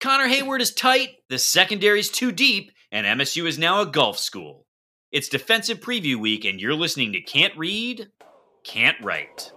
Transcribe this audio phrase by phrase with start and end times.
[0.00, 4.64] Connor Heyward is tight, the secondary's too deep, and MSU is now a golf school.
[5.12, 8.08] It's defensive preview week, and you're listening to Can't Read,
[8.64, 9.52] Can't Write.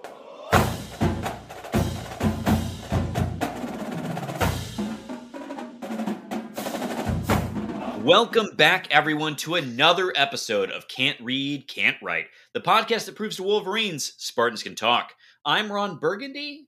[8.02, 13.38] Welcome back, everyone, to another episode of Can't Read, Can't Write, the podcast that proves
[13.38, 15.14] to Wolverines Spartans can talk.
[15.46, 16.68] I'm Ron Burgundy,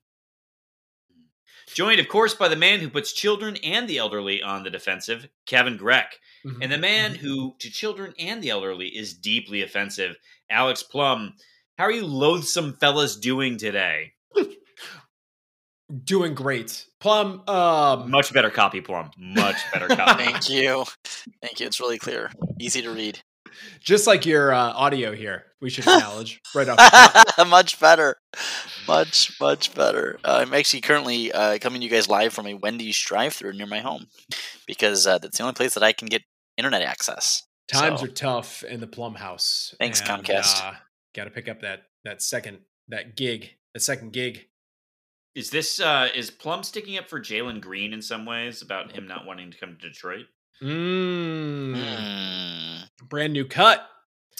[1.75, 5.27] joined, of course, by the man who puts children and the elderly on the defensive,
[5.45, 6.20] Kevin Greck,
[6.62, 10.15] and the man who, to children and the elderly, is deeply offensive,
[10.49, 11.34] Alex Plum.
[11.77, 14.13] How are you loathsome fellas doing today?
[16.04, 16.85] Doing great.
[16.99, 19.12] Plum, um, Much better copy, Plum.
[19.17, 20.23] Much better copy.
[20.26, 20.85] Thank you.
[21.43, 21.67] Thank you.
[21.67, 22.32] It's really clear.
[22.60, 23.21] Easy to read.
[23.81, 27.48] Just like your uh, audio here, we should acknowledge right off the top.
[27.48, 28.17] much better.
[28.87, 30.20] Much, much better.
[30.23, 33.53] Uh, I'm actually currently uh, coming to you guys live from a Wendy's drive through
[33.53, 34.07] near my home
[34.67, 36.21] because uh, that's the only place that I can get
[36.57, 37.43] internet access.
[37.67, 39.73] Times So- are tough in the Plum house.
[39.79, 40.63] Thanks, Comcast.
[40.63, 40.73] Uh,
[41.15, 44.48] Got to pick up that that second that gig, the second gig.
[45.33, 49.07] Is this uh is Plum sticking up for Jalen Green in some ways about him
[49.07, 50.26] not wanting to come to Detroit?
[50.61, 53.87] Mm, Mm, Brand new cut,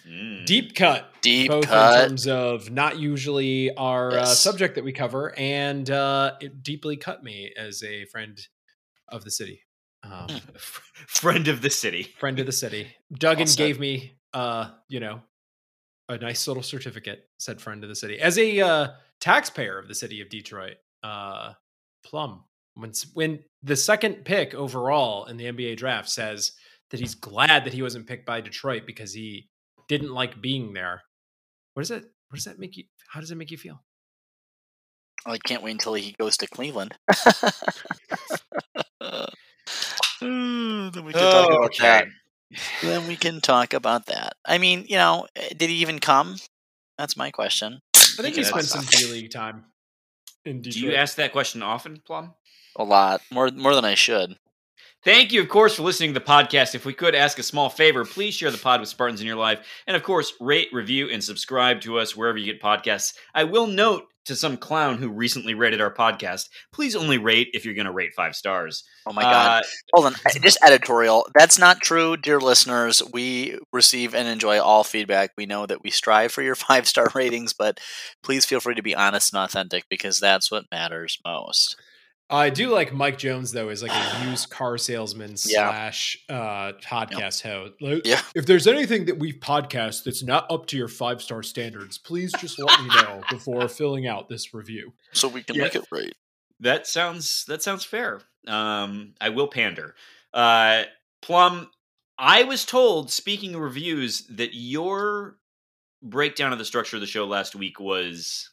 [0.08, 0.45] Mm.
[0.45, 1.11] deep cut.
[1.21, 6.36] deep both in terms of not usually our uh, subject that we cover, and uh,
[6.39, 8.39] it deeply cut me as a friend
[9.09, 9.61] of the city.
[10.03, 10.38] Um, Hmm.
[11.08, 12.03] friend of the city.
[12.19, 12.95] friend of the city.
[13.13, 13.58] Duggan said.
[13.58, 15.21] gave me, uh, you know,
[16.08, 17.27] a nice little certificate.
[17.39, 18.87] Said friend of the city as a uh,
[19.20, 20.77] taxpayer of the city of Detroit.
[21.04, 21.54] Uh,
[22.04, 22.43] Plum
[22.75, 26.52] when when the second pick overall in the NBA draft says
[26.91, 29.49] that he's glad that he wasn't picked by Detroit because he
[29.87, 31.02] didn't like being there.
[31.73, 32.03] What does that?
[32.03, 32.83] What does that make you?
[33.09, 33.81] How does it make you feel?
[35.25, 36.95] I can't wait until he goes to Cleveland.
[39.02, 39.25] Uh,
[40.21, 42.07] then we can talk about that.
[42.81, 44.33] Then we can talk about that.
[44.45, 46.36] I mean, you know, eh, did he even come?
[46.97, 47.80] That's my question.
[47.95, 49.65] I think he Yeah, spent some D League time
[50.45, 50.82] in Detroit.
[50.82, 52.33] Do you ask that question often, Plum?
[52.78, 54.38] A lot more, more than I should.
[55.04, 56.73] Thank you, of course, for listening to the podcast.
[56.73, 59.36] If we could ask a small favor, please share the pod with Spartans in your
[59.36, 59.60] life.
[59.86, 63.14] And of course, rate, review, and subscribe to us wherever you get podcasts.
[63.34, 67.63] I will note to some clown who recently rated our podcast, please only rate if
[67.63, 68.83] you're going to rate five stars.
[69.05, 69.63] Oh my god!
[69.63, 71.27] Uh, Hold on, just editorial.
[71.36, 73.02] That's not true, dear listeners.
[73.13, 75.31] We receive and enjoy all feedback.
[75.37, 77.80] We know that we strive for your five star ratings, but
[78.23, 81.75] please feel free to be honest and authentic because that's what matters most.
[82.30, 85.69] I do like Mike Jones though, as like a used car salesman Yeah.
[85.69, 87.73] slash uh, podcast host.
[87.81, 88.21] Like, Yeah.
[88.33, 92.31] If there's anything that we've podcast that's not up to your five star standards, please
[92.39, 94.93] just let me know before filling out this review.
[95.13, 95.63] So we can Yeah.
[95.63, 96.13] make it right.
[96.61, 98.21] That sounds that sounds fair.
[98.47, 99.95] Um, I will pander.
[100.33, 100.83] Uh,
[101.21, 101.69] Plum,
[102.17, 105.37] I was told, speaking of reviews, that your
[106.03, 108.52] breakdown of the structure of the show last week was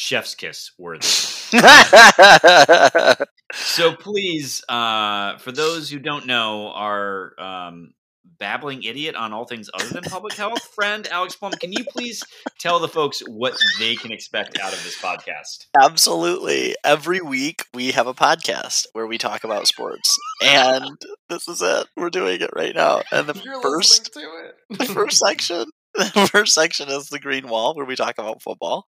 [0.00, 1.06] chef's kiss worthy.
[3.52, 7.94] So please, uh, for those who don't know, our um,
[8.38, 12.22] babbling idiot on all things other than public health friend Alex Plum, can you please
[12.60, 15.66] tell the folks what they can expect out of this podcast?
[15.82, 16.76] Absolutely.
[16.84, 20.96] Every week we have a podcast where we talk about sports, and
[21.28, 21.88] this is it.
[21.96, 23.02] We're doing it right now.
[23.10, 24.78] And the first to it.
[24.78, 28.86] the first section the first section is the green wall where we talk about football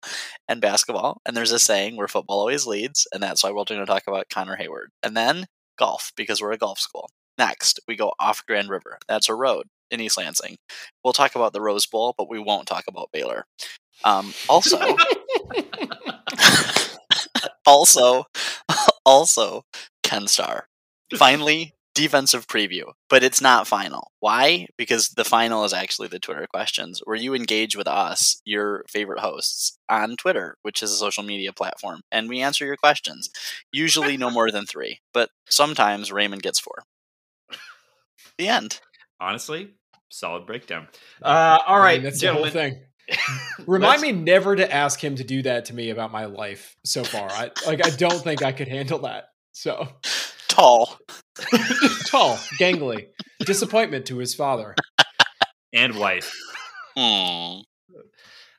[0.49, 3.81] and basketball and there's a saying where football always leads and that's why we're going
[3.81, 4.87] to talk about connor heyward.
[5.03, 5.47] And then
[5.79, 7.11] golf because we're a golf school.
[7.39, 8.99] Next we go off grand river.
[9.09, 10.57] That's a road in east lansing.
[11.03, 13.47] We'll talk about the rose bowl but we won't talk about baylor.
[14.05, 14.79] Um, also
[17.67, 18.25] also
[19.05, 19.63] also
[20.03, 20.69] ken starr
[21.17, 26.47] finally defensive preview but it's not final why because the final is actually the twitter
[26.47, 31.23] questions where you engage with us your favorite hosts on twitter which is a social
[31.23, 33.29] media platform and we answer your questions
[33.73, 36.85] usually no more than three but sometimes raymond gets four
[38.39, 38.81] the end
[39.23, 39.71] Honestly,
[40.09, 40.89] solid breakdown.
[41.23, 42.53] Uh, all I mean, that's gentlemen.
[42.53, 42.81] the whole thing.
[43.69, 47.05] Remind me never to ask him to do that to me about my life so
[47.05, 47.31] far.
[47.31, 49.27] I like I don't think I could handle that.
[49.53, 49.87] So
[50.49, 50.99] tall
[52.07, 53.09] Tall, gangly,
[53.41, 54.75] disappointment to his father.
[55.73, 56.35] and wife.
[56.97, 57.65] All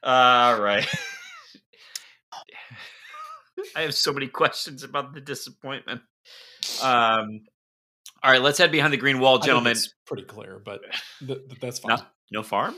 [0.04, 0.88] right.
[3.76, 6.02] I have so many questions about the disappointment.
[6.82, 7.42] Um,
[8.22, 9.72] all right, let's head behind the green wall, I think gentlemen.
[9.74, 10.82] it's pretty clear, but
[11.20, 11.90] th- th- that's fine.
[11.98, 12.76] Not, no farm.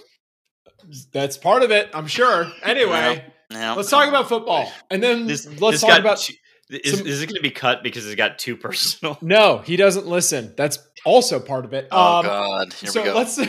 [1.13, 2.51] That's part of it, I'm sure.
[2.63, 3.73] Anyway, Yeah.
[3.73, 6.29] let's talk about football, and then This let's this talk got about.
[6.71, 9.17] Too- is, some- is it going to be cut because it got too personal?
[9.21, 10.53] No, he doesn't listen.
[10.57, 11.87] That's also part of it.
[11.91, 12.73] Oh Um, God.
[12.73, 13.15] Here so we go.
[13.15, 13.39] let's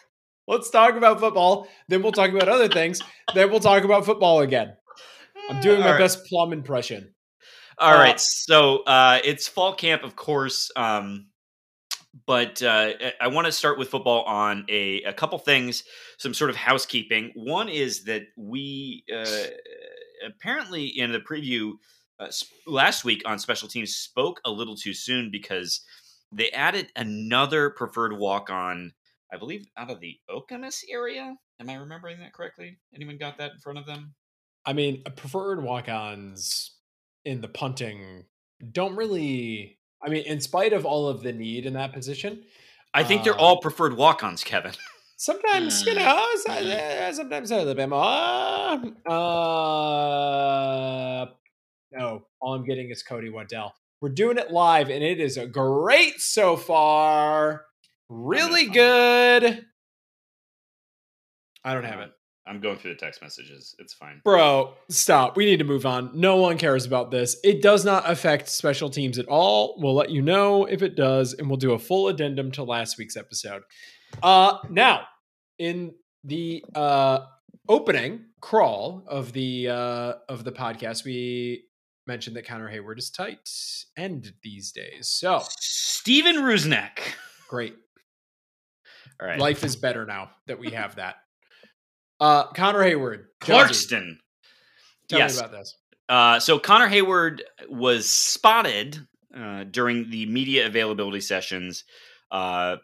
[0.48, 1.68] let's talk about football.
[1.88, 3.00] Then we'll talk about other things.
[3.34, 4.76] Then we'll talk about football again.
[5.48, 5.98] I'm doing my All right.
[5.98, 7.14] best plum impression.
[7.78, 11.26] All Uh, right, so uh, it's fall camp, of course, um,
[12.26, 15.84] but uh, I want to start with football on a, a couple things,
[16.18, 17.32] some sort of housekeeping.
[17.34, 19.26] One is that we uh,
[20.26, 21.72] apparently in the preview
[22.18, 22.28] uh,
[22.66, 25.80] last week on special teams spoke a little too soon because
[26.32, 28.92] they added another preferred walk on,
[29.32, 31.36] I believe, out of the Okemos area.
[31.60, 32.78] Am I remembering that correctly?
[32.94, 34.14] Anyone got that in front of them?
[34.64, 36.72] I mean, preferred walk-ons
[37.24, 38.24] in the punting
[38.72, 39.78] don't really.
[40.04, 42.42] I mean, in spite of all of the need in that position,
[42.94, 44.72] I think they're Uh, all preferred walk ons, Kevin.
[45.16, 46.26] sometimes you know,
[47.12, 48.82] sometimes a little bit more.
[49.06, 51.26] Uh,
[51.96, 53.74] no, all I'm getting is Cody Waddell.
[54.00, 57.64] We're doing it live, and it is a great so far.
[58.08, 59.64] Really good.
[61.64, 62.10] I don't have it.
[62.46, 63.74] I'm going through the text messages.
[63.80, 64.20] It's fine.
[64.22, 65.36] Bro, stop.
[65.36, 66.10] We need to move on.
[66.14, 67.36] No one cares about this.
[67.42, 69.74] It does not affect special teams at all.
[69.78, 72.98] We'll let you know if it does, and we'll do a full addendum to last
[72.98, 73.62] week's episode.
[74.22, 75.06] Uh now,
[75.58, 77.20] in the uh
[77.68, 81.64] opening crawl of the uh of the podcast, we
[82.06, 83.48] mentioned that Connor Heyward is tight
[83.96, 85.08] end these days.
[85.08, 86.98] So Steven Rusnak.
[87.48, 87.74] great.
[89.20, 89.38] All right.
[89.38, 91.16] Life is better now that we have that.
[92.20, 93.24] Uh Connor Heyward.
[93.40, 94.18] Clarkston.
[95.08, 95.34] Tell yes.
[95.34, 95.76] me about this.
[96.08, 99.06] Uh, so Connor Heyward was spotted
[99.36, 101.84] uh, during the media availability sessions
[102.30, 102.76] uh,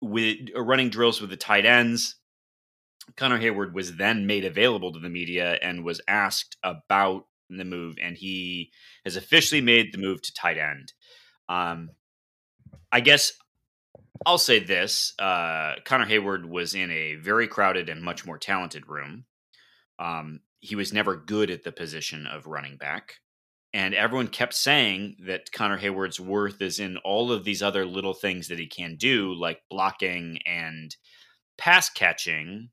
[0.00, 2.16] with uh, running drills with the tight ends.
[3.16, 7.96] Connor Heyward was then made available to the media and was asked about the move,
[8.02, 8.70] and he
[9.04, 10.92] has officially made the move to tight end.
[11.48, 11.90] Um,
[12.90, 13.32] I guess
[14.24, 18.88] I'll say this: uh, Connor Heyward was in a very crowded and much more talented
[18.88, 19.24] room.
[19.98, 23.16] Um, he was never good at the position of running back.
[23.72, 28.14] And everyone kept saying that Connor Heyward's worth is in all of these other little
[28.14, 30.96] things that he can do, like blocking and
[31.58, 32.70] pass catching.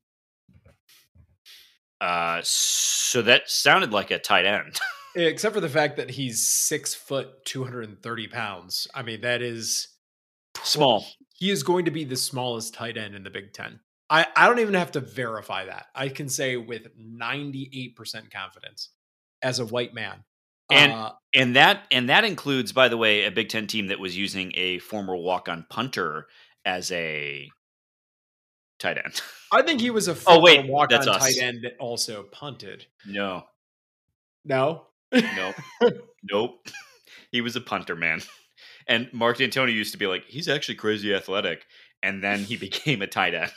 [2.04, 4.78] Uh, so that sounded like a tight end.
[5.16, 8.86] Except for the fact that he's six foot, 230 pounds.
[8.94, 9.88] I mean, that is
[10.62, 11.06] Small.
[11.34, 13.80] he is going to be the smallest tight end in the Big Ten.
[14.10, 15.86] I, I don't even have to verify that.
[15.94, 17.94] I can say with 98%
[18.30, 18.90] confidence
[19.40, 20.24] as a white man.
[20.70, 23.98] And- uh, And that and that includes, by the way, a Big Ten team that
[23.98, 26.26] was using a former walk-on punter
[26.66, 27.48] as a
[28.78, 29.20] tight end.
[29.52, 31.22] I think he was a Oh, wait, walk that's on us.
[31.22, 32.86] tight end that also punted.
[33.06, 33.44] no,
[34.44, 34.86] No?
[35.12, 35.54] Nope.
[36.30, 36.66] nope.
[37.30, 38.20] He was a punter, man.
[38.88, 41.64] And Mark Dantonio used to be like, he's actually crazy athletic.
[42.02, 43.52] And then he became a tight end.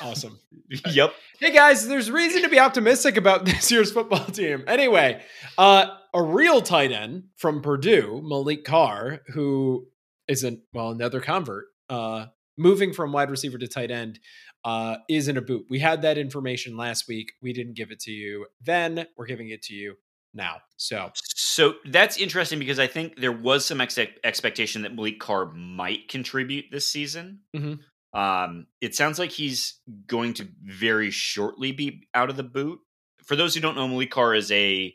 [0.00, 0.38] Awesome.
[0.90, 1.12] yep.
[1.40, 4.64] Hey guys, there's reason to be optimistic about this year's football team.
[4.68, 5.20] Anyway,
[5.58, 9.88] uh, a real tight end from Purdue, Maliq Carr, who
[10.28, 14.18] isn't well another convert, uh, moving from wide receiver to tight end,
[14.64, 15.66] uh, is in a boot.
[15.68, 17.32] We had that information last week.
[17.42, 19.06] We didn't give it to you then.
[19.16, 19.94] We're giving it to you
[20.32, 20.56] now.
[20.76, 25.52] So So that's interesting because I think there was some ex- expectation that Maliq Carr
[25.52, 27.40] might contribute this season.
[27.54, 27.80] Mhm.
[28.12, 32.80] Um, it sounds like he's going to very shortly be out of the boot.
[33.24, 34.94] For those who don't know, Maliq Carr is a,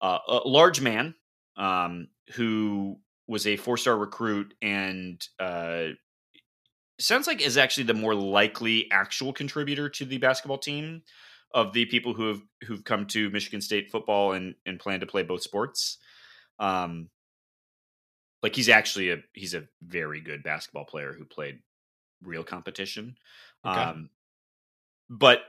[0.00, 1.14] uh, a large man
[1.56, 2.96] um, who
[3.26, 5.88] was a four star recruit and uh,
[7.04, 11.02] sounds like is actually the more likely actual contributor to the basketball team
[11.52, 15.06] of the people who have who've come to Michigan State football and and plan to
[15.06, 15.98] play both sports.
[16.58, 17.08] Um,
[18.42, 21.60] like he's actually a he's a very good basketball player who played
[22.22, 23.16] real competition.
[23.64, 23.80] Okay.
[23.80, 24.10] Um,
[25.08, 25.40] but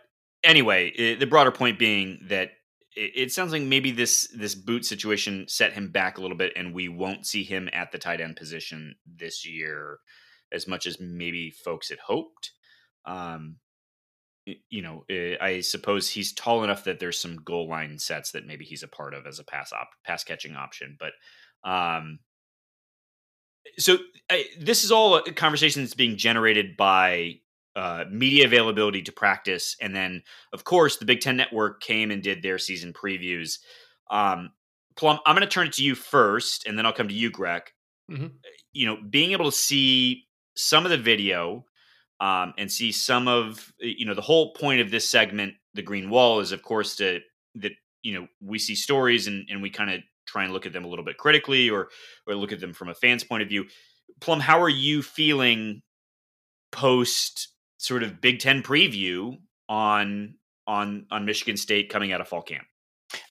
[0.44, 2.52] anyway, i the broader point being that
[2.96, 6.54] it, it sounds like maybe this this boot situation set him back a little bit,
[6.56, 10.00] and we won't see him at the tight end position this year
[10.52, 12.52] as much as maybe folks had hoped.
[13.06, 13.58] Um,
[14.70, 18.46] you know, eh, I suppose he's tall enough that there's some goal line sets that
[18.46, 21.14] maybe he's a part of as a pass op pass catching option, but
[21.70, 22.20] um,
[23.78, 23.98] so
[24.30, 27.40] I, this is all a conversation that's being generated by
[27.76, 30.22] uh, media availability to practice, and then
[30.54, 33.60] of course the Big Ten Network came and did their season previews.
[34.12, 34.52] Um,
[34.96, 37.30] Plum, I'm going to turn it to you first, and then I'll come to you,
[37.30, 37.64] Greg.
[38.10, 38.34] Mhm.
[38.72, 40.25] You know, being able to see
[40.56, 41.66] some of the video
[42.20, 46.10] um, and see some of you know the whole point of this segment, the Green
[46.10, 47.20] Wall, is of course to
[47.56, 50.74] that you know we see stories and and we kind of try and look at
[50.74, 51.90] them a little bit critically or
[52.28, 53.66] or look at them from a fan's point of view.
[54.22, 55.82] Plum, how are you feeling
[56.72, 60.36] post sort of Big Ten preview on
[60.68, 62.66] on on Michigan State coming out of fall camp?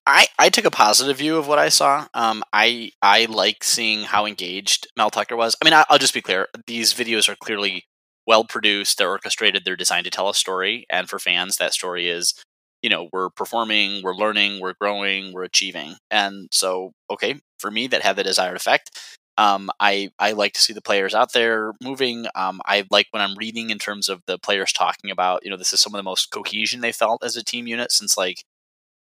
[0.06, 2.06] I, I took a positive view of what I saw.
[2.12, 5.56] Um, I I like seeing how engaged Mel Tucker was.
[5.60, 7.84] I mean, I, I'll just be clear: these videos are clearly
[8.26, 8.98] well produced.
[8.98, 9.64] They're orchestrated.
[9.64, 12.34] They're designed to tell a story, and for fans, that story is,
[12.82, 15.94] you know, we're performing, we're learning, we're growing, we're achieving.
[16.10, 18.90] And so, okay, for me, that had the desired effect.
[19.38, 22.26] Um, I I like to see the players out there moving.
[22.34, 25.56] Um, I like when I'm reading in terms of the players talking about, you know,
[25.56, 28.44] this is some of the most cohesion they felt as a team unit since like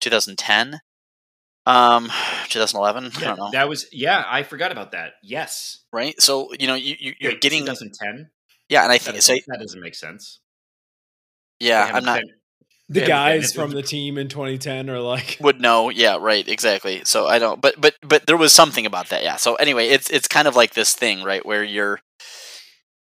[0.03, 0.79] 2010
[1.65, 2.05] um
[2.49, 4.23] 2011 i don't know that was yeah.
[4.27, 5.13] I forgot about that.
[5.23, 8.29] Yes, right so you know you, you you're Wait, getting 2010.
[8.69, 10.39] yeah and i think doesn't, so that doesn't make sense.
[11.59, 12.35] yeah i'm haven't been-
[12.89, 17.27] The guys from the team in 2010 are like, would know yeah right exactly so
[17.27, 20.27] i don't but but but there was something about that yeah so anyway it's it's
[20.27, 22.01] kind of like this thing right where you're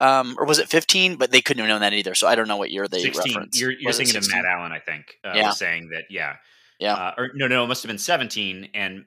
[0.00, 2.48] um or was it 15 but they couldn't have known that either so i don't
[2.48, 3.34] know what year they 16.
[3.34, 5.18] referenced You're, you're Was it thinking of Matt Allen, I think.
[5.24, 5.50] Uh, Yeah.
[5.50, 6.04] saying that.
[6.10, 6.36] Yeah.
[6.82, 6.94] Yeah.
[6.94, 8.70] Uh, or no, no, it must have been 17.
[8.74, 9.04] And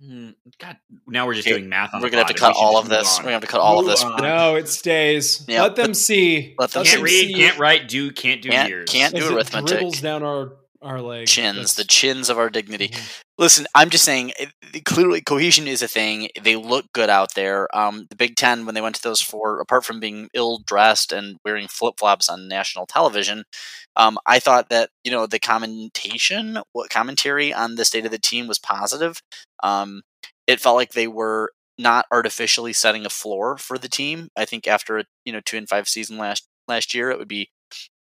[0.00, 0.76] hmm, God,
[1.06, 2.02] now we're just Okay, doing math on.
[2.02, 3.22] we're gonna have to cut all of this on.
[3.24, 4.20] we're gonna have to cut all of this on.
[4.22, 5.44] no, it stays.
[5.48, 6.54] Yeah, Let them see.
[6.58, 8.90] let them Let Can't them read, can't write, do, can't do Can't- years.
[8.90, 9.68] can't do as it arithmetic.
[9.68, 10.52] dribbles down our
[10.84, 11.30] our legs.
[11.30, 13.20] chins the chins of our dignity Mhm.
[13.38, 14.32] Listen, I'm just saying.
[14.38, 14.52] it-
[14.84, 16.28] Clearly, cohesion is a thing.
[16.40, 17.68] They look good out there.
[17.76, 21.12] Um, the Big Ten, when they went to those four, apart from being ill dressed
[21.12, 23.44] and wearing flip flops on national television,
[23.96, 28.18] um, I thought that you know the commentation, what commentary on the state of the
[28.18, 29.20] team was positive.
[29.62, 30.02] Um,
[30.46, 34.28] it felt like they were not artificially setting a floor for the team.
[34.36, 37.28] I think after a you know two and five season last last year, it would
[37.28, 37.50] be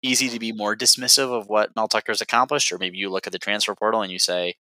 [0.01, 3.33] easy to be more dismissive of what Mel Tucker's accomplished, or maybe you look at
[3.33, 4.55] the transfer portal and you say,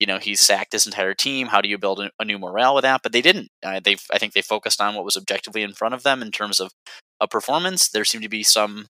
[0.00, 1.48] you know, he's sacked his entire team.
[1.48, 3.02] How do you build a, new morale with that?
[3.02, 3.48] But they didn't.
[3.62, 6.30] Uh, they, I think, they focused on what was objectively in front of them in
[6.30, 6.72] terms of
[7.20, 7.88] a performance.
[7.88, 8.86] There seemed to be some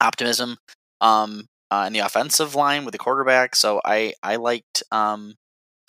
[0.00, 0.58] optimism
[1.00, 3.56] um, uh, in the offensive line with the quarterback.
[3.56, 5.34] So I, I liked, um,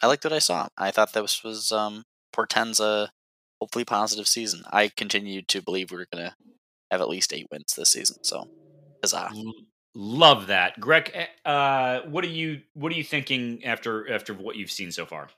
[0.02, 0.68] I liked what I saw.
[0.78, 3.12] I thought this was um, portends a
[3.62, 4.64] hopefully positive season.
[4.72, 6.36] I continue to believe we're gonna
[6.92, 8.24] have at least eight wins this season.
[8.24, 8.50] So,
[9.01, 9.32] huzzah!
[9.96, 11.12] Love that, Greg.
[11.13, 15.06] eh, Uh, what are you What are you thinking after after what you've seen so
[15.06, 15.29] far?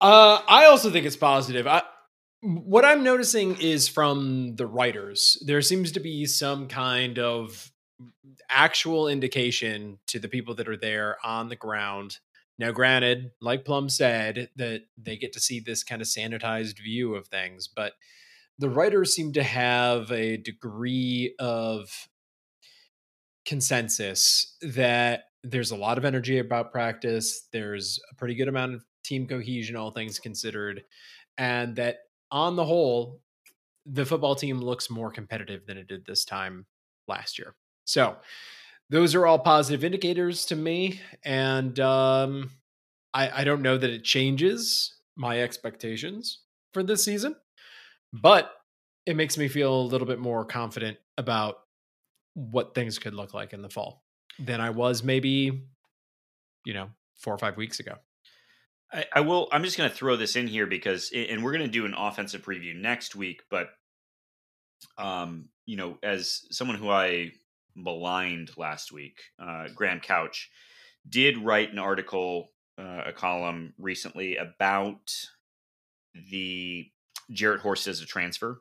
[0.00, 1.66] Uh, I also think it's positive.
[1.66, 1.82] I,
[2.42, 7.72] what I'm noticing is from the writers, there seems to be some kind of
[8.50, 12.18] actual indication to the people that are there on the ground.
[12.58, 17.14] Now, granted, like Plum said, that they get to see this kind of sanitized view
[17.14, 17.92] of things, but
[18.58, 22.08] the writers seem to have a degree of
[23.46, 27.48] consensus that there's a lot of energy about practice.
[27.52, 30.82] There's a pretty good amount of team cohesion, all things considered,
[31.38, 31.98] and that
[32.30, 33.20] on the whole,
[33.86, 36.66] the football team looks more competitive than it did this time
[37.06, 37.54] last year.
[37.84, 38.16] So,
[38.90, 42.50] those are all positive indicators to me, and um,
[43.12, 46.40] I, I don't know that it changes my expectations
[46.72, 47.34] for this season,
[48.12, 48.52] but
[49.06, 51.56] it makes me feel a little bit more confident about
[52.36, 54.04] what things could look like in the fall
[54.38, 55.64] than I was maybe,
[56.66, 57.94] you know, four or five weeks ago.
[58.92, 59.48] I, I will.
[59.50, 61.94] I'm just going to throw this in here because, and we're going to do an
[61.96, 63.40] offensive preview next week.
[63.50, 63.70] But,
[64.98, 67.32] um, you know, as someone who I
[67.74, 70.50] maligned last week, uh, Graham Couch
[71.08, 75.10] did write an article, uh, a column recently about
[76.30, 76.86] the
[77.30, 78.60] Jarrett Horst as a transfer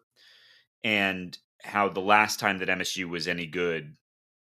[0.83, 3.95] and how the last time that MSU was any good,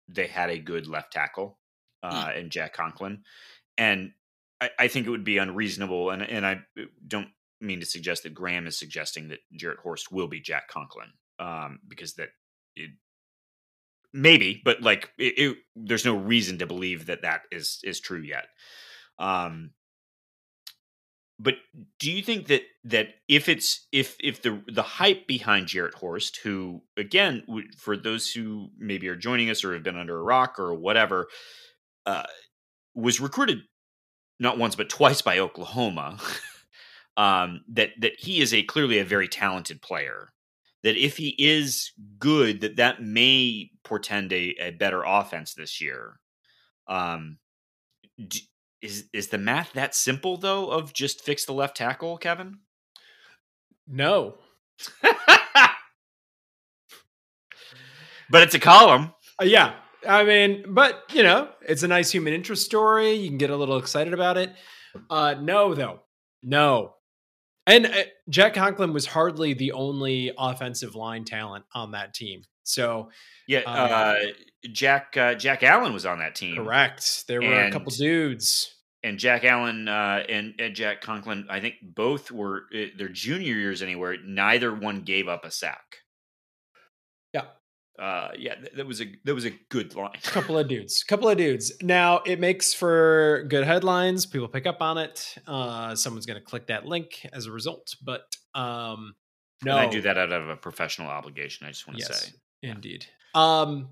[0.08, 1.58] they had a good left tackle
[2.04, 3.24] uh, in Jack Conklin,
[3.78, 4.12] and
[4.62, 6.62] I, I think it would be unreasonable, and and I
[7.08, 11.10] don't mean to suggest that Graham is suggesting that Jarrett Horst will be Jack Conklin,
[11.40, 12.30] um, because that
[12.76, 12.92] it,
[14.14, 18.22] maybe, but like it, it, there's no reason to believe that that is is true
[18.22, 18.48] yet.
[19.20, 19.72] Um,
[21.40, 21.56] but
[22.00, 26.40] do you think that that if it's if if the the hype behind Jarrett Horst,
[26.44, 27.44] who again,
[27.78, 31.28] for those who maybe are joining us or have been under a rock or whatever,
[32.06, 32.24] uh,
[32.96, 33.60] was recruited
[34.40, 36.18] not once but twice by Oklahoma.
[37.18, 40.30] um, that that he is a clearly a very talented player.
[40.84, 46.20] That if he is good, that that may portend a, a better offense this year.
[46.88, 47.38] Um,
[48.82, 50.70] is is the math that simple though?
[50.70, 52.60] Of just fix the left tackle, Kevin?
[53.88, 54.36] No.
[58.30, 59.14] but it's a column.
[59.42, 59.74] Uh, yeah.
[60.08, 63.14] I mean, but you know, it's a nice human interest story.
[63.14, 64.54] You can get a little excited about it.
[65.10, 66.02] Uh, no, though,
[66.44, 66.94] no.
[67.66, 72.44] And uh, Jack Conklin was hardly the only offensive line talent on that team.
[72.64, 73.10] So,
[73.48, 74.16] yeah, um, uh,
[74.72, 76.56] Jack uh, Jack Allen was on that team.
[76.56, 77.28] correct.
[77.28, 78.74] There were a couple dudes.
[79.04, 83.54] and Jack Allen uh, and, and Jack Conklin, I think both were uh, their junior
[83.54, 84.18] years anywhere.
[84.26, 85.98] Neither one gave up a sack.
[87.34, 87.46] Yeah.
[88.00, 90.12] Uh, yeah, th- that was a that was a good line.
[90.24, 94.82] couple of dudes couple of dudes now it makes for good headlines people pick up
[94.84, 99.16] on it uh someone's gonna click that link as a result but um
[99.64, 101.66] no And I do that out of a professional obligation.
[101.66, 102.32] I just want to yes say.
[102.62, 103.90] indeed um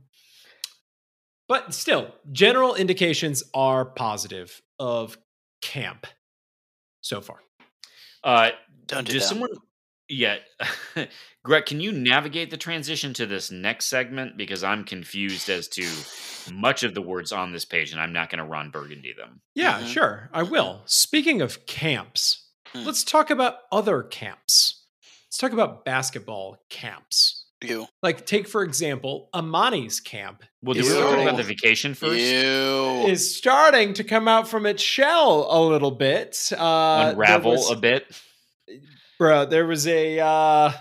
[1.48, 5.18] but still general indications are positive of
[5.62, 6.06] camp
[7.02, 7.40] so far
[8.24, 8.52] Uh,
[8.88, 9.30] Don't do does that.
[9.30, 9.50] someone?
[10.08, 10.38] Yeah,
[11.44, 15.88] Greg, can you navigate the transition to this next segment because I'm confused as to
[16.54, 19.42] much of the words on this page, and I'm not going to Ron Burgundy them.
[19.56, 19.88] yeah Mhm.
[19.94, 22.84] sure i will speaking of camps Hmm.
[22.84, 24.86] let's talk about other camps
[25.28, 27.88] let's talk about basketball camps You.
[28.04, 32.20] Like, take for example, Emoni's camp Well, do is we talk about the vacation first?
[32.20, 33.06] You.
[33.08, 36.52] is starting to come out from its shell a little bit.
[36.56, 38.06] Uh, Unravel was, a bit.
[39.18, 39.46] bro.
[39.46, 40.72] There was a uh,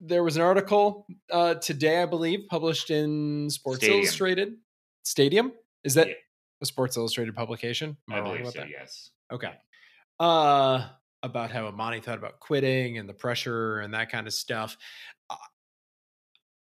[0.00, 4.00] there was an article uh, today, I believe, published in Sports Stadium.
[4.00, 4.54] Illustrated.
[5.02, 5.52] Stadium
[5.84, 6.14] is that Yeah.
[6.62, 7.96] a Sports Illustrated publication?
[8.08, 8.58] Am I wrong believe about so.
[8.60, 8.68] that?
[8.70, 9.10] Yes.
[9.32, 9.52] Okay.
[10.18, 10.88] Uh
[11.22, 14.78] about how Emoni thought about quitting and the pressure and that kind of stuff.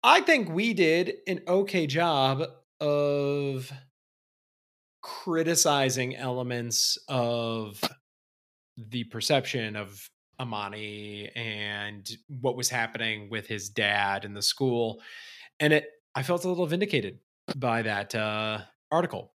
[0.07, 2.43] I think we did an okay job
[2.79, 3.71] of
[5.01, 7.81] criticizing elements of
[8.77, 10.07] the perception of
[10.39, 12.07] Emoni and
[12.39, 15.01] what was happening with his dad in the school.
[15.59, 17.17] And it I felt a little vindicated
[17.55, 18.59] by that uh
[18.91, 19.33] article.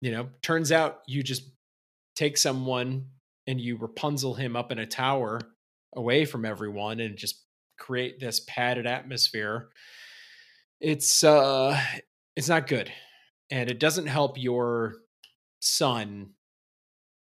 [0.00, 1.42] You know, turns out you just
[2.14, 3.08] take someone
[3.46, 5.42] and you Rapunzel him up in a tower
[5.94, 7.42] away from everyone and just
[7.78, 9.68] create this padded atmosphere.
[10.80, 11.80] It's uh
[12.34, 12.92] it's not good.
[13.50, 14.94] And it doesn't help your
[15.60, 16.30] son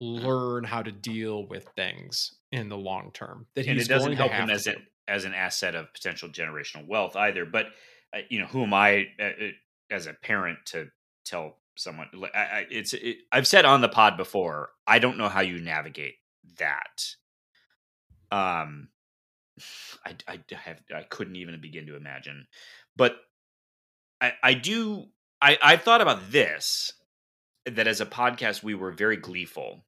[0.01, 3.47] learn how to deal with things in the long term.
[3.55, 4.77] That and it doesn't help him as an
[5.09, 7.45] as an asset of potential generational wealth either.
[7.45, 7.67] But
[8.15, 9.51] uh, you know, who am I uh, uh,
[9.91, 10.89] as a parent to
[11.25, 12.09] tell someone?
[12.35, 14.71] I, I, it's it, I've said on the pod before.
[14.87, 16.15] I don't know how you navigate
[16.59, 17.05] that.
[18.31, 18.89] Um,
[20.05, 22.47] I I have I couldn't even begin to imagine,
[22.97, 23.17] but
[24.23, 25.07] I I do
[25.43, 26.93] I I've thought about this
[27.67, 29.85] that as a podcast we were very gleeful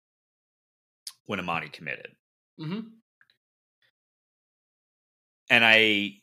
[1.27, 2.17] when Emoni committed.
[2.61, 2.93] Mhm.
[5.51, 6.23] and I,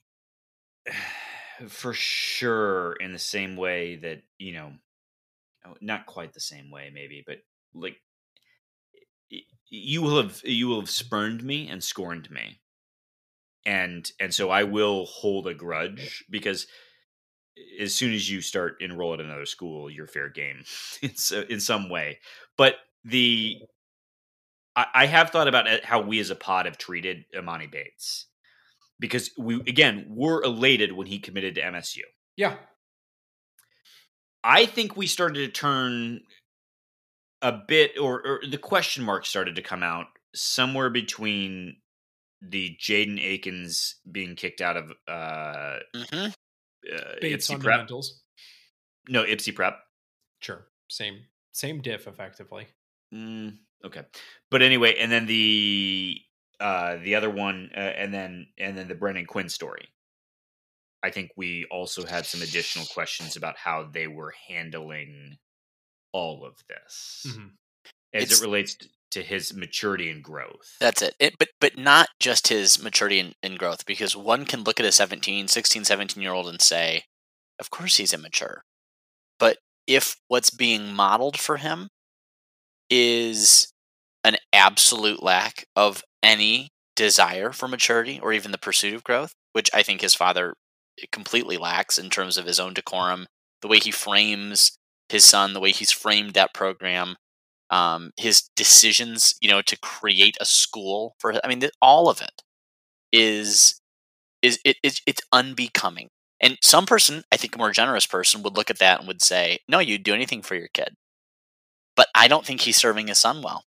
[1.67, 4.73] for sure, in the same way that you know,
[5.65, 7.37] oh, not quite the same way, maybe, but
[7.73, 7.97] like
[9.69, 12.59] you will have you will have spurned me and scorned me,
[13.65, 16.67] and and so I will hold a grudge because
[17.79, 20.63] as soon as you start enroll at another school, you're fair game
[21.01, 22.19] in so, in some way.
[22.57, 23.57] But the
[24.75, 28.27] I, I have thought about how we as a pod have treated Emoni Bates
[28.99, 32.01] because we again were elated when he committed to MSU.
[32.37, 32.55] Yeah.
[34.43, 36.21] I think we started to turn
[37.43, 41.77] a bit, or, or the question mark started to come out somewhere between
[42.41, 46.27] the Jaden Akins being kicked out of uh, hmm
[46.93, 47.89] uh, Bates Ypsi Prep.
[49.09, 49.79] No, Ypsi Prep.
[50.39, 50.67] Sure.
[50.89, 52.67] Same same diff effectively.
[53.13, 54.03] Mm, okay,
[54.49, 56.21] but anyway, and then the
[56.59, 59.87] uh, the other one, uh, and then and then the Brendan Quinn story.
[61.03, 65.37] I think we also had some additional questions about how they were handling
[66.13, 67.51] all of this Mhm.
[68.13, 70.77] as It's- it relates t- to his maturity and growth.
[70.79, 71.15] That's it.
[71.19, 71.35] it.
[71.37, 74.91] But but not just his maturity and, and growth, because one can look at a
[74.91, 77.03] 17, 16, 17 year old and say,
[77.59, 78.63] of course he's immature.
[79.39, 81.89] But if what's being modeled for him
[82.89, 83.71] is
[84.23, 89.69] an absolute lack of any desire for maturity or even the pursuit of growth, which
[89.73, 90.53] I think his father
[91.11, 93.25] completely lacks in terms of his own decorum,
[93.61, 94.77] the way he frames
[95.09, 97.15] his son, the way he's framed that program,
[97.71, 101.33] um, his decisions, you know, to create a school for.
[101.43, 102.43] I mean, all of it
[103.13, 103.81] is
[104.41, 106.09] is it, it it's unbecoming.
[106.41, 109.21] And some person, I think a more generous person, would look at that and would
[109.23, 110.95] say, "No, you'd do anything for your kid."
[111.95, 113.63] But I don't think he's serving his son well.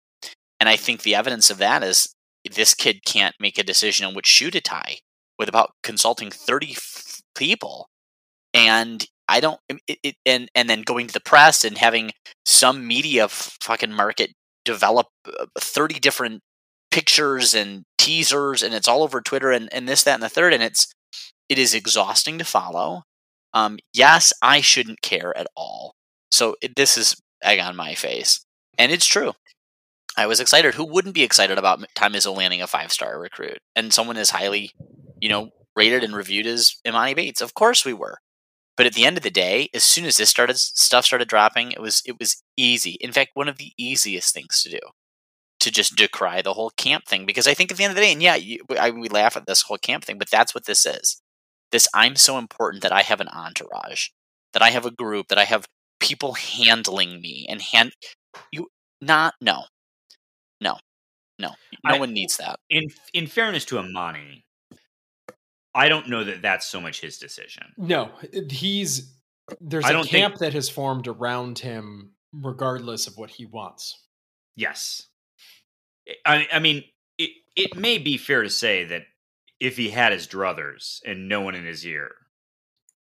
[0.61, 2.15] And I think the evidence of that is
[2.51, 4.99] this kid can't make a decision on which shoe to tie
[5.39, 7.91] without consulting 30 f- people.
[8.55, 12.13] And I don't, it, it, and, and then going to the press and having
[12.45, 14.33] some media fucking market
[14.65, 16.41] develop uh, 30 different
[16.91, 20.53] pictures and teasers and it's all over Twitter and, and this, that, and the third.
[20.53, 20.93] And it's,
[21.49, 23.03] it is exhausting to follow.
[23.53, 25.95] Um, yes, I shouldn't care at all.
[26.31, 28.45] So it, this is egg on my face.
[28.77, 29.33] And it's true.
[30.17, 30.75] I was excited.
[30.75, 34.31] Who wouldn't be excited about Tom Izzo landing a five star recruit and someone as
[34.31, 34.71] highly,
[35.21, 37.41] you know, rated and reviewed as Emoni Bates?
[37.41, 38.19] Of course we were.
[38.77, 41.73] But at the end of the day, as soon as this started stuff started dropping,
[41.73, 42.93] it was it was easy.
[43.01, 44.81] In fact, one of the easiest things to do
[45.61, 48.03] to just decry the whole camp thing because I think at the end of the
[48.03, 50.67] day, and yeah, you, I, we laugh at this whole camp thing, but that's what
[50.67, 51.23] this is.
[51.73, 54.09] This I'm so important that I have an entourage,
[54.53, 55.67] that I have a group, that I have
[56.01, 57.93] people handling me and hand
[58.53, 58.69] you
[59.01, 59.65] not no
[60.61, 60.77] no
[61.39, 61.51] no
[61.85, 64.43] no I- one needs that In in fairness to Emoni,
[65.75, 67.65] I don't know that that's so much his decision.
[67.77, 68.11] No,
[68.51, 69.13] he's
[69.61, 73.45] there's I a don't think- camp that has formed around him, regardless of what he
[73.47, 74.01] wants.
[74.57, 75.09] Yes.
[76.27, 76.85] I, I mean,
[77.19, 79.03] it, it may be fair to say that
[79.61, 82.13] if he had his druthers and no one in his ear,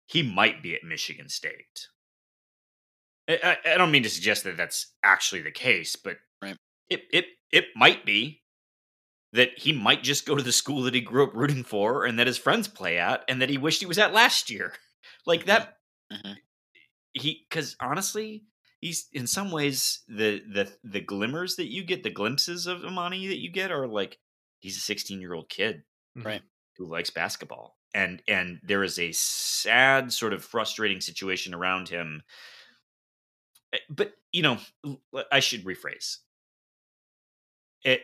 [0.06, 1.88] he might be at Michigan State.
[3.28, 6.58] I, I, I don't mean to suggest that that's actually the case, but Right.
[6.90, 8.43] it, it, it might be
[9.34, 12.18] that he might just go to the school that he grew up rooting for and
[12.20, 14.74] that his friends play at and that he wished he was at last year.
[15.26, 15.80] Like that,
[16.12, 16.38] Mhm.
[17.14, 18.46] he, because honestly,
[18.82, 23.28] he's in some ways the the the glimmers that you get, the glimpses of Emoni
[23.30, 24.20] that you get are like
[24.60, 25.84] he's a 16 year old kid
[26.16, 26.44] Right.
[26.78, 32.24] who likes basketball, and and there is a sad sort of frustrating situation around him.
[33.74, 34.60] Eh, But you know,
[35.32, 36.18] I should rephrase
[37.84, 38.02] it.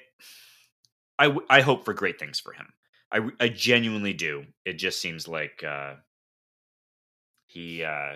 [1.20, 2.66] I w- I hope for great things for him.
[3.12, 4.46] I I genuinely do.
[4.66, 5.96] It just seems like uh,
[7.48, 8.16] he uh,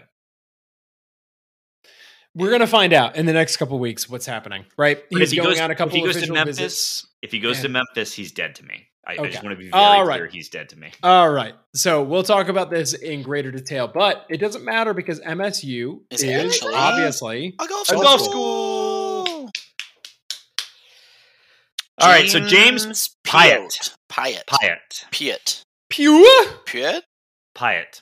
[2.36, 4.66] We're gonna find out in the next couple weeks what's happening.
[4.78, 5.04] Right?
[5.12, 6.58] But He's if he going goes, on a couple if he of goes to Memphis,
[6.58, 7.08] visits.
[7.22, 8.88] if he goes to Memphis, he's dead to me.
[9.06, 10.16] I, I just want to be very All right.
[10.20, 10.28] clear.
[10.28, 10.90] He's dead to me.
[11.04, 11.54] All right.
[11.76, 16.24] So we'll talk about this in greater detail, but it doesn't matter because MSU Is
[16.24, 18.63] is, actually- obviously a golf A golf school.
[22.04, 23.96] All right, so James Piot.
[24.10, 24.46] Pyatt.
[24.46, 25.06] Pyatt.
[25.10, 25.64] Pyatt.
[25.90, 26.26] pure.
[26.66, 27.02] Pyatt.
[27.56, 28.02] Pyatt.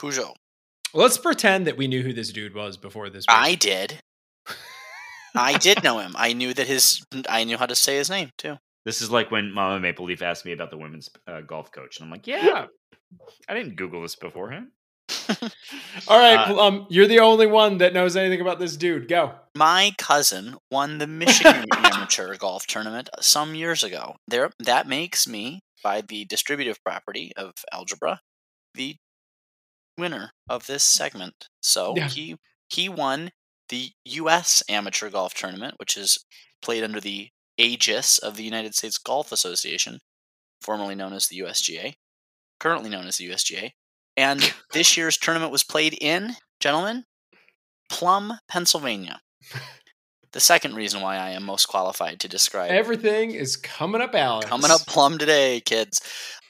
[0.00, 0.34] Peugeot.
[0.92, 3.24] Let's pretend that we knew who this dude was before this.
[3.28, 4.00] I did.
[5.36, 6.14] I did know him.
[6.16, 7.04] I knew that his.
[7.28, 8.56] I knew how to say his name too.
[8.84, 11.98] This is like when Mama Maple Leaf asked me about the women's uh, golf coach,
[11.98, 12.66] and I'm like, yeah,
[13.48, 14.68] I didn't Google this beforehand.
[16.08, 19.08] All right, Uh, um, you're the only one that knows anything about this dude.
[19.08, 19.32] Go.
[19.54, 24.16] My cousin won the Michigan Amateur Golf Tournament some years ago.
[24.28, 28.20] There, that makes me, by the distributive property of algebra,
[28.74, 28.96] the
[29.96, 31.48] winner of this segment.
[31.62, 32.08] So Yeah.
[32.08, 32.36] he
[32.68, 33.30] he won
[33.68, 34.62] the U.S.
[34.68, 36.18] Amateur Golf Tournament, which is
[36.60, 40.00] played under the aegis of the United States Golf Association,
[40.60, 41.94] formerly known as the USGA,
[42.58, 43.70] currently known as the USGA.
[44.16, 47.04] And this year's tournament was played in, gentlemen,
[47.90, 49.20] Plum, Pennsylvania.
[50.32, 54.48] The second reason why I am most qualified to describe Everything is coming up, Alex.
[54.48, 56.00] coming up Plum today, kids.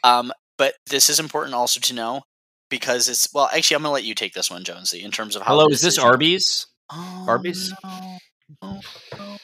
[0.02, 2.22] Um, but this is important also to know
[2.70, 3.50] because it's well.
[3.54, 5.54] Actually, I'm going to let you take this one, Jonesy, in terms of how.
[5.54, 6.66] Hello, is this decision- Arby's?
[6.90, 7.72] Oh, Arby's?
[7.82, 8.18] no.
[8.62, 8.80] Oh,
[9.18, 9.36] no.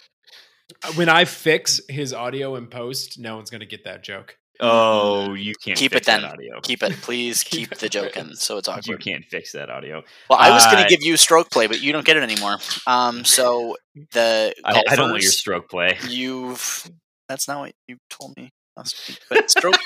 [0.94, 4.37] When I fix his audio in post, no one's gonna get that joke.
[4.61, 6.23] Oh, you can't Keep fix it then.
[6.23, 6.61] that audio.
[6.62, 7.42] Keep it, please.
[7.44, 8.87] Keep the joke in, so it's awkward.
[8.87, 10.03] You can't fix that audio.
[10.29, 12.23] Well, I was going Uh, to give you stroke play, but you don't get it
[12.23, 12.57] anymore.
[12.87, 13.77] Um, so
[14.12, 15.99] the I, I don't want your stroke play.
[16.09, 16.90] You've
[17.29, 19.18] that's not what you told me last week.
[19.29, 19.79] But stroke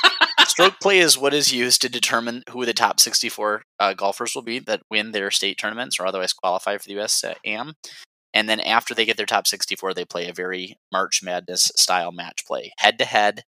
[0.46, 4.42] stroke play is what is used to determine who the top 64 uh, golfers will
[4.42, 7.74] be that win their state tournaments or otherwise qualify for the US uh, AM.
[8.32, 12.10] And then after they get their top 64, they play a very March Madness style
[12.10, 13.42] match play, head to head,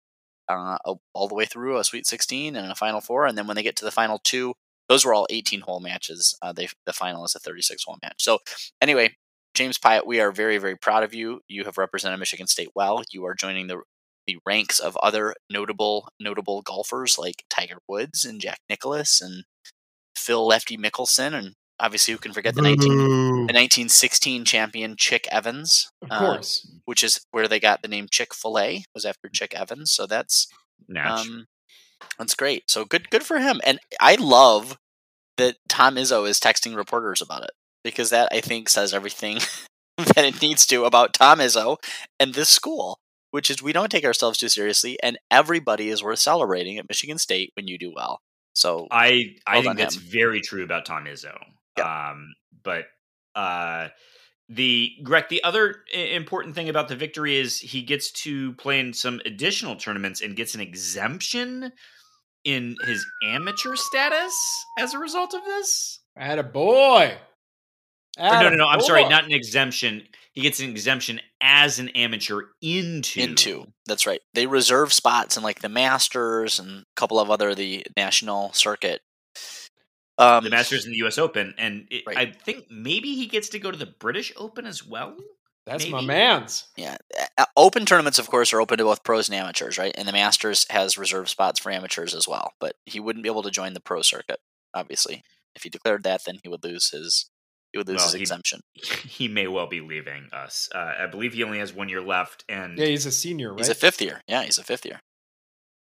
[0.47, 0.77] uh,
[1.13, 3.25] all the way through a Sweet 16 and a Final Four.
[3.25, 4.53] And then when they get to the final two,
[4.87, 6.37] those were all 18 hole matches.
[6.41, 8.23] Uh, they the final is a 36 hole match.
[8.23, 8.39] So
[8.81, 9.15] anyway,
[9.53, 11.41] James Piot, we are very, very proud of you.
[11.47, 13.03] You have represented Michigan State well.
[13.11, 13.81] You are joining the
[14.27, 19.43] the ranks of other notable notable golfers like Tiger Woods and Jack Nicklaus and
[20.15, 25.89] Phil Lefty Mickelson and obviously, who can forget the 19, the 1916 champion Chick Evans,
[26.01, 26.67] Of uh, course.
[26.85, 29.91] which is where they got the name Chick Fil A was after Chick Evans.
[29.91, 30.47] So that's
[30.87, 31.27] Natch.
[31.27, 31.45] um,
[32.17, 32.69] that's great.
[32.69, 33.59] So good, good for him.
[33.65, 34.77] And I love
[35.37, 37.51] that Tom Izzo is texting reporters about it
[37.83, 39.39] because that I think says everything
[39.97, 41.77] that it needs to about Tom Izzo
[42.19, 42.99] and this school,
[43.31, 47.17] which is we don't take ourselves too seriously, and everybody is worth celebrating at Michigan
[47.17, 48.21] State when you do well.
[48.53, 50.03] So I I think that's him.
[50.09, 51.35] very true about Tom Izzo.
[51.79, 52.33] Um,
[52.63, 52.85] but
[53.35, 53.89] uh,
[54.49, 58.93] the Greg, the other important thing about the victory is he gets to play in
[58.93, 61.71] some additional tournaments and gets an exemption
[62.43, 64.33] in his amateur status
[64.79, 65.99] as a result of this.
[66.17, 67.17] I had a boy.
[68.17, 68.67] Or no, no, no.
[68.67, 70.03] I'm sorry, not an exemption.
[70.31, 74.21] He gets an exemption as an amateur into into that's right.
[74.33, 79.01] They reserve spots in like the Masters and a couple of other the national circuit.
[80.17, 81.17] Um, the Masters in the U.S.
[81.17, 82.17] Open, and it, Right.
[82.17, 85.15] I think maybe he gets to go to the British Open as well.
[85.65, 86.67] That's my man's.
[86.77, 86.97] Yeah,
[87.39, 89.93] uh, open tournaments, of course, are open to both pros and amateurs, right?
[89.97, 92.51] And the Masters has reserved spots for amateurs as well.
[92.59, 94.37] But he wouldn't be able to join the pro circuit,
[94.75, 95.23] obviously.
[95.55, 97.29] If he declared that, then he would lose his
[97.71, 98.61] he would lose Well, his he- exemption.
[98.75, 100.69] he may well be leaving us.
[100.73, 103.57] Uh, I believe he only has one year left, and Yeah, he's a senior, right?
[103.59, 104.21] He's a fifth year.
[104.27, 105.01] Yeah, he's a fifth year.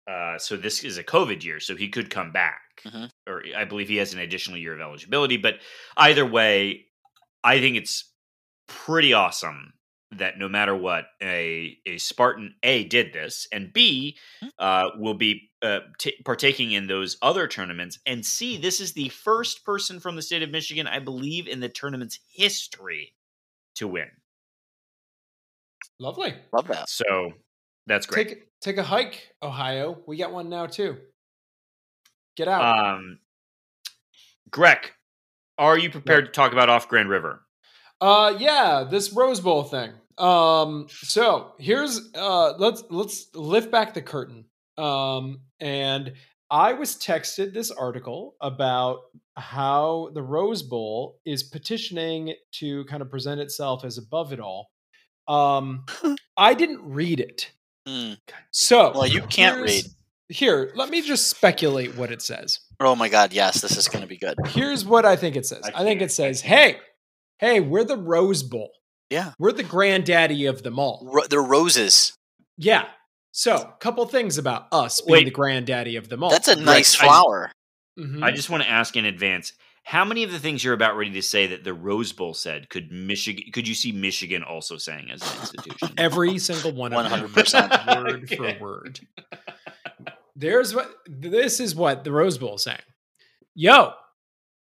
[0.09, 2.61] uh, so this is a COVID year, so he could come back.
[2.85, 3.09] Mhm.
[3.27, 5.37] Or I believe he has an additional year of eligibility.
[5.37, 5.59] But
[5.97, 6.87] either way,
[7.43, 8.13] I think it's
[8.67, 9.73] pretty awesome
[10.11, 14.51] that no matter what, a a Spartan A did this, and B Mhm.
[14.59, 19.09] uh, will be uh, t- partaking in those other tournaments, and C this is the
[19.09, 23.15] first person from the state of Michigan, I believe, in the tournament's history
[23.75, 24.09] to win.
[25.99, 26.35] Lovely.
[26.51, 26.89] Love that.
[26.89, 27.33] So
[27.87, 28.29] that's great.
[28.29, 30.03] Take take a hike, Ohio.
[30.07, 31.01] We got one now too.
[32.35, 32.95] Get out.
[32.95, 33.19] Um,
[34.49, 34.91] Greg,
[35.57, 37.41] are you prepared to talk about off Grand River?
[38.01, 39.91] Uh yeah, this Rose Bowl thing.
[40.17, 44.45] Um so here's uh let's let's lift back the curtain.
[44.77, 46.13] Um and
[46.51, 48.99] I was texted this article about
[49.37, 54.69] how the Rose Bowl is petitioning to kind of present itself as above it all.
[55.27, 55.85] Um
[56.37, 57.51] I didn't read it.
[57.87, 58.13] Hmm.
[58.51, 59.85] So Well, you can't read.
[60.29, 62.59] Here, let me just speculate what it says.
[62.79, 63.33] Oh my God!
[63.33, 64.35] Yes, this is going to be good.
[64.47, 65.61] Here's what I think it says.
[65.63, 66.77] I I, think it says, "Hey,
[67.39, 68.71] hey, we're the Rose Bowl.
[69.09, 72.13] Yeah, We're the granddaddy of them all." Ro- they're roses.
[72.57, 72.85] Yeah.
[73.31, 75.23] So, a couple things about us being Wait.
[75.25, 76.29] the granddaddy of them all.
[76.29, 77.51] That's a nice I- flower.
[77.99, 78.23] Mhm.
[78.23, 81.11] I just want to ask in advance: How many of the things you're about ready
[81.11, 83.43] to say that the Rose Bowl said could Michigan?
[83.51, 85.89] Could you see Michigan also saying as an institution?
[85.97, 88.03] every single one of them, 100%.
[88.03, 88.99] word for word.
[90.35, 92.79] There's what this is what the Rose Bowl is saying.
[93.55, 93.91] Yo,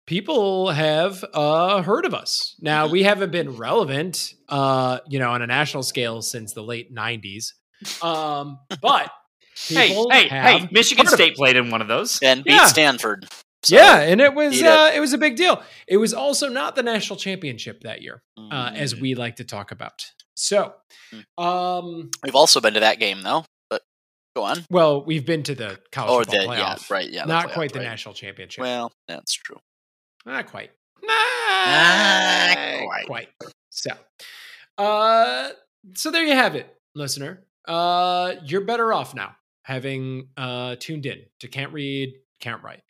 [0.05, 2.55] people have uh, heard of us.
[2.61, 2.91] Now Mhm.
[2.91, 7.53] we haven't been relevant, uh, you know, on a national scale since the late '90s.
[8.03, 9.11] Um, but
[9.67, 10.69] hey, hey, hey!
[10.71, 12.19] Michigan heard of State played in one of those.
[12.21, 12.65] And beat Yeah.
[12.67, 13.27] Stanford.
[13.63, 14.67] So, yeah, and it was eat it.
[14.67, 15.63] uh, it was a big deal.
[15.87, 19.01] It was also not the national championship that year, uh, as mm.
[19.01, 20.05] we like to talk about.
[20.35, 20.73] So,
[21.11, 21.43] Mm.
[21.43, 23.43] um, we've also been to that game though.
[24.35, 24.65] Go on.
[24.69, 27.53] well, we've been to the college Or football the yeah, playoff, right, yeah, not playoff,
[27.53, 27.85] quite the right.
[27.85, 28.61] national championship.
[28.61, 29.57] Well, that's true.
[30.25, 30.71] not quite,
[31.01, 33.05] Not not quite.
[33.07, 33.27] quite.
[33.69, 33.91] So,
[34.77, 35.49] uh,
[35.95, 37.45] so there you have it, listener.
[37.67, 42.81] Uh, you're better off now having uh tuned in to can't read, can't write.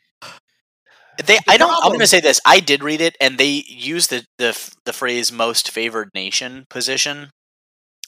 [1.25, 1.71] They, I don't.
[1.71, 2.41] I'm going to say this.
[2.45, 7.29] I did read it, and they use the the the phrase "most favored nation" position,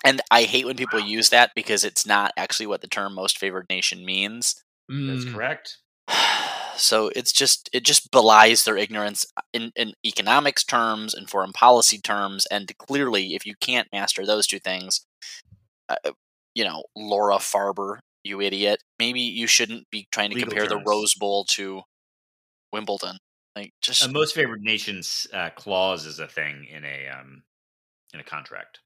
[0.04, 3.38] and I hate when people use that because it's not actually what the term "most
[3.38, 4.64] favored nation" means.
[4.90, 5.78] That's Mm, correct.
[6.78, 11.98] So it's just it just belies their ignorance in, in economics terms and foreign policy
[11.98, 15.04] terms, and clearly, if you can't master those two things,
[15.90, 15.96] uh,
[16.54, 20.84] you know, Laura Farber, you idiot, maybe you shouldn't be trying to Legal compare the.
[20.86, 21.82] Rose Bowl to
[22.72, 23.18] Wimbledon.
[23.56, 27.42] Like, just A most favored nations uh, clause is a thing in a um,
[28.14, 28.82] in a contract.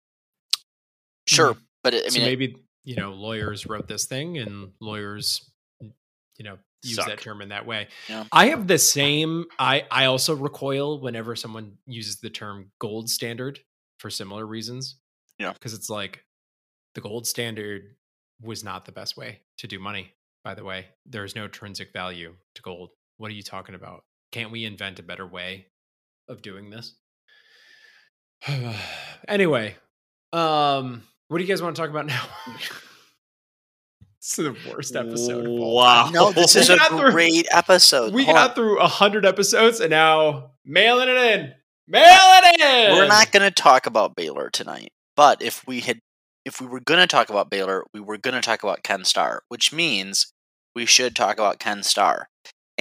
[1.27, 4.71] Sure, but it, I so mean, it- maybe you know lawyers wrote this thing and
[4.81, 5.49] lawyers
[5.81, 7.07] you know use Suck.
[7.07, 8.23] that term in that way Yeah.
[8.31, 13.59] i have the same i i also recoil whenever someone uses the term gold standard
[13.99, 14.95] for similar reasons
[15.37, 15.53] Yeah.
[15.53, 16.23] because it's like
[16.95, 17.83] the gold standard
[18.41, 22.33] was not the best way to do money by the way there's no intrinsic value
[22.55, 25.67] to gold what are you talking about can't we invent a better way
[26.27, 26.95] of doing this
[29.27, 29.75] anyway
[30.33, 32.23] um what do you guys want to talk about now
[34.17, 35.47] It's the worst episode.
[35.47, 36.11] Wow.
[36.13, 38.13] No, this is We a got through- great episode.
[38.13, 38.55] We Hold got on.
[38.55, 41.53] through a hundred episodes, and now mailing it in,
[41.87, 42.95] mailing it in.
[42.97, 45.99] We're not going to talk about Baylor tonight, but if we had,
[46.45, 49.05] if we were going to talk about Baylor, we were going to talk about Ken
[49.05, 50.31] Starr, which means
[50.75, 52.27] we should talk about Ken Starr.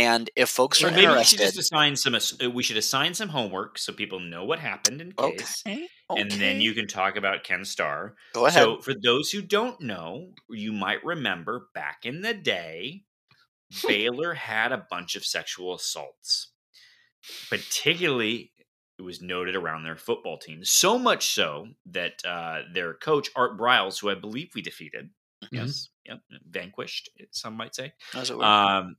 [0.01, 2.15] And if folks Or are maybe we should interested, just assign some.
[2.15, 6.31] uh, We should assign some homework so people know what happened in case, okay, and
[6.31, 8.15] then you can talk about Ken Starr.
[8.33, 8.63] go ahead.
[8.63, 13.05] So, for those who don't know, you might remember back in the day,
[13.87, 16.53] Baylor had a bunch of sexual assaults.
[17.51, 18.53] Particularly,
[18.99, 20.65] it was noted around their football team.
[20.65, 25.11] So much so that uh, their coach, Art Briles, who I believe we defeated,
[25.43, 25.57] Mm-hmm.
[25.57, 28.45] yes, yep, vanquished, some might say, As it were.
[28.45, 28.97] um,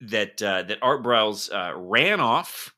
[0.00, 2.74] that uh, that Art Briles uh, ran off,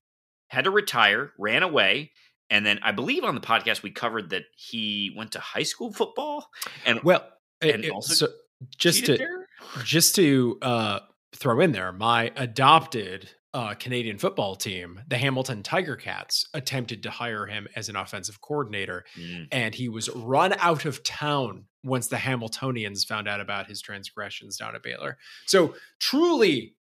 [0.48, 2.12] had to retire, ran away,
[2.48, 5.92] and then I believe on the podcast we covered that he went to high school
[5.92, 6.48] football
[6.86, 7.26] and Well,
[7.60, 8.32] And it- also so
[8.76, 9.46] just to there?
[9.84, 11.00] just to uh,
[11.36, 17.10] throw in there, my adopted uh, Canadian football team, the Hamilton Tiger Cats, attempted to
[17.10, 19.48] hire him as an offensive coordinator, Mm.
[19.50, 24.56] and he was run out of town once the Hamiltonians found out about his transgressions
[24.56, 25.18] down at Baylor.
[25.46, 26.76] So truly,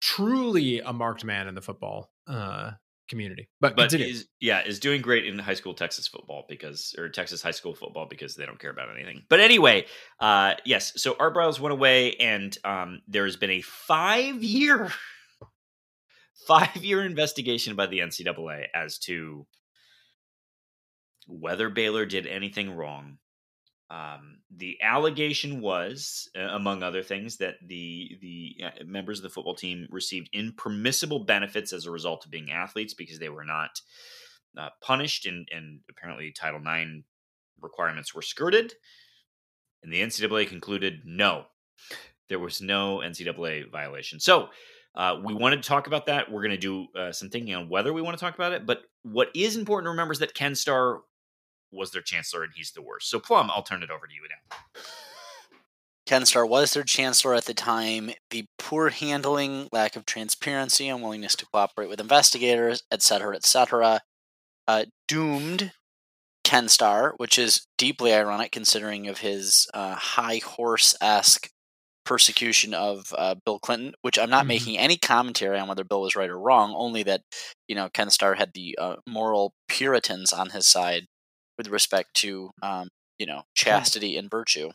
[0.00, 2.72] truly a marked man in the football uh,
[3.08, 3.48] community.
[3.60, 4.14] But, but continue.
[4.40, 8.06] yeah is doing great in high school Texas football because or Texas high school football
[8.08, 9.24] because they don't care about anything.
[9.28, 9.86] But anyway,
[10.20, 10.92] uh, yes.
[10.96, 14.90] So Art Briles went away, and um, there has been a five year
[16.46, 19.46] five year investigation by the NCAA as to
[21.26, 23.18] whether Baylor did anything wrong.
[23.90, 29.30] Um, the allegation was, uh, among other things, that the the uh, members of the
[29.30, 33.80] football team received impermissible benefits as a result of being athletes because they were not
[34.56, 37.02] uh, punished, and and apparently Title IX
[37.60, 38.74] requirements were skirted.
[39.82, 41.46] And the NCAA concluded no,
[42.28, 44.20] there was no NCAA violation.
[44.20, 44.50] So
[44.94, 46.30] uh, we wanted to talk about that.
[46.30, 48.66] We're going to do uh, some thinking on whether we want to talk about it.
[48.66, 51.00] But what is important to remember is that Ken Starr
[51.72, 53.08] was their chancellor, and he's the worst.
[53.10, 54.82] So Plum, I'll turn it over to you now.
[56.06, 58.10] Ken Starr was their chancellor at the time.
[58.30, 64.00] The poor handling, lack of transparency, unwillingness to cooperate with investigators, etc., etc.,
[64.66, 65.72] uh, doomed
[66.42, 71.48] Ken Starr, which is deeply ironic considering of his uh, high horse esque
[72.04, 73.94] persecution of uh, Bill Clinton.
[74.02, 74.48] Which I'm not Mhm.
[74.48, 76.74] making any commentary on whether Bill was right or wrong.
[76.74, 77.20] Only that
[77.68, 81.06] you know Ken Starr had the uh, moral Puritans on his side
[81.60, 84.70] with respect to um, you know chastity and virtue.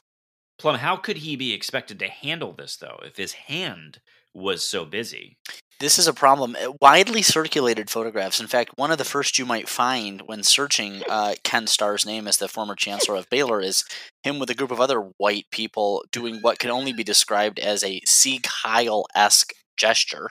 [0.60, 4.00] Plum, how could he be expected to handle this though if his hand
[4.36, 5.36] was so busy?
[5.80, 6.56] This is a problem.
[6.56, 8.40] Uh, Widely circulated photographs.
[8.40, 12.28] In fact, one of the first you might find when searching uh, Ken Starr's name
[12.28, 13.84] as the former chancellor of Baylor is
[14.24, 17.84] him with a group of other white people doing what can only be described as
[17.84, 20.30] a Sieg Heil esque gesture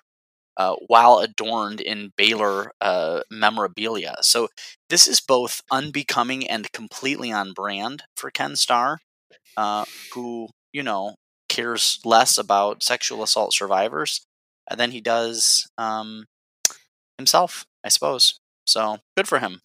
[0.57, 4.17] uh, while adorned in Baylor uh, memorabilia.
[4.23, 4.49] So
[4.88, 8.99] this is both unbecoming and completely on brand for Ken Starr,
[9.57, 11.17] uh, who, you know,
[11.49, 14.27] cares less about sexual assault survivors
[14.71, 16.27] uh, than he does um,
[17.19, 18.38] himself, I suppose.
[18.67, 19.61] So good for him.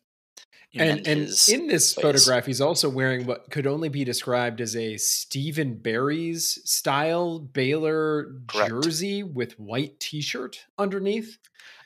[0.76, 4.98] And and in this photograph, he's also wearing what could only be described as a
[4.98, 8.70] Stephen Barry's style Baylor Correct.
[8.70, 11.38] jersey with white T-shirt underneath.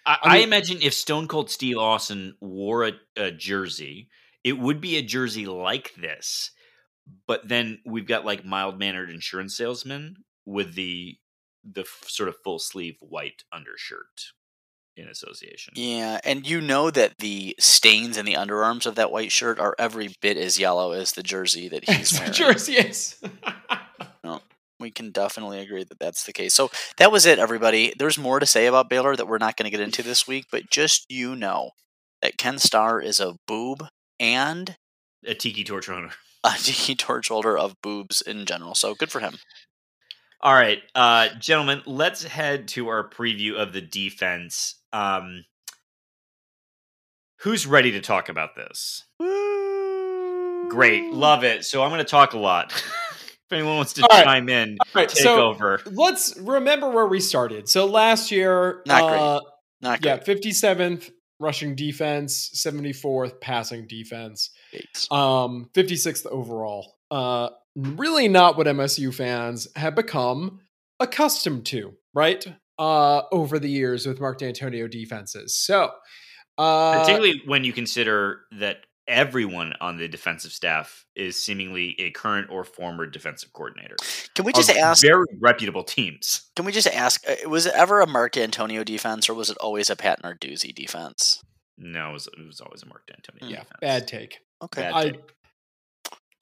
[0.05, 4.09] I, I I, imagine if Stone Cold Steve Austin wore a, a jersey,
[4.43, 6.51] it would be a jersey like this.
[7.25, 11.17] But then we've got like mild mannered insurance salesman with the
[11.63, 14.33] the sort of full sleeve white undershirt
[14.95, 15.73] in association.
[15.75, 19.75] Yeah, and you know that the stains in the underarms of that white shirt are
[19.79, 22.33] every bit as yellow as the jersey that he's the wearing.
[22.33, 23.21] jersey is.
[24.79, 26.53] We can definitely agree that that's the case.
[26.53, 27.93] So that was it, everybody.
[27.97, 30.47] There's more to say about Baylor that we're not going to get into this week,
[30.51, 31.71] but just you know
[32.21, 33.85] that Ken Starr is a boob
[34.19, 34.75] and
[35.25, 36.09] A tiki torch owner.
[36.43, 38.75] a tiki torch holder of boobs in general.
[38.75, 39.37] So good for him.
[40.43, 44.75] All right, uh, gentlemen, let's head to our preview of the defense.
[44.91, 45.45] Um,
[47.39, 49.05] who's ready to talk about this?
[50.69, 51.63] Great, love it.
[51.63, 52.73] So I'm going to talk a lot.
[52.73, 54.25] if anyone wants to All right.
[54.25, 55.79] chime in, All right, take so over.
[55.85, 57.69] let's remember where we started.
[57.69, 59.21] So last year, Not great.
[59.21, 59.39] uh,
[59.81, 61.09] Not yeah, 57th
[61.39, 64.49] rushing defense, 74th passing defense.
[64.73, 65.09] Yikes.
[65.09, 66.97] Um, 56th overall.
[67.09, 70.59] Uh, really not what MSU fans have become
[70.99, 72.45] accustomed to, right?
[72.79, 75.55] Uh, over the years with Mark Dantonio defenses.
[75.55, 75.91] So,
[76.57, 82.49] uh, Particularly when you consider that everyone on the defensive staff is seemingly a current
[82.49, 83.95] or former defensive coordinator.
[84.35, 85.01] Can we just ask?
[85.01, 86.49] very reputable teams?
[86.55, 87.23] Can we just ask?
[87.27, 90.73] uh, Was it ever a Mark Antonio defense, or was it always a Pat Narduzzi
[90.73, 91.43] defense?
[91.77, 93.49] No, it was, it was always a Mark Dantonio.
[93.49, 93.79] Yeah, defense.
[93.81, 94.39] bad take.
[94.61, 94.81] Okay.
[94.83, 95.21] Bad I take.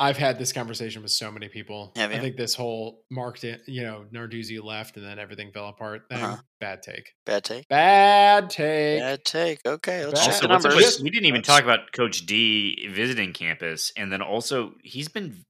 [0.02, 1.92] I've had this conversation with so many people.
[1.96, 5.70] Have I think this whole Mark, Dan- you know, Narduzzi left and then everything fell
[5.70, 6.10] apart.
[6.10, 6.38] Thing, Uh-huh.
[6.60, 7.14] Bad take.
[7.26, 7.68] Bad take.
[7.68, 9.00] Bad take.
[9.00, 9.60] Bad take.
[9.66, 10.76] Okay, let's Bad- check the numbers.
[10.76, 15.46] with- we didn't even talk about Coach D visiting campus, and then also he's been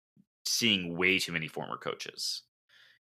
[0.45, 2.41] seeing way too many former coaches.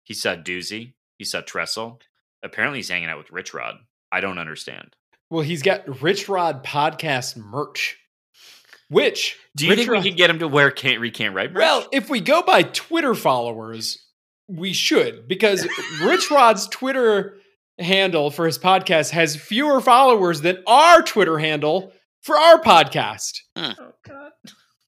[0.04, 2.00] He saw Doozy, he saw Tressel.
[2.43, 3.76] Apparently, he's hanging out with Rich Rod.
[4.12, 4.95] I don't understand.
[5.30, 7.97] Well, he's got Rich Rod podcast merch,
[8.89, 11.33] which Do you Rich think Rod- we can get him to wear can't read can't
[11.35, 11.51] write?
[11.53, 11.59] merch?
[11.61, 13.97] Well, if we go by Twitter followers,
[14.47, 15.67] we should because
[16.03, 17.37] Rich Rod's Twitter
[17.77, 23.39] handle for his podcast has fewer followers than our Twitter handle for our podcast.
[23.55, 23.73] oh
[24.05, 24.31] god.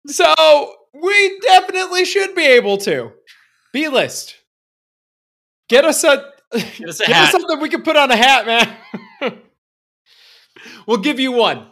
[0.07, 3.11] So we definitely should be able to.
[3.71, 4.35] B list.
[5.69, 7.25] Get us a Get us a get hat.
[7.27, 9.37] us something we can put on a hat, man.
[10.87, 11.67] we'll give you one.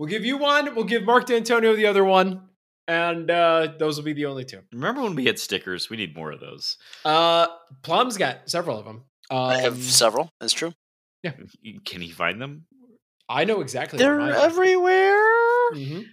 [0.00, 0.74] We'll give you one.
[0.74, 2.48] We'll give Mark Dantonio the other one.
[2.88, 4.60] And uh, those will be the only two.
[4.72, 5.90] Remember when we had stickers?
[5.90, 6.78] We need more of those.
[7.04, 7.48] Uh,
[7.82, 9.04] Plum's got several of them.
[9.30, 10.30] Um, I have several.
[10.40, 10.72] That's true.
[11.22, 11.32] Yeah.
[11.84, 12.64] Can he find them?
[13.28, 13.98] I know exactly.
[13.98, 14.36] They're mine are.
[14.36, 15.72] everywhere.
[15.74, 16.06] Mhm.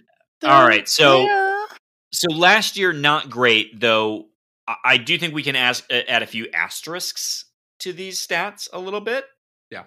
[0.44, 1.64] All right, so- Yeah.
[2.12, 4.26] So last year, not great though.
[4.66, 7.46] I, I do think we can ask uh, add a few asterisks
[7.80, 9.24] to these stats a little bit.
[9.70, 9.84] Yeah.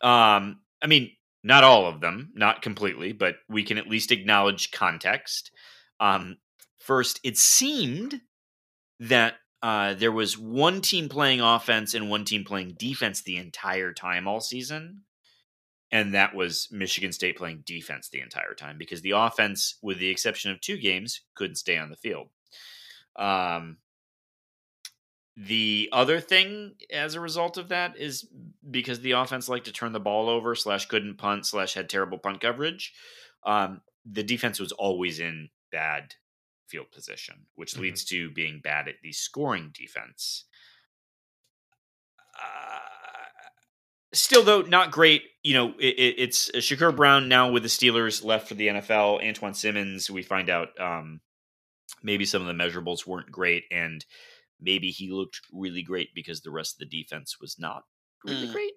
[0.00, 1.12] Um, I mean,
[1.46, 5.52] not all of them, not completely, but we can at least acknowledge context.
[6.00, 6.38] Um,
[6.80, 8.20] first, it seemed
[8.98, 13.92] that uh, there was one team playing offense and one team playing defense the entire
[13.92, 15.02] time all season.
[15.92, 20.08] And that was Michigan State playing defense the entire time because the offense, with the
[20.08, 22.26] exception of two games, couldn't stay on the field.
[23.14, 23.76] Um,
[25.36, 28.26] the other thing as a result of that is
[28.70, 32.18] because the offense liked to turn the ball over slash couldn't punt slash had terrible
[32.18, 32.94] punt coverage.
[33.44, 36.14] Um, the defense was always in bad
[36.68, 37.80] field position, which Mhm.
[37.80, 40.44] leads to being bad at the scoring defense.
[42.38, 42.78] Uh,
[44.12, 45.22] still, though, not great.
[45.42, 48.68] You know, it, it, it's uh, Shakur Brown now with the Steelers left for the
[48.68, 49.22] NFL.
[49.22, 51.20] Antjuan Simmons, we find out um,
[52.02, 54.04] maybe some of the measurables weren't great, and
[54.60, 57.84] maybe he looked really great because the rest of the defense was not
[58.24, 58.52] really Mm.
[58.52, 58.72] great.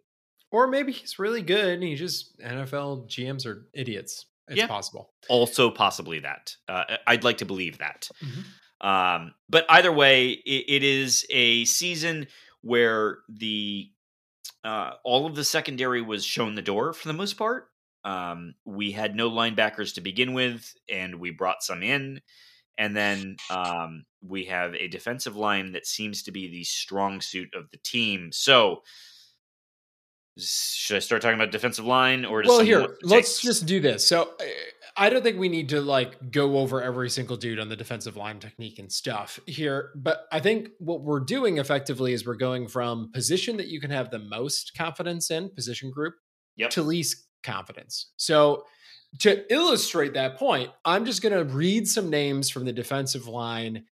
[0.52, 4.26] Or maybe he's really good and he's just NFL GMs are idiots.
[4.48, 4.68] It's Yeah.
[4.68, 5.14] possible.
[5.30, 6.56] Also, possibly that.
[6.68, 8.10] Uh, I'd like to believe that.
[8.22, 8.46] Mhm.
[8.82, 12.28] Um, but either way, it, it is a season
[12.62, 13.92] where the
[14.64, 17.70] uh, all of the secondary was shown the door for the most part.
[18.04, 22.22] Um, we had no linebackers to begin with, and we brought some in,
[22.78, 27.50] and then um, we have a defensive line that seems to be the strong suit
[27.56, 28.32] of the team.
[28.32, 28.84] So,
[30.38, 34.08] should I start talking about defensive line, or Well, here, let's just do this.
[34.08, 34.44] So uh,
[34.96, 38.16] I don't think we need to like go over every single dude on the defensive
[38.16, 42.68] line technique and stuff here, but I think what we're doing effectively is we're going
[42.68, 46.16] from position that you can have the most confidence in, position group,
[46.56, 46.72] Yep.
[46.72, 48.12] to least confidence.
[48.18, 48.66] So
[49.20, 53.86] to illustrate that point, I'm just going to read some names from the defensive line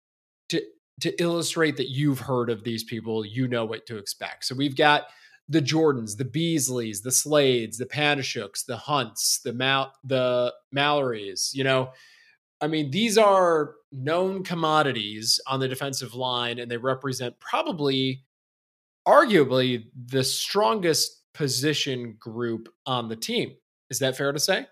[1.00, 4.44] to illustrate that you've heard of these people, you know what to expect.
[4.44, 5.04] So we've got
[5.48, 11.64] the Jordans, the Beesleys, the Slades, the Panasiuks, the Hunts, the Mal- the Mallorys, you
[11.64, 11.90] know.
[12.60, 18.24] I mean, these are known commodities on the defensive line, and they represent probably,
[19.06, 23.54] arguably, the strongest position group on the team.
[23.90, 24.66] Is that fair to say?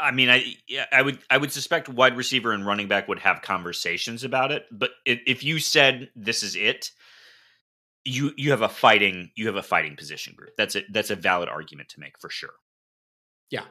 [0.00, 0.56] I mean, I
[0.92, 4.64] I would I would suspect wide receiver and running back would have conversations about it.
[4.70, 6.90] But if you said this is it,
[8.04, 10.50] you you have a fighting you have a fighting position group.
[10.56, 12.54] That's a that's a valid argument to make for sure.
[13.50, 13.64] Yeah.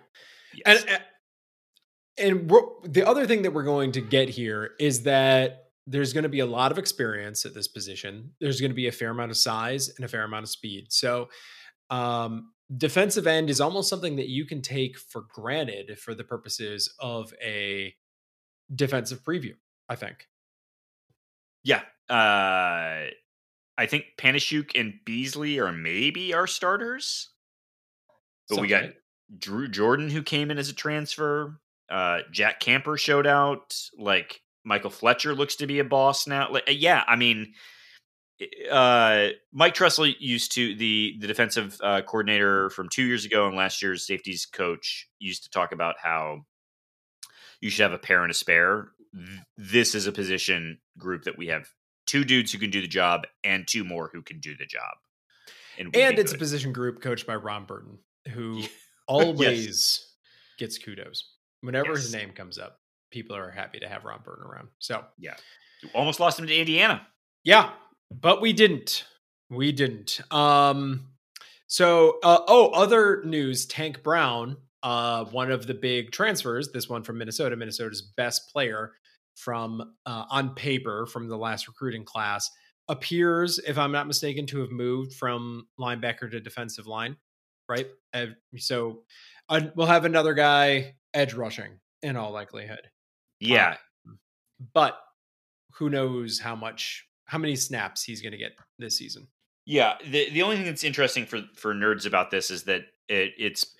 [0.54, 0.84] Yes.
[0.84, 1.02] And
[2.18, 2.50] and
[2.84, 6.40] the other thing that we're going to get here is that there's going to be
[6.40, 8.32] a lot of experience at this position.
[8.42, 10.88] There's going to be a fair amount of size and a fair amount of speed.
[10.90, 11.30] So,
[11.90, 16.94] um, defensive end is almost something that you can take for granted for the purposes
[17.00, 17.94] of a
[18.74, 19.54] defensive preview.
[19.90, 20.28] I think.
[21.64, 21.82] yeah.
[22.10, 23.08] Uh,
[23.78, 27.30] I think Panasiuk and Beesley are maybe our starters.
[28.50, 28.94] But we got right.
[29.38, 31.60] Drew Jordan who came in as a transfer.
[31.90, 33.76] Uh, Jack Camper showed out.
[33.98, 36.52] Like Michael Fletcher looks to be a boss now.
[36.52, 37.54] Like, yeah, I mean,
[38.72, 43.56] uh, Mike Tressel used to the the defensive uh, coordinator from two years ago and
[43.56, 46.46] last year's safeties coach used to talk about how
[47.62, 48.90] you should have a pair and a spare.
[49.58, 51.68] This is a position group that we have
[52.06, 54.94] two dudes who can do the job and two more who can do the job.
[55.80, 56.38] And, and it's good.
[56.38, 58.64] a position group coached by Ron Burton, who
[59.08, 60.14] always yes.
[60.58, 61.32] gets kudos.
[61.62, 62.04] Whenever yes.
[62.04, 62.80] his name comes up,
[63.12, 64.70] people are happy to have Ron Burton around.
[64.80, 65.36] So, yeah.
[65.94, 67.06] almost lost him to Indiana.
[67.44, 67.72] Yeah,
[68.12, 69.06] but we didn't.
[69.50, 70.22] We didn't.
[70.32, 71.08] Um
[71.70, 77.04] so uh, oh, other news, Tank Brown, uh one of the big transfers, this one
[77.04, 78.94] from Minnesota, Minnesota's best player
[79.36, 82.50] from uh, on paper from the last recruiting class
[82.90, 87.16] appears if I'm not mistaken to have moved from linebacker to defensive line,
[87.70, 87.88] right?
[88.14, 88.28] Uh,
[88.58, 89.04] so
[89.50, 92.90] uh, we'll have another guy edge rushing in all likelihood.
[93.40, 93.76] Yeah.
[94.08, 94.20] Um,
[94.74, 95.00] but
[95.74, 99.28] who knows how much how many snaps he's going to get this season.
[99.66, 103.34] Yeah, the the only thing that's interesting for for nerds about this is that it,
[103.38, 103.76] it's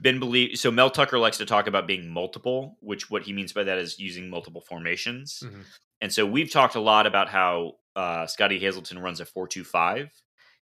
[0.00, 0.58] been believed.
[0.58, 3.78] So Mel Tucker likes to talk about being multiple, which what he means by that
[3.78, 5.42] is using multiple formations.
[5.44, 5.62] Mm-hmm.
[6.00, 9.64] And so we've talked a lot about how uh, Scottie Hazelton runs a four two
[9.64, 10.10] five,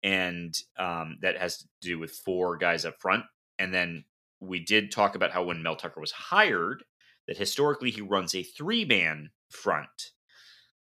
[0.03, 3.23] and um, that has to do with four guys up front.
[3.59, 4.05] And then
[4.39, 6.83] we did talk about how when Mel Tucker was hired,
[7.27, 10.11] that historically he runs a three man front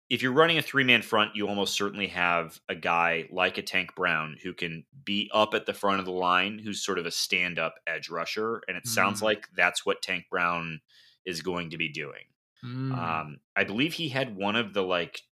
[0.09, 3.63] if you're running a three man front, you almost certainly have a guy like a
[3.63, 7.07] Tank Brown who can be up at the front of the line, who's sort of
[7.07, 8.63] a stand up edge rusher.
[8.69, 8.89] And it mm.
[8.89, 10.81] sounds like that's what Tank Brown
[11.25, 12.25] is going to be doing.
[12.65, 12.97] Mm.
[12.97, 15.23] Um, I believe he had one of the like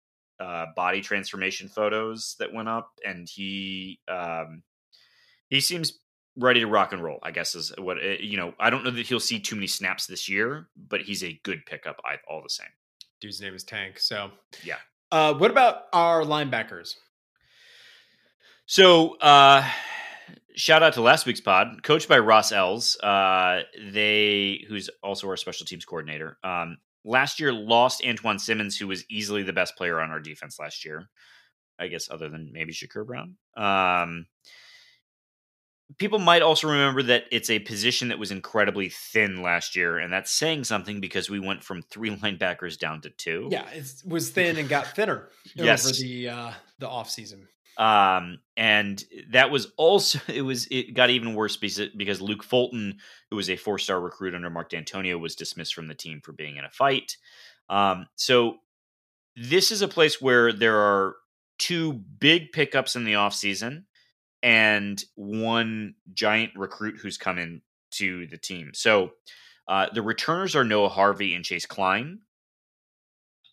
[0.41, 4.65] uh, body transformation photos that went up, and he um,
[5.49, 6.01] he seems
[6.37, 7.21] ready to rock and roll.
[7.23, 8.55] I guess is what eh, you know.
[8.59, 11.65] I don't know that he'll see too many snaps this year, but he's a good
[11.65, 12.67] pickup all the same
[13.25, 13.99] dude's name is Tank.
[13.99, 14.31] So
[14.63, 14.77] yeah.
[15.11, 16.95] Uh, what about our linebackers?
[18.67, 19.67] So uh,
[20.57, 22.97] shout out to last week's pod, coached by Ross Els.
[23.01, 23.63] Uh,
[23.93, 26.37] they who's also our special teams coordinator.
[26.45, 30.59] Um, last year lost Antjuan Simmons, who was easily the best player on our defense
[30.59, 31.09] last year.
[31.79, 33.37] I guess other than maybe Shakur Brown.
[33.57, 34.27] Um,
[35.99, 40.13] people might also remember that it's a position that was incredibly thin last year, and
[40.13, 43.49] that's saying something because we went from three linebackers down to two.
[43.51, 45.87] Yeah, it was thin and got thinner yes.
[45.87, 47.49] over the uh, the off season.
[47.77, 52.99] Um, and that was also it was it got even worse because because Luke Fulton,
[53.31, 56.33] who was a four star recruit under Mark Dantonio, was dismissed from the team for
[56.33, 57.17] being in a fight.
[57.69, 58.57] Um, so
[59.37, 61.17] this is a place where there are
[61.59, 63.85] two big pickups in the offseason
[64.45, 68.73] and one giant recruit who's come in to the team.
[68.75, 69.13] So
[69.67, 72.19] uh, the returners are Noah Harvey and Chase Kline.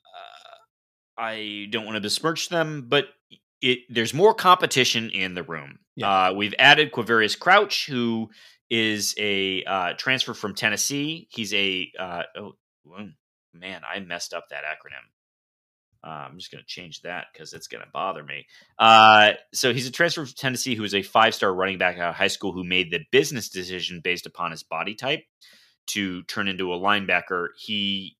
[0.05, 3.05] Uh, I don't want to besmirch them, but
[3.61, 5.79] it there's more competition in the room.
[5.95, 6.27] Yeah.
[6.27, 8.29] Uh, we've added Quavarius Crouch, who
[8.69, 11.29] is a uh, transfer from Tennessee.
[11.31, 12.55] He's a uh, oh
[13.53, 15.07] man, I messed up that acronym.
[16.03, 18.47] Uh, I'm just going to change that because it's going to bother me.
[18.79, 22.09] Uh, so he's a transfer from Tennessee who is a five star running back out
[22.09, 25.23] of high school who made the business decision based upon his body type
[25.87, 27.49] to turn into a linebacker.
[27.57, 28.17] He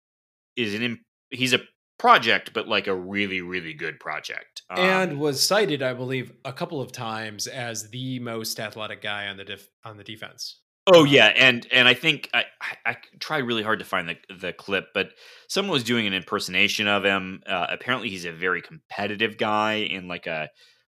[0.56, 1.62] is an he's a
[1.98, 6.54] project, but like a really really good project, um, and was cited, I believe, a
[6.54, 10.60] couple of times as the most athletic guy on the def- on the defense.
[10.94, 14.18] Oh yeah, and and I think I, I, I tried really hard to find the
[14.36, 15.12] the clip, but
[15.48, 17.44] someone was doing an impersonation of him.
[17.48, 20.50] Uh, apparently, he's a very competitive guy in like a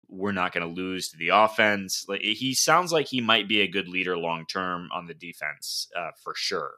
[0.07, 2.05] we're not going to lose to the offense.
[2.07, 5.87] Like he sounds like he might be a good leader long term on the defense
[5.97, 6.73] uh, for sure.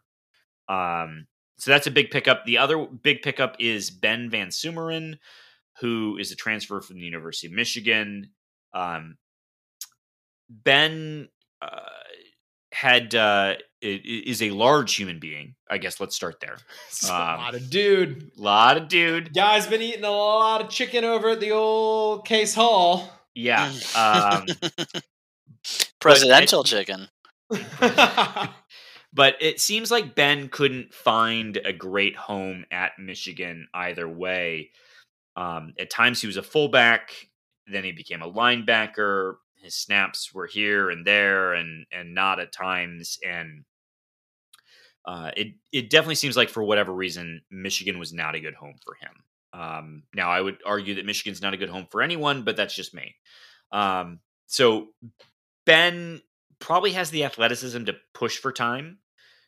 [0.69, 2.45] Um, so that's a big pickup.
[2.45, 5.17] The other big pickup is Ben Van Sumeren,
[5.81, 8.31] who is a transfer from the University of Michigan.
[8.73, 9.17] Um,
[10.49, 11.27] ben.
[11.61, 11.79] Uh,
[12.79, 15.55] had uh, is a large human being.
[15.69, 16.57] I guess let's start there.
[17.05, 18.31] Um, a lot of dude.
[18.37, 19.33] Lot of dude.
[19.33, 23.09] Guy's been eating a lot of chicken over at the old Case Hall.
[23.33, 23.71] Yeah.
[23.95, 24.45] Um,
[25.99, 27.07] Presidential chicken.
[29.13, 34.71] but it seems like Ben couldn't find a great home at Michigan either way.
[35.37, 37.11] Um, at times he was a fullback,
[37.65, 42.51] then he became a linebacker his snaps were here and there and and not at
[42.51, 43.65] times and
[45.05, 48.75] uh, it it definitely seems like for whatever reason Michigan was not a good home
[48.83, 49.59] for him.
[49.59, 52.75] Um, now I would argue that Michigan's not a good home for anyone, but that's
[52.75, 53.15] just me.
[53.71, 54.89] Um, so
[55.65, 56.21] Ben
[56.59, 58.99] probably has the athleticism to push for time.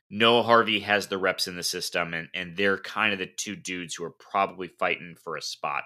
[0.10, 3.56] Noah Harvey has the reps in the system, and and they're kind of the two
[3.56, 5.84] dudes who are probably fighting for a spot.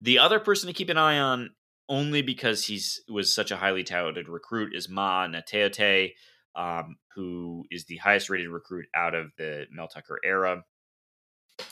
[0.00, 1.50] The other person to keep an eye on
[1.92, 6.14] only because he's was such a highly touted recruit is Ma Natoete,
[6.56, 10.64] um, who is the highest rated recruit out of the Mel Tucker era.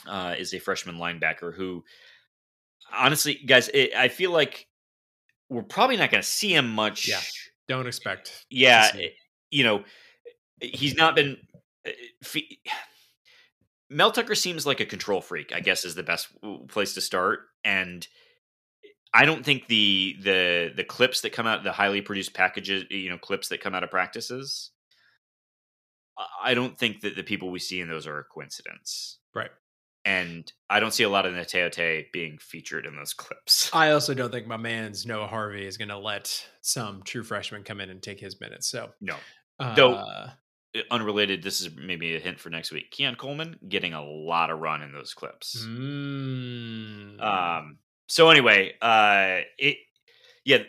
[0.07, 1.83] uh, is a freshman linebacker who,
[2.93, 4.67] honestly, guys, it, I feel like
[5.49, 7.07] we're probably not going to see him much.
[7.09, 7.19] Yeah.
[7.67, 8.45] Don't expect.
[8.49, 9.15] Yeah, it-
[9.49, 9.83] you know,
[10.61, 11.37] he's not been.
[11.85, 11.91] uh,
[12.23, 12.59] fe-
[13.89, 15.51] Mel Tucker seems like a control freak.
[15.53, 16.27] I guess is the best
[16.69, 18.07] place to start, and
[19.13, 23.09] I don't think the the the clips that come out, the highly produced packages, you
[23.09, 24.71] know, clips that come out of practices.
[26.43, 29.49] I- don't think that the people we see in those are a coincidence, Right.
[30.05, 33.69] and I don't see a lot of Nateote being featured in those clips.
[33.73, 37.63] I also don't think my man's Noah Harvey is going to let some true freshman
[37.63, 38.69] come in and take his minutes.
[38.69, 39.15] So, No,
[39.59, 40.27] uh, Though-
[40.91, 41.41] unrelated.
[41.43, 42.91] This is maybe a hint for next week.
[42.91, 45.57] Keon Coleman getting a lot of run in those clips.
[45.65, 47.77] mm, Um.
[48.11, 49.77] So anyway, uh, it
[50.43, 50.63] yeah,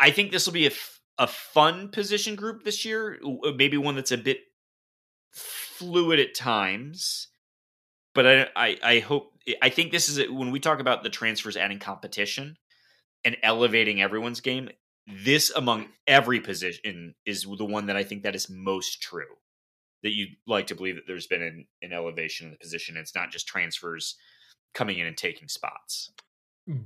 [0.00, 3.20] I think this will be a f- a fun position group this year.
[3.56, 4.38] Maybe one that's a bit
[5.34, 7.28] fluid at times,
[8.14, 11.10] but I I, I hope I think this is a, when we talk about the
[11.10, 12.56] transfers adding competition
[13.22, 14.70] and elevating everyone's game.
[15.06, 19.36] This among every position is the one that I think that is most true.
[20.02, 22.96] That you'd like to believe that there's been an, an elevation in the position.
[22.96, 24.16] It's not just transfers
[24.72, 26.12] coming in and taking spots.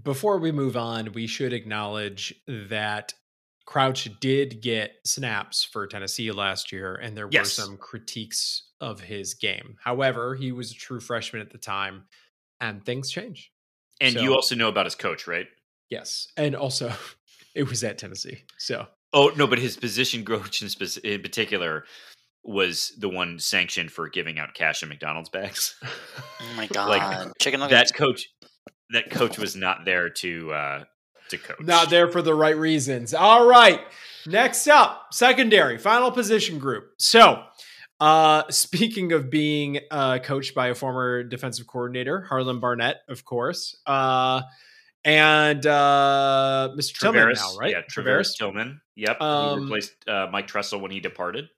[0.02, 3.14] Before we move on, we should acknowledge that
[3.64, 7.44] Crouch did get snaps for Tennessee last year, and there Yes.
[7.58, 9.76] were some critiques of his game.
[9.82, 12.04] However, he was a true freshman at the time,
[12.60, 13.52] and things change.
[14.02, 15.46] And you also know about his coach, right?
[15.88, 16.92] Yes, and also
[17.54, 21.84] it was at Tennessee, so Oh no, but his position coach in, spec- in particular
[22.44, 25.74] was the one sanctioned for giving out cash in McDonald's bags.
[25.82, 27.90] Oh my god, Like, chicken nuggets.
[27.92, 28.28] that coach,
[28.92, 30.84] that coach was not there to uh
[31.30, 31.60] to coach.
[31.60, 33.14] not there for the right reasons.
[33.14, 33.80] All right.
[34.26, 36.92] Next up, secondary, final position group.
[36.98, 37.42] So,
[38.00, 43.76] uh, speaking of being uh, coached by a former defensive coordinator, Harlan Barnett, of course,
[43.86, 44.42] uh,
[45.04, 46.98] and uh, Mr.
[46.98, 47.70] Tillman now, right?
[47.70, 48.80] Yeah, Travares Tillman.
[48.96, 51.48] Yep, Um, replaced uh, Mike Tressel when he departed.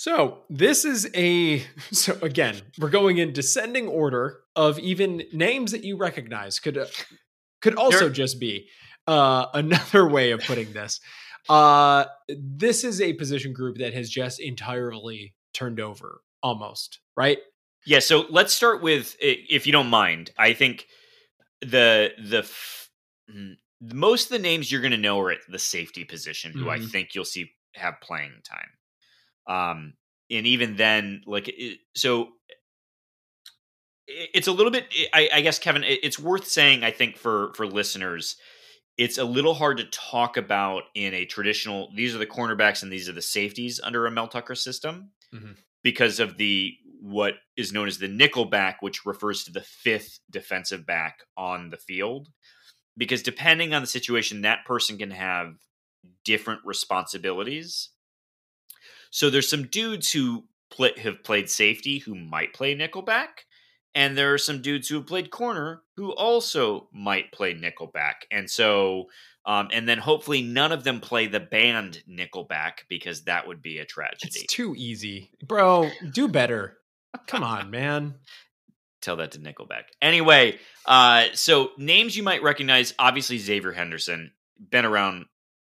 [0.00, 1.58] So this is a
[1.90, 6.86] so again we're going in descending order of even names that you recognize could uh,
[7.60, 8.68] could also There- just be
[9.08, 11.00] uh, another way of putting this.
[11.48, 17.38] Uh, this is a position group that has just entirely turned over almost right.
[17.84, 20.30] Yeah, so let's start with, if you don't mind.
[20.38, 20.86] I think
[21.60, 22.88] the the f-
[23.34, 26.68] mm, most of the names you're going to know are at the safety position, who
[26.70, 26.88] I Mhm.
[26.90, 28.68] think you'll see have playing time.
[29.48, 29.94] Um,
[30.30, 32.28] and even then, like, it, so
[34.06, 34.86] it's a little bit.
[35.12, 36.84] I, I guess, Kevin, it- it's worth saying.
[36.84, 38.36] I think for for listeners,
[38.96, 41.90] it's a little hard to talk about in a traditional.
[41.94, 45.56] These are the cornerbacks and these are the safeties under a Mel Tucker system Mhm.
[45.82, 50.18] because of the what is known as the nickel back, which refers to the fifth
[50.30, 52.28] defensive back on the field.
[52.96, 55.54] Because depending on the situation, that person can have
[56.24, 57.90] different responsibilities.
[59.10, 63.44] So there's some dudes who play, have played safety who might play nickelback,
[63.94, 68.14] and there are some dudes who have played corner who also might play nickelback.
[68.30, 69.06] And so,
[69.46, 73.78] um, and then hopefully none of them play the band nickelback because that would be
[73.78, 74.40] a tragedy.
[74.40, 75.90] It's too easy, bro.
[76.12, 76.76] Do better.
[77.26, 78.16] Come on, man.
[79.00, 79.84] tell that to Nickelback.
[80.02, 85.26] Anyway, uh, so names you might recognize, obviously Xavier Henderson, been around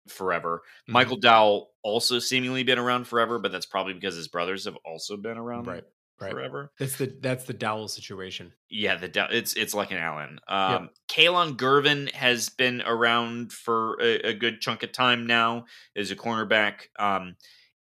[0.09, 0.63] forever.
[0.83, 0.93] Mm-hmm.
[0.93, 5.17] Michael Dowell also seemingly been around forever, but that's probably because his brothers have also
[5.17, 5.85] been around Right,
[6.21, 6.31] right.
[6.31, 6.73] forever.
[6.79, 8.53] That's the that's the Dowell situation.
[8.71, 10.39] Yeah, the Dow- it's it's like an Allen.
[10.49, 15.65] Um, Kalon Gervin has been around for a, a good chunk of time now
[15.97, 16.89] as a cornerback.
[16.99, 17.37] Um,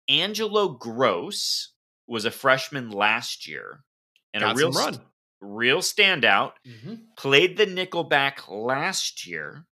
[0.09, 1.74] Angelo Gross
[2.07, 3.84] was a freshman last year
[4.34, 4.99] and Got a real run.
[5.39, 6.95] real standout Mm-hmm.
[7.17, 9.65] played the nickelback last year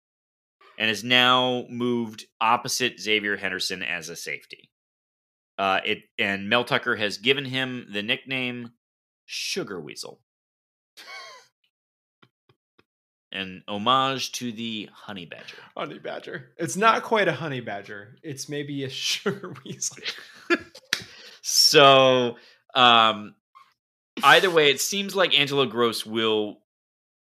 [0.77, 4.69] and has now moved opposite Xavier Henderson as a safety.
[5.57, 8.71] Uh, it and Mel Tucker has given him the nickname
[9.25, 10.21] Sugar Weasel,
[13.31, 15.57] an homage to the honey badger.
[15.75, 16.51] Honey badger.
[16.57, 18.17] It's not quite a honey badger.
[18.21, 19.97] It's maybe a sugar weasel.
[21.49, 22.35] So,
[22.75, 23.35] um,
[24.21, 26.59] either way, it seems like Angelo Gross will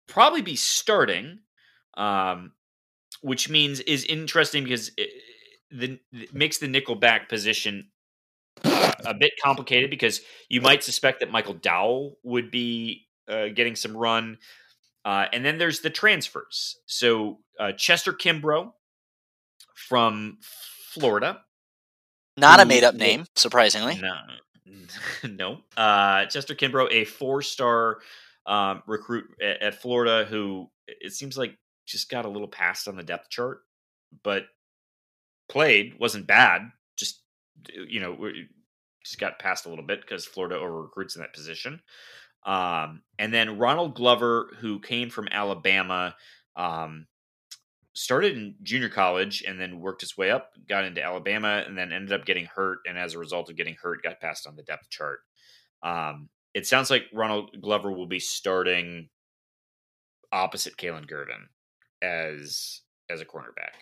[0.08, 1.38] probably be starting,
[1.96, 2.50] um,
[3.22, 5.10] which means is interesting because it,
[5.70, 7.88] the it makes the nickelback position
[8.64, 13.96] a bit complicated because you might suspect that Michael Dowell would be uh, getting some
[13.96, 14.38] run,
[15.04, 16.76] uh, and then there's the transfers.
[16.86, 18.72] So uh, Chester Kimbrough
[19.74, 21.42] from Florida.
[22.36, 23.98] Not a made up name, surprisingly.
[24.00, 24.84] No,
[25.28, 25.58] no.
[25.76, 27.98] Uh, Chester Kimbrough, a four-star
[28.46, 31.56] um, recruit at, at Florida who it seems like
[31.86, 33.60] just got a little passed on the depth chart,
[34.22, 34.44] but
[35.48, 36.62] played wasn't bad.
[36.96, 37.22] Just
[37.72, 38.16] you know,
[39.04, 41.80] just got passed a little bit because Florida over recruits in that position.
[42.44, 46.14] Um, and then Ronald Glover, who came from Alabama,
[46.54, 47.06] um,
[47.92, 51.92] started in junior college and then worked his way up, got into Alabama, and then
[51.92, 52.80] ended up getting hurt.
[52.86, 55.20] And as a result of getting hurt, got passed on the depth chart.
[55.82, 59.08] Um, it sounds like Ronald Glover will be starting
[60.32, 61.46] opposite Kalon Gervin
[62.02, 62.80] as
[63.10, 63.74] as a cornerback.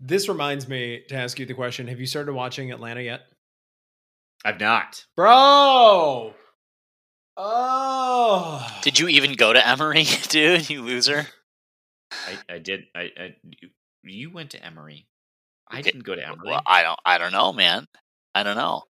[0.00, 3.22] This reminds me to ask you the question: Have you started watching Atlanta yet,
[4.44, 5.04] I've not.
[5.16, 6.34] bro?
[7.40, 10.68] Oh, Did you even go to Emory, dude?
[10.68, 11.26] You loser.
[12.12, 12.84] I, I did.
[12.94, 13.70] I, I you-
[14.04, 15.06] you went to Emory.
[15.70, 16.48] I didn't go to Emory.
[16.48, 16.98] Well, I don't.
[17.04, 17.86] I don't know, man.
[18.34, 18.84] I don't know.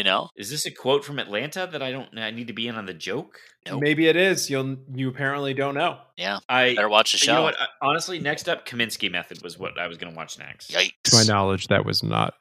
[0.00, 0.30] You know.
[0.34, 2.08] Is this a quote from Atlanta that I don't?
[2.18, 3.38] I need to be in on the joke.
[3.66, 3.82] Nope.
[3.82, 4.48] maybe it is.
[4.48, 5.98] You'll you apparently don't know.
[6.16, 6.38] Yeah.
[6.48, 7.34] I Better watch the you show.
[7.34, 7.60] know what?
[7.60, 10.68] I- honestly, next up, Kominsky Method was what I was going to watch next.
[10.68, 12.32] To my knowledge, that was not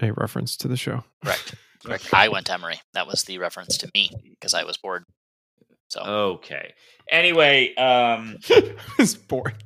[0.00, 1.02] a reference to the show.
[1.24, 1.56] Correct.
[1.84, 2.14] Correct.
[2.14, 2.80] I went to Emory.
[2.94, 5.02] That was the reference to me because I was bored.
[5.88, 6.72] So Okay.
[7.10, 8.36] Anyway, um,
[9.00, 9.56] it's boring.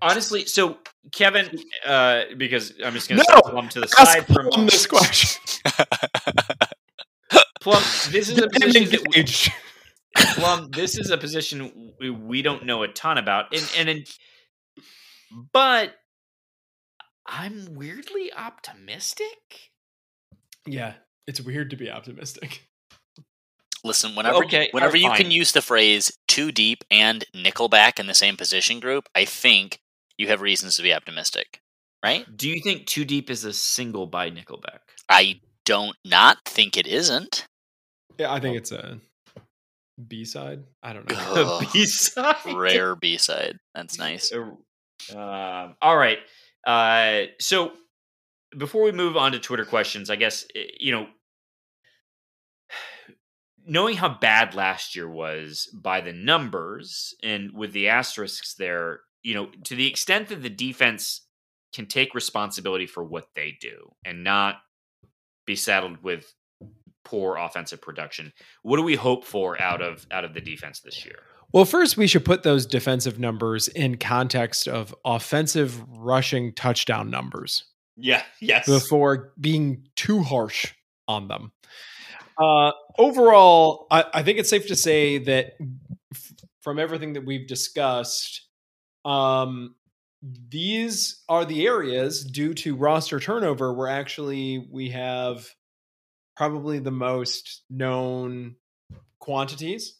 [0.00, 0.78] honestly, so
[1.10, 3.34] Kevin, uh, because I'm just going to No!
[3.42, 5.42] set Plum to the side from Plum this question.
[7.62, 7.82] Plum.
[8.10, 10.68] This is a position that we, Plum.
[10.72, 14.04] This is a position we, we don't know a ton about, and and in,
[15.52, 15.94] but
[17.26, 19.70] I'm weirdly optimistic.
[20.66, 20.94] Yeah,
[21.28, 22.68] it's weird to be optimistic.
[23.84, 25.18] listen, whenever Okay, whenever you oh, fine.
[25.18, 29.80] can use the phrase "too deep" and "Nickelback" in the same position group, I think
[30.18, 31.60] you have reasons to be optimistic,
[32.04, 32.26] right?
[32.36, 34.80] Do you think Too Deep is a single by Nickelback?
[35.08, 37.46] I don't not think it isn't.
[38.18, 38.98] Yeah, I think it's a
[40.08, 40.64] B side.
[40.82, 41.16] I don't know.
[41.18, 41.66] Ugh.
[41.72, 42.36] B side.
[42.54, 43.58] Rare B side.
[43.74, 44.32] That's nice.
[44.32, 46.18] Um, all right.
[46.66, 47.72] Uh, so
[48.56, 51.06] before we move on to Twitter questions, I guess eh, you know,
[53.64, 59.34] knowing how bad last year was by the numbers and with the asterisks there, you
[59.34, 61.26] know, to the extent that the defense
[61.72, 64.56] can take responsibility for what they do and not
[65.46, 66.34] be saddled with
[67.04, 68.32] poor offensive production.
[68.62, 71.18] What do we hope for out of out of the defense this year?
[71.52, 77.64] Well, first we should put those defensive numbers in context of offensive rushing touchdown numbers
[77.96, 78.22] Yeah.
[78.40, 78.64] Yes.
[78.66, 80.72] before being too harsh
[81.08, 81.52] on them.
[82.38, 85.52] Uh, overall, I, I think it's safe to say that
[86.14, 86.32] f-
[86.62, 88.46] from everything that we've discussed,
[89.04, 89.74] um,
[90.22, 95.46] these are the areas due to roster turnover where actually we have
[96.36, 98.56] probably the most known
[99.18, 99.98] quantities,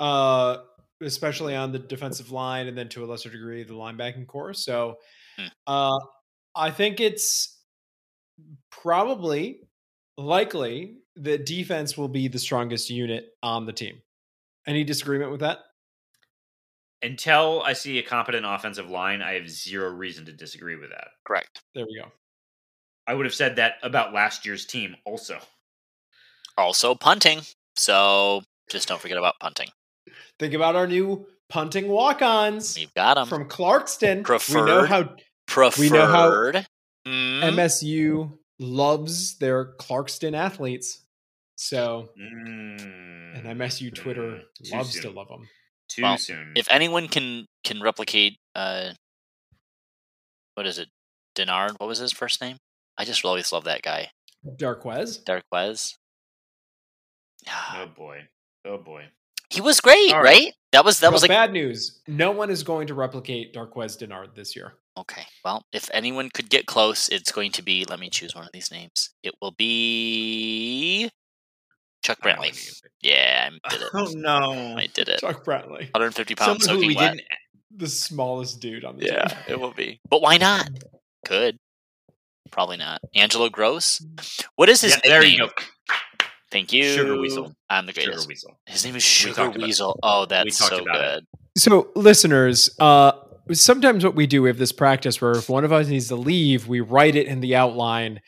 [0.00, 0.58] uh,
[1.02, 4.54] especially on the defensive line and then to a lesser degree the linebacking core.
[4.54, 4.96] So,
[5.36, 5.46] Hmm.
[5.66, 5.98] uh,
[6.54, 7.62] I think it's
[8.70, 9.68] probably
[10.16, 14.02] likely that defense will be the strongest unit on the team.
[14.66, 15.60] Any disagreement with that?
[17.02, 21.08] Until I see a competent offensive line, I have zero reason to disagree with that.
[21.24, 21.62] Correct.
[21.74, 22.10] There we go.
[23.08, 25.38] I would have said that about last year's team also.
[26.58, 27.40] Also punting.
[27.76, 29.70] So just don't forget about punting.
[30.38, 33.26] Think about our new punting walk-ons We've got them.
[33.26, 34.16] from Clarkston.
[34.16, 34.88] We know Preferred.
[34.88, 35.80] how Preferred.
[35.80, 36.62] we know how-
[37.06, 41.06] Mm, MSU loves their Clarkston athletes.
[41.56, 45.48] So, Mm, and MSU Twitter mm, too loves to love them.
[45.88, 46.52] Too Well, soon.
[46.56, 48.92] if anyone can can replicate uh
[50.54, 50.88] what is it?
[51.34, 52.58] Dennard, what was his first name?
[52.98, 54.10] I just always love that guy.
[54.44, 55.22] Darqueze.
[55.24, 55.94] Darqueze.
[57.46, 57.88] oh ah.
[57.96, 58.22] boy.
[58.64, 59.04] Oh boy.
[59.50, 60.22] He was great, right.
[60.22, 60.52] right?
[60.72, 62.00] That was that Well, was like bad news.
[62.06, 64.74] No one is going to replicate Darqueze Dennard this year.
[64.98, 65.22] Okay.
[65.44, 68.52] Well, if anyone could get close, it's going to be let me choose one of
[68.52, 69.10] these names.
[69.22, 71.10] It will be
[72.02, 72.38] Chuck Brantley.
[72.38, 72.90] what you said.
[73.00, 73.88] Yeah, I did it.
[73.94, 74.76] Oh no.
[74.76, 75.20] I did it.
[75.20, 77.12] Chuck Brantley, 150 pounds Someone who soaking we wet.
[77.16, 77.28] didn't
[77.76, 79.38] the smallest dude on the Yeah, team.
[79.48, 80.00] it will be.
[80.08, 80.68] But why not?
[81.26, 81.58] Could.
[82.50, 83.00] Probably not.
[83.14, 84.04] Angelo Gross.
[84.56, 85.48] What is his Yeah, there you go.
[86.50, 86.84] Thank you.
[86.84, 87.54] Sugar Weasel.
[87.68, 88.28] I'm the Sugar greatest.
[88.28, 88.58] Weasel.
[88.66, 89.66] His name is Sugar talked about it.
[89.66, 89.98] Weasel.
[90.02, 90.84] Oh, that's so about it.
[91.24, 91.26] good.
[91.58, 93.12] So, listeners, uh,
[93.52, 96.16] sometimes what we do, we have this practice where if one of us needs to
[96.16, 98.20] leave, we write it in the outline.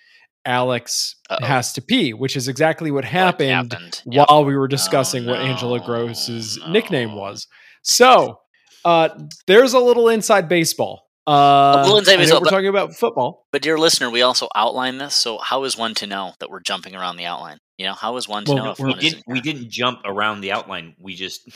[0.47, 1.45] Alex Uh-oh.
[1.47, 4.03] has to pee, which is exactly what What happened, happened?
[4.07, 4.29] Yep.
[4.31, 6.71] while we were discussing what Angela Gross's no.
[6.73, 7.47] nickname was.
[7.83, 8.41] So,
[8.85, 9.11] uh,
[9.47, 11.10] there's a little inside baseball.
[11.31, 13.47] Uh, little inside I We're but- talking about football.
[13.53, 15.15] But dear listener, we also outline this.
[15.15, 17.59] So how is one to know that we're jumping around the outline?
[17.79, 20.01] You know, how is one to Well, know if we're- one didn't we didn't jump
[20.05, 20.95] around the outline.
[20.99, 21.49] We just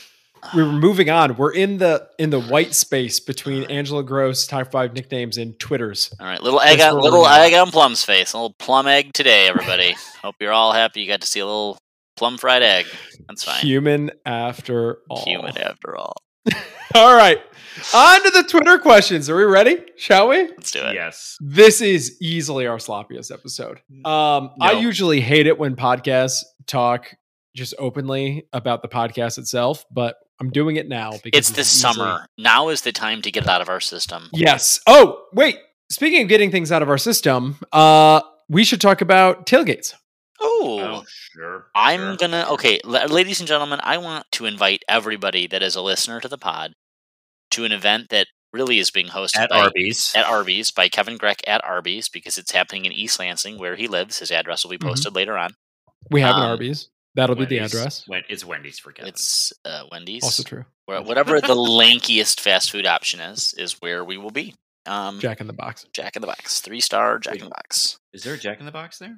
[0.53, 1.37] we were moving on.
[1.37, 6.13] We're in the in the white space between Angela Gross, top five nicknames, and Twitters.
[6.19, 9.47] All right, little egg on little egg on Plum's face, a little plum egg today,
[9.47, 9.95] everybody.
[10.23, 11.01] Hope you're all happy.
[11.01, 11.77] You got to see a little
[12.15, 12.85] plum fried egg.
[13.27, 13.59] That's fine.
[13.61, 15.23] Human after all.
[15.25, 16.13] Human after all.
[16.95, 17.39] All right.
[17.93, 19.29] On to the Twitter questions.
[19.29, 19.77] Are we ready?
[19.97, 20.47] Shall we?
[20.47, 20.95] Let's do it.
[20.95, 21.37] yes.
[21.41, 23.81] This is easily our sloppiest episode.
[24.05, 27.13] Um, I usually hate it when podcasts talk
[27.55, 31.93] just openly about the podcast itself, but I'm doing it now because It's the easily-
[31.93, 32.25] summer.
[32.37, 34.29] Now is the time to get it out of our system.
[34.33, 34.79] Yes.
[34.87, 35.57] Oh, wait.
[35.89, 39.93] Speaking of getting things out of our system, uh, we should talk about tailgates.
[40.39, 41.67] Oh, Oh, sure.
[41.75, 42.15] I'm sure.
[42.17, 43.79] gonna okay, la- ladies and gentlemen.
[43.83, 46.73] I want to invite everybody that is a listener to the pod
[47.51, 50.13] to an event that really is being hosted at by, Arby's.
[50.15, 53.87] at Arby's by Kevin Greck at Arby's because it's happening in East Lansing where he
[53.87, 54.19] lives.
[54.19, 54.87] His address will be Mhm.
[54.87, 55.55] posted later on.
[56.11, 56.89] We have an Um, Arby's.
[57.15, 58.03] That'll be the address.
[58.27, 59.07] It's Wendy's for Kevin.
[59.09, 60.23] It's uh, Wendy's.
[60.23, 60.65] Also true.
[60.85, 64.53] Where, whatever the lankiest fast food option is, is where we will be.
[64.85, 65.85] Um, Jack, Jack in the box.
[65.93, 67.41] Jack in the Box, three star Jack Wait.
[67.41, 67.97] in the Box.
[68.13, 69.17] Is there a Jack in the Box there?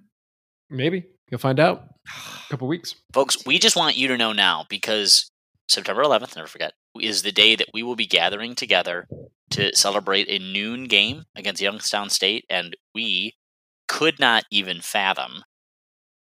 [0.70, 1.06] Maybe.
[1.30, 1.84] You'll find out.
[2.08, 2.96] A couple weeks.
[3.14, 5.30] Folks, we just want you to know now because
[5.70, 9.08] September 11th, never forget, is the day that we will be gathering together
[9.52, 12.46] to celebrate a noon game against Youngstown State.
[12.50, 13.36] And we
[13.88, 15.44] could not even fathom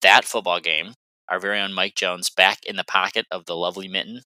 [0.01, 0.93] that football game,
[1.27, 4.21] our very own Mike Jones back in the pocket of the lovely mitten,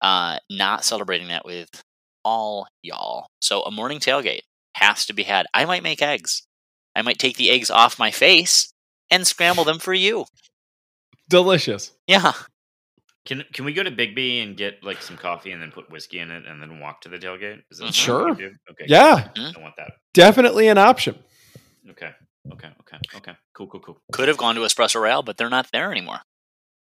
[0.00, 1.68] uh, not celebrating that with
[2.24, 3.26] all y'all.
[3.40, 4.40] So a morning tailgate
[4.74, 5.46] has to be had.
[5.54, 6.42] I might make eggs.
[6.94, 8.72] I might take the eggs off my face
[9.10, 10.24] and scramble them for you.
[11.28, 11.92] Delicious.
[12.06, 12.32] Yeah.
[13.24, 15.90] Can can we go to Big Biggby and get like some coffee and then put
[15.90, 17.62] whiskey in it and then walk to the tailgate?
[17.70, 18.28] Is that Sure.
[18.28, 18.54] what we do?
[18.70, 18.84] Okay.
[18.86, 19.58] Yeah, mm-hmm.
[19.58, 19.92] I want that.
[20.14, 21.18] definitely an option.
[21.90, 22.10] Okay.
[22.52, 22.68] Okay.
[22.80, 22.98] Okay.
[23.16, 23.32] Okay.
[23.54, 23.66] Cool.
[23.66, 23.80] Cool.
[23.80, 24.00] Cool.
[24.12, 26.20] could have gone to Espresso Royale, but they're not there anymore.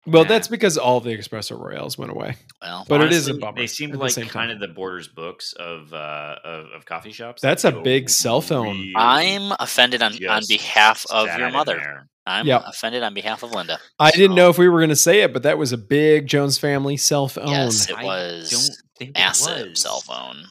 [0.07, 0.28] Well, Yeah.
[0.28, 2.36] that's because all the espresso royales went away.
[2.61, 4.50] Well, But it is a Honestly, bummer They seemed at the like kind time.
[4.50, 7.40] of the Borders books of uh of, of coffee shops.
[7.42, 8.92] That's that a big cell phone.
[8.96, 12.07] I'm offended on, on behalf of your mother.
[12.26, 12.62] I'm Yep.
[12.66, 13.78] offended on behalf of Linda.
[13.98, 16.26] I didn't know if we were going to say it, but that was a big
[16.26, 17.48] Jones family cell phone.
[17.48, 18.50] Yes, it was
[18.98, 19.80] don't it massive was.
[19.82, 20.46] cell phone.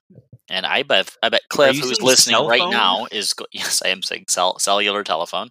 [0.49, 2.69] And I bet I bet Cliff, who's listening right phone?
[2.71, 5.49] now, is go- yes, I am saying cell- cellular telephone.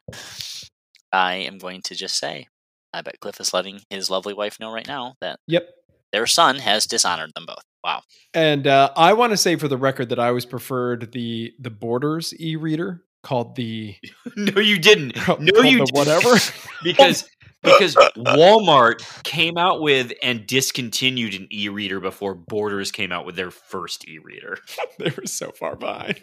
[1.12, 2.46] I am going to just say,
[2.94, 5.66] I bet Cliff is letting his lovely wife know right now that Yep.
[6.12, 7.62] their son has dishonored them both.
[7.84, 8.02] Wow.
[8.34, 11.70] And uh, I want to say for the record that I always preferred the the
[11.70, 13.96] Borders e-reader called the
[14.36, 15.16] No, you didn't.
[15.40, 15.90] No, you didn't.
[15.92, 16.36] whatever.
[16.84, 17.28] because
[17.62, 23.50] because Walmart came out with and discontinued an e-reader before Borders came out with their
[23.52, 24.58] first e-reader.
[24.98, 26.20] they were so far behind.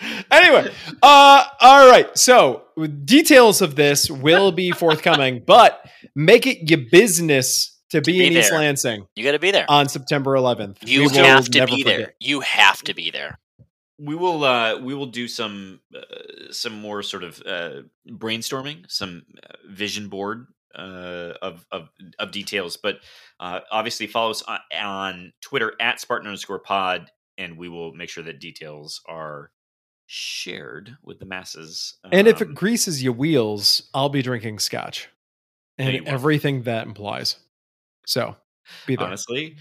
[0.30, 0.70] Anyway,
[1.02, 2.16] uh, all right.
[2.16, 2.64] So
[3.04, 8.32] details of this will be forthcoming, but make it your business to be, be in
[8.34, 8.52] East.
[8.52, 9.66] Lansing You got to be there.
[9.68, 10.76] on September 11th.
[10.82, 12.14] You We have to never be there.
[12.20, 13.38] You have to be there.
[13.98, 19.22] We will uh we will do some uh, some more sort of uh brainstorming, some
[19.42, 21.88] uh, vision board uh of of
[22.18, 22.98] of details, but
[23.40, 28.10] uh obviously follow us on, on Twitter at Spartan underscore pod and we will make
[28.10, 29.50] sure that details are
[30.10, 31.98] shared with the masses.
[32.10, 35.08] And if Um, it greases your wheels, I'll be drinking scotch
[35.76, 37.36] and everything that implies.
[38.06, 38.34] So
[38.86, 39.06] be there.
[39.06, 39.56] honestly,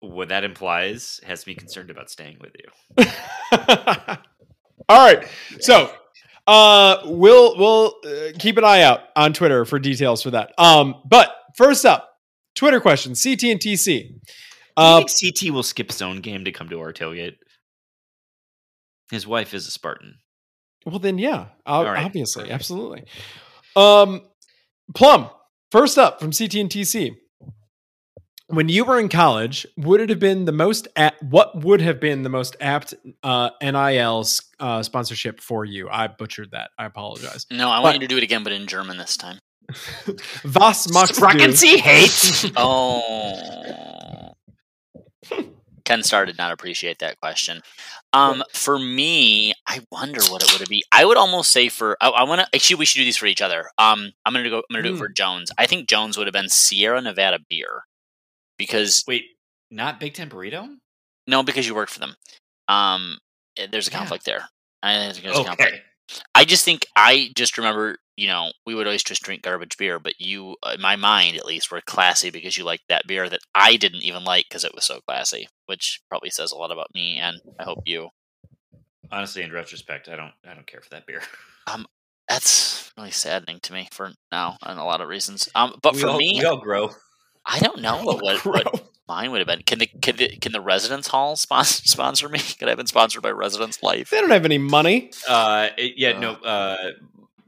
[0.00, 3.04] what that implies has me concerned about staying with you.
[4.88, 5.26] All right.
[5.60, 5.90] So
[6.46, 10.52] uh we'll we'll uh, keep an eye out on Twitter for details for that.
[10.58, 12.10] Um but first up,
[12.54, 14.20] Twitter question, CT and TC.
[14.76, 17.36] Uh think CT will skip his own game to come to our tailgate?
[19.10, 20.16] His wife is a Spartan.
[20.86, 22.04] well then yeah, right.
[22.04, 22.54] obviously, Perfect.
[22.54, 23.04] absolutely.
[23.76, 24.22] Um
[24.94, 25.30] Plum,
[25.70, 27.16] first up from CT and TC.
[28.48, 32.00] When you were in college, would it have been the most apt, what would have
[32.00, 34.24] been the most apt uh, NIL
[34.58, 35.88] uh, sponsorship for you?
[35.88, 36.70] I butchered that.
[36.76, 37.46] I apologize.
[37.52, 39.38] No, I But- want you to do it again, but in German this time.
[40.44, 41.12] Was magst?
[41.14, 42.52] Sprachen hate?
[42.56, 44.32] Oh.
[45.90, 47.60] Ken Starr did not appreciate that question.
[48.12, 50.84] Um, for me, I wonder what it would be.
[50.92, 53.26] I would almost say for I, I want to actually we should do these for
[53.26, 53.70] each other.
[53.76, 54.58] Um, I'm gonna go.
[54.58, 55.50] I'm gonna do it for Jones.
[55.58, 57.82] I think Jones would have been Sierra Nevada beer
[58.56, 59.24] because Wait,
[59.72, 60.76] not Big Ten Burrito?
[61.26, 62.14] no, because you work for them.
[62.68, 63.18] Um,
[63.56, 63.98] eh, there's a Yeah.
[63.98, 64.48] conflict there.
[64.84, 65.72] I think there's a conflict.
[65.72, 65.82] Okay.
[66.36, 69.98] I just think I just remember, you know, we would always just drink garbage beer,
[69.98, 73.30] but you, uh, in my mind at least, were classy because you liked that beer
[73.30, 76.70] that I didn't even like because it was so classy, which probably says a lot
[76.70, 78.10] about me and I hope you.
[79.10, 81.22] Honestly, in retrospect, I don't I don't care for that beer.
[81.66, 81.86] Um,
[82.28, 85.48] That's really saddening to me for now and a lot of reasons.
[85.54, 86.90] Um, but we for all, me, we all grow.
[87.46, 89.62] I don't know what, what, what mine would have been.
[89.62, 92.38] Can the can the, can the Residence Hall sponsor sponsor me?
[92.38, 94.10] Could I have been sponsored by Residence Life?
[94.10, 95.10] They don't have any money.
[95.26, 96.20] Uh, it- yeah, Uh.
[96.20, 96.32] no.
[96.34, 96.90] Uh,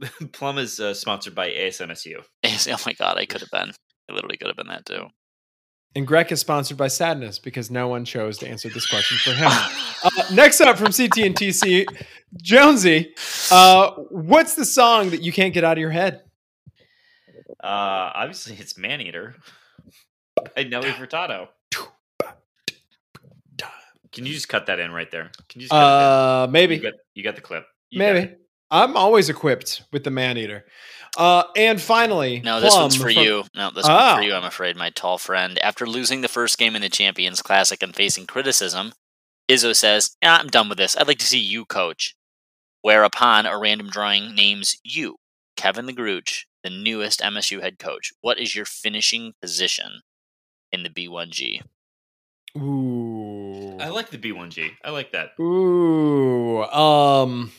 [0.33, 2.23] Plum is uh, sponsored by ASMSU.
[2.45, 3.71] oh my god, I could have been.
[4.11, 5.07] I literally could have been that too.
[5.95, 9.33] And Greg is sponsored by Sadness because no one chose to answer this question for
[9.33, 9.51] him.
[10.05, 11.87] Uh, next up from CT and TC,
[12.43, 13.15] Jonesy,
[13.53, 16.23] uh, what's the song that you can't get out of your head?
[17.63, 19.37] Uh, obviously, it's Maneater
[20.57, 21.47] by Nelly Furtado.
[24.11, 25.31] Can you just cut that in right there?
[25.49, 26.53] Can you just cut Uh, it in?
[26.53, 27.65] maybe, You got, you got the clip.
[27.91, 28.35] You got maybe.
[28.73, 28.77] It.
[28.77, 30.65] I'm always equipped with the man eater.
[31.17, 33.45] Uh, and finally, No, this one's for from- you.
[33.55, 33.93] No, this Oh.
[33.95, 34.35] one's for you.
[34.35, 35.59] I'm afraid, my tall friend.
[35.59, 38.95] After losing the first game in the Champions Classic and facing criticism,
[39.49, 40.97] Izzo says, "Yeah, I'm done with this.
[40.97, 42.15] I'd like to see you coach."
[42.81, 45.17] Whereupon a random drawing names you,
[45.57, 48.13] Kevin the Grooch, the newest MSU head coach.
[48.23, 50.01] What is your finishing position
[50.73, 51.61] in the B1G?
[52.57, 53.77] Ooh.
[53.81, 54.71] I like the B1G.
[54.85, 55.33] I like that.
[55.41, 56.63] Ooh.
[56.65, 57.53] Um.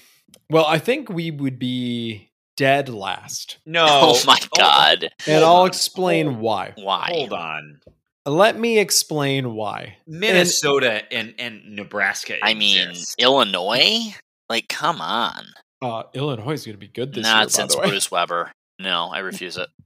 [0.50, 3.86] Well, I think we would be dead last, No.
[3.90, 5.10] Oh my god!
[5.28, 6.74] and I'll explain Hold- why.
[6.76, 7.08] Why?
[7.12, 7.80] Hold on.
[8.26, 9.98] Let me explain why.
[10.08, 12.38] Minnesota and, and Nebraska.
[12.42, 12.94] I mean.
[13.20, 14.16] Illinois.
[14.50, 15.44] Like, come on.
[15.82, 17.46] Uh, Illinois is going to be good this Not year.
[17.46, 17.88] By since the way.
[17.90, 18.50] Bruce Weber.
[18.80, 19.68] No, I refuse it.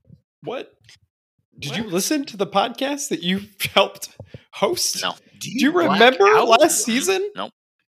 [0.44, 0.72] What?
[1.58, 3.42] Did you listen to the podcast that you
[3.74, 4.10] helped
[4.54, 5.02] host?
[5.02, 5.16] No.
[5.40, 7.32] Do you remember last season?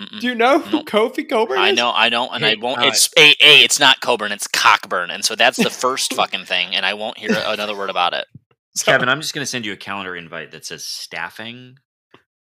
[0.02, 0.20] Mm-mm.
[0.20, 0.88] Do you know who Nope.
[0.88, 2.84] Kofi Coburn I know, I don't, and Hey, I won't.
[2.84, 6.76] it's a, a, it's not Coburn, it's Cockburn, and so that's the first fucking thing,
[6.76, 8.28] and I won't hear another word about it.
[8.76, 11.78] So- Kevin, I'm just going to send you a calendar invite that says staffing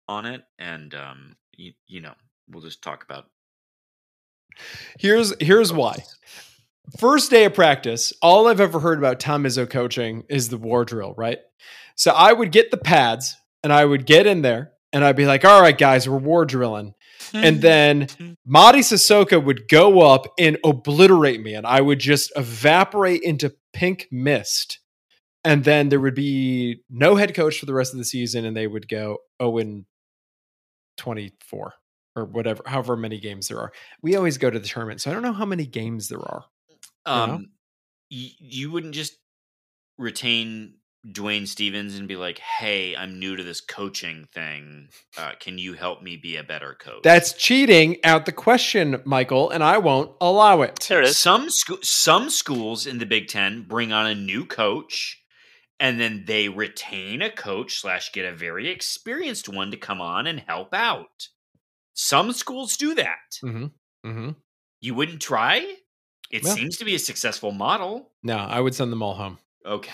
[0.08, 2.14] on it, and um, you, you know,
[2.50, 3.26] we'll just talk about.
[5.00, 6.04] Here's here's why.
[6.98, 10.86] First day of practice, all I've ever heard about Tom Izzo coaching is the war
[10.86, 11.40] drill, right?
[11.96, 15.26] So I would get the pads and I would get in there and I'd be
[15.26, 16.94] like, all right, guys, we're war drilling.
[17.34, 18.08] And then
[18.48, 24.08] Mady Sissoko would go up and obliterate me, and I would just evaporate into pink
[24.12, 24.80] mist.
[25.44, 28.56] And then there would be no head coach for the rest of the season, and
[28.56, 29.86] they would go 0 and
[30.98, 31.74] 24
[32.16, 33.72] or whatever, however many games there are.
[34.02, 36.46] We always go to the tournament, so I don't know how many games there are.
[37.06, 37.38] Um, know?
[38.12, 39.18] y- you wouldn't just
[39.98, 40.76] retain
[41.06, 44.88] Dwayne Stephens and be like, "Hey, I'm new to this coaching thing.
[45.18, 49.50] Uh, can you help me be a better coach?" That's cheating out the question, Michael,
[49.50, 50.80] and I won't allow it.
[50.88, 51.18] there it is.
[51.18, 51.78] some school.
[51.82, 55.22] Some schools in the Big Ten bring on a new coach,
[55.78, 60.26] and then they retain a coach slash get a very experienced one to come on
[60.26, 61.28] and help out.
[61.94, 63.40] Some schools do that.
[63.42, 63.66] hmm
[64.04, 64.30] hmm
[64.80, 65.76] You wouldn't try?
[66.32, 68.12] It Well- seems to be a successful model.
[68.24, 69.38] No, I would send them all home.
[69.66, 69.92] Okay.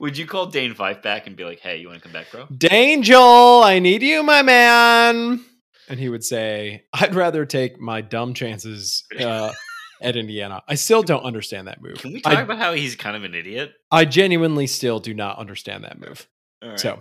[0.00, 2.30] Would you call Dane Fife back and be like, "Hey, you want to come back,
[2.30, 5.44] bro?" Dangel, I need you, my man.
[5.88, 9.52] And he would say, I'd rather take my dumb chances uh,
[10.02, 10.62] at Indiana.
[10.68, 11.96] I still don't understand that move.
[11.98, 13.72] Can we talk I, about how he's kind of an idiot?
[13.90, 16.28] I genuinely still do not understand that move.
[16.62, 16.78] All right.
[16.78, 17.00] So,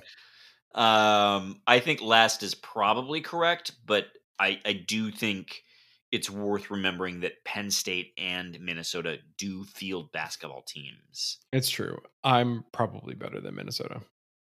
[0.73, 4.05] Um, I think last is probably correct, but
[4.39, 5.63] I, I do think
[6.11, 11.97] it's worth remembering that Penn State and Minnesota do field basketball teams, it's true.
[12.23, 14.01] I'm probably better than Minnesota.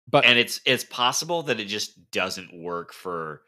[0.09, 3.43] But and it's it's possible that it just doesn't work for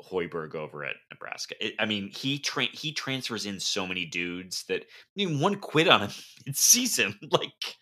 [0.00, 1.54] Hoiberg over at Nebraska.
[1.64, 4.84] It, I mean, he tra- he transfers in so many dudes that I
[5.16, 6.10] mean, one quit on him
[6.46, 7.18] mid season.
[7.30, 7.76] Like,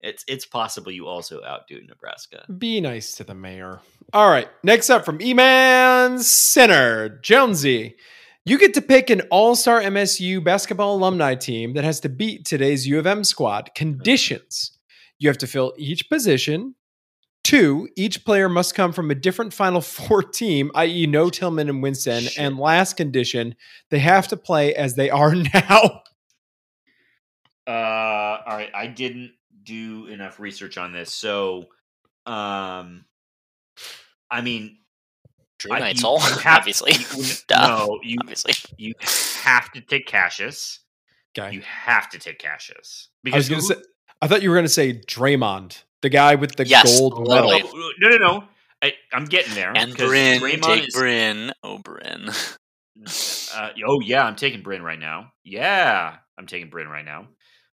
[0.00, 2.44] it's it's possible you also outdo Nebraska.
[2.58, 3.80] be nice to the mayor.
[4.12, 4.48] All right.
[4.62, 7.96] Next up from E-Man Center, Jonesy.
[8.48, 12.86] You get to pick an all-star MSU basketball alumni team that has to beat today's
[12.86, 13.74] U of M squad.
[13.74, 14.78] Conditions.
[15.18, 16.74] You have to fill each position.
[17.44, 21.82] Two, each player must come from a different Final Four team, i.e., no Tillman and
[21.82, 22.22] Winston.
[22.22, 22.38] Shit.
[22.38, 23.54] And last condition,
[23.90, 26.00] they have to play as they are now.
[27.66, 28.70] Uh, all right.
[28.74, 29.32] I didn't
[29.62, 31.66] do enough research on this, so
[32.24, 33.04] um,
[34.30, 34.78] I mean,
[35.58, 36.92] Drew I- Knight's all, obviously.
[36.92, 38.54] you- no, you Obviously.
[38.76, 38.94] you
[39.42, 40.80] have to take Cassius.
[41.38, 41.54] Okay.
[41.54, 43.80] You have to take Cassius I was going to who- say,
[44.22, 47.52] I thought you were going to say Draymond, the guy with the Yes, gold medal.
[47.52, 48.44] Oh, no, no, no.
[48.82, 49.72] I, I'm getting there.
[49.76, 51.52] And 'cause Bryn, Draymond take is- Bryn.
[51.62, 52.30] Oh, Bryn.
[53.54, 55.32] Uh, oh yeah, I'm taking Bryn right now.
[55.44, 57.28] Yeah, I'm taking Bryn right now.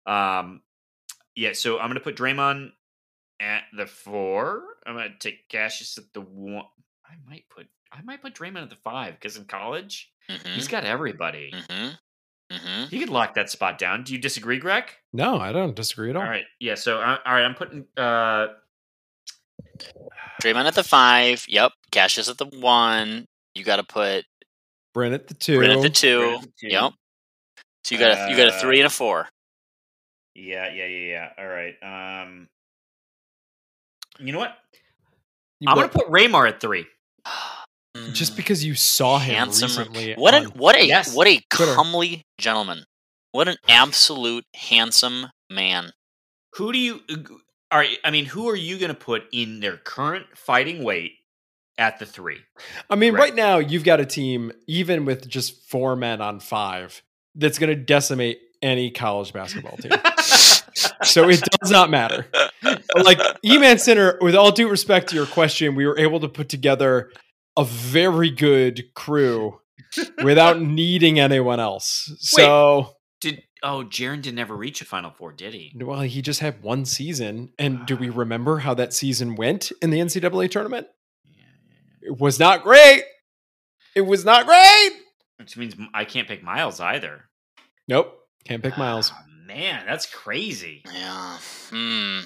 [0.07, 0.63] Um,
[1.37, 2.71] yeah, so I'm gonna put Draymond
[3.41, 4.63] at the four.
[4.85, 6.65] I'm gonna take Cassius at the one.
[7.13, 10.55] I might put I might put Draymond at the five because in college Mm-hmm.
[10.55, 11.53] he's got everybody.
[11.53, 12.55] Mm-hmm.
[12.55, 12.95] Mm-hmm.
[12.95, 14.05] You could lock that spot down.
[14.05, 14.85] Do you disagree, Greg?
[15.13, 16.23] No, I don't disagree at all.
[16.23, 16.45] All right.
[16.61, 16.77] Yeah.
[16.77, 17.45] So, uh, all right.
[17.45, 17.87] I'm putting.
[17.97, 18.47] uh
[20.43, 21.45] Draymond at the five.
[21.49, 21.73] Yep.
[21.91, 23.27] Cassius at the one.
[23.55, 24.25] You got to put
[24.95, 25.59] Bryn at the two.
[25.59, 26.35] Bryn at the two.
[26.37, 26.69] At the two.
[26.69, 26.93] Yep.
[27.85, 29.29] So you got a you got a Uh, three and a four.
[30.35, 30.73] Yeah.
[30.73, 30.87] Yeah.
[30.87, 31.09] Yeah.
[31.09, 31.29] Yeah.
[31.39, 31.75] All right.
[32.23, 32.49] Um.
[34.21, 34.57] You know what?
[35.59, 36.87] You- I'm gonna put Raymar at three.
[38.13, 38.37] Just mm.
[38.37, 39.67] because you saw him handsome.
[39.69, 40.15] recently.
[40.15, 41.15] What an what a Yes.
[41.15, 41.75] what a Twitter.
[41.75, 42.85] comely gentleman.
[43.33, 45.93] What an absolute handsome man.
[46.55, 47.01] Who do you?
[47.11, 47.17] Uh,
[47.71, 47.97] all right.
[48.05, 51.13] I mean, who are you gonna put in their current fighting weight
[51.79, 52.41] at the three?
[52.91, 53.21] I mean, Right.
[53.25, 57.03] right now you've got a team, even with just four men on five,
[57.35, 59.93] that's going to decimate any college basketball team.
[61.03, 62.27] so it does not matter.
[62.97, 66.49] Like E-Man Center, with all due respect to your question, we were able to put
[66.49, 67.11] together
[67.57, 69.61] a very good crew
[70.23, 72.11] without needing anyone else.
[72.19, 75.73] So, Did oh Jaren did never reach a Final Four, did he?
[75.77, 77.53] well, he just had one season.
[77.59, 80.87] And do we remember how that season went in the NCAA tournament?
[81.25, 81.45] Yeah, yeah,
[82.03, 82.09] yeah.
[82.11, 83.03] It was not great.
[83.95, 84.91] It was not great.
[85.39, 87.25] Which means I can't pick Miles either.
[87.89, 88.19] Nope.
[88.45, 89.13] Can't pick Miles.
[89.15, 90.83] Ah, man, that's crazy.
[90.93, 91.39] Yeah.
[91.71, 92.21] Hmm.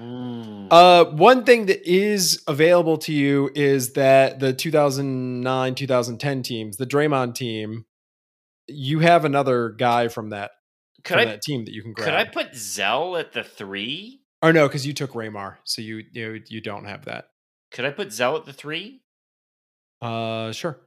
[0.00, 0.68] Ooh.
[0.68, 6.86] Uh, one thing that is available to you is that the 2009 2010 teams, the
[6.86, 7.86] Draymond team,
[8.66, 10.50] you have another guy from that
[11.04, 12.06] could from I that team that you can grab.
[12.06, 14.20] could I put Zell at the three?
[14.42, 17.28] or no, because you took Raymar, so you you you don't have that.
[17.70, 19.02] Could I put Zell at the three?
[20.02, 20.78] Uh, sure.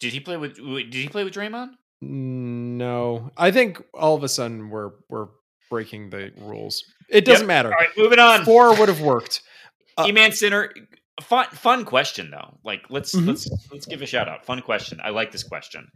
[0.00, 1.72] Did he play with Did he play with Draymond?
[2.00, 5.28] No, I think all of a sudden we're we're
[5.68, 6.84] breaking the rules.
[7.08, 7.48] It doesn't Yep.
[7.48, 7.68] matter.
[7.72, 8.44] All right, moving on.
[8.44, 9.42] Four would have worked.
[9.96, 10.72] uh, E-Man Center.
[11.22, 12.58] Fun, fun question though.
[12.64, 13.26] Like, let's Mhm.
[13.26, 14.44] let's let's give a shout out.
[14.46, 15.00] Fun question.
[15.02, 15.90] I like this question.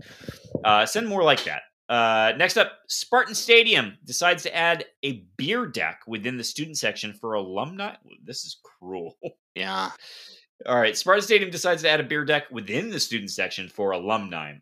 [0.65, 1.63] Uh, send more like that.
[1.89, 7.13] Uh, next up, Spartan Stadium decides to add a beer deck within the student section
[7.13, 7.95] for alumni.
[8.25, 9.17] This is cruel.
[9.55, 9.91] Yeah.
[10.65, 13.91] All right, Spartan Stadium decides to add a beer deck within the student section for
[13.91, 14.55] alumni.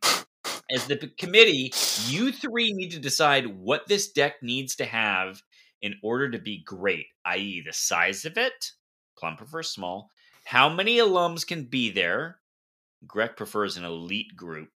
[0.72, 1.72] As the committee,
[2.06, 5.42] you three need to decide what this deck needs to have
[5.82, 8.72] in order to be great, i.e., the size of it.
[9.18, 10.10] Plum prefers small.
[10.44, 12.40] How many alums can be there?
[13.06, 14.68] Greg prefers an elite group,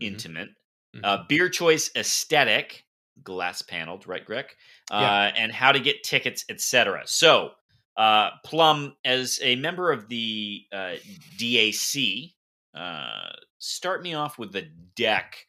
[0.00, 0.06] Mhm.
[0.06, 0.48] intimate.
[0.94, 1.00] Mhm.
[1.04, 2.86] Uh, beer choice aesthetic,
[3.22, 4.46] glass paneled, right, Greg?
[4.90, 5.32] Uh, Yeah.
[5.36, 7.06] And how to get tickets, etc.
[7.06, 7.54] So,
[7.96, 10.96] uh, Plum, as a member of the uh,
[11.36, 12.34] DAC,
[12.74, 13.30] uh,
[13.64, 15.46] start me off with the deck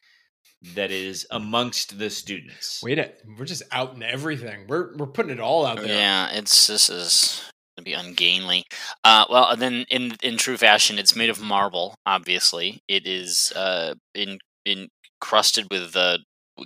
[0.74, 2.80] that is amongst the students.
[2.82, 3.22] Wait it.
[3.38, 4.66] We're just out in everything.
[4.68, 5.86] We're we're putting it all out there.
[5.86, 7.42] Yeah, it's this is
[7.76, 8.64] gonna be ungainly.
[9.04, 11.94] Uh, well, and then in in true fashion, it's made of marble.
[12.06, 16.20] Obviously, it is uh in encrusted with the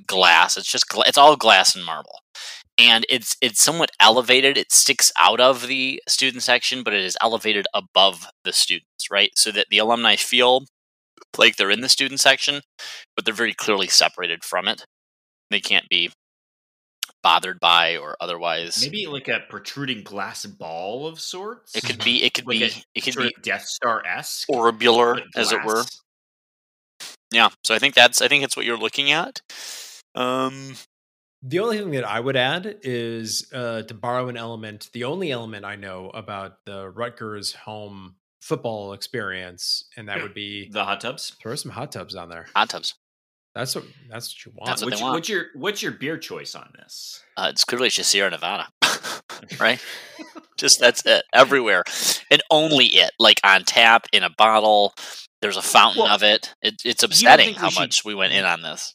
[0.07, 0.57] glass.
[0.57, 2.21] It's just gla- it's all glass and marble,
[2.79, 4.57] and it's it's somewhat elevated.
[4.57, 9.33] It sticks out of the student section, but it is elevated above the students, right?
[9.35, 10.65] So that the alumni feel
[11.39, 12.61] like they're in the student section,
[13.17, 14.85] but they're very clearly separated from it.
[15.51, 16.11] They can't be
[17.23, 18.83] bothered by or otherwise.
[18.83, 21.75] Maybe like a protruding glass ball of sorts.
[21.77, 22.23] It could be.
[22.23, 22.65] It could Like be.
[22.65, 25.85] a It could sort be of Death Star esque, orbular, as it were.
[27.33, 27.51] Yeah.
[27.65, 28.23] So I think that's.
[28.23, 29.41] I think it's what you're looking at.
[30.15, 30.77] Um.
[31.43, 34.91] The only thing that I would add is uh, to borrow an element.
[34.93, 40.69] The only element I know about the Rutgers home football experience, and that would be
[40.71, 41.37] The hot tubs.
[41.41, 42.47] throw some hot tubs on there.
[42.57, 42.95] Hot tubs.
[43.55, 44.67] That's what that's what you want.
[44.67, 45.15] That's what they What's, want.
[45.15, 47.23] what's your what's your beer choice on this?
[47.37, 48.69] Uh, it's clearly just Sierra Nevada,
[49.61, 49.85] right?
[50.57, 51.83] just that's it everywhere,
[52.31, 53.11] and only it.
[53.19, 54.95] Like on tap in a bottle.
[55.43, 56.55] There's a fountain Well, of it.
[56.63, 58.95] it it's upsetting think we how should- much we went in on this.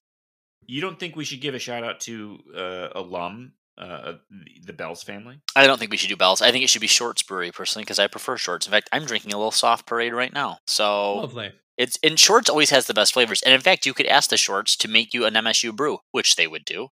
[0.67, 4.73] You don't think we should give a shout out to uh, alum, uh, the- the
[4.73, 5.39] Bell's family?
[5.55, 6.41] I don't think we should do bells.
[6.41, 8.65] I think it should be Shorts Brewery personally because I prefer Shorts.
[8.67, 10.59] In fact, I'm drinking a little soft parade right now.
[10.67, 11.51] So Lovely.
[11.77, 13.41] It's and Shorts always has the best flavors.
[13.41, 16.37] And in fact, you could ask the Shorts to make you an MSU brew, which
[16.37, 16.87] they would do,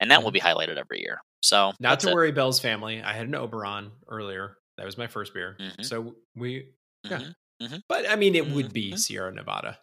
[0.00, 1.20] and that will be highlighted every year.
[1.42, 2.14] So Not that's to it.
[2.14, 3.00] worry, Bell's family.
[3.02, 4.56] I had an Oberon earlier.
[4.76, 5.56] That was my first beer.
[5.60, 5.84] Mhm.
[5.84, 6.70] So we,
[7.04, 7.20] yeah.
[7.62, 7.82] Mhm.
[7.88, 8.98] but I mean, it would be Mhm.
[8.98, 9.78] Sierra Nevada.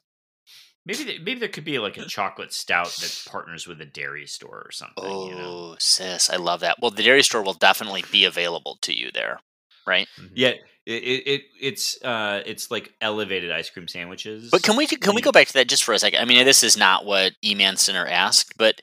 [0.86, 4.26] Maybe th- maybe there could be like a chocolate stout that partners with a dairy
[4.28, 5.04] store or something.
[5.06, 5.76] Oh, You know?
[5.80, 6.78] sis, I love that.
[6.82, 9.40] Well, the dairy store will definitely be available to you there,
[9.86, 10.08] right?
[10.34, 10.54] Yeah,
[10.86, 14.50] it, it, it it's uh it's like elevated ice cream sandwiches.
[14.50, 16.20] But can we can we go back to that just for a second?
[16.20, 18.82] I mean, this is not what E-Man Center asked, but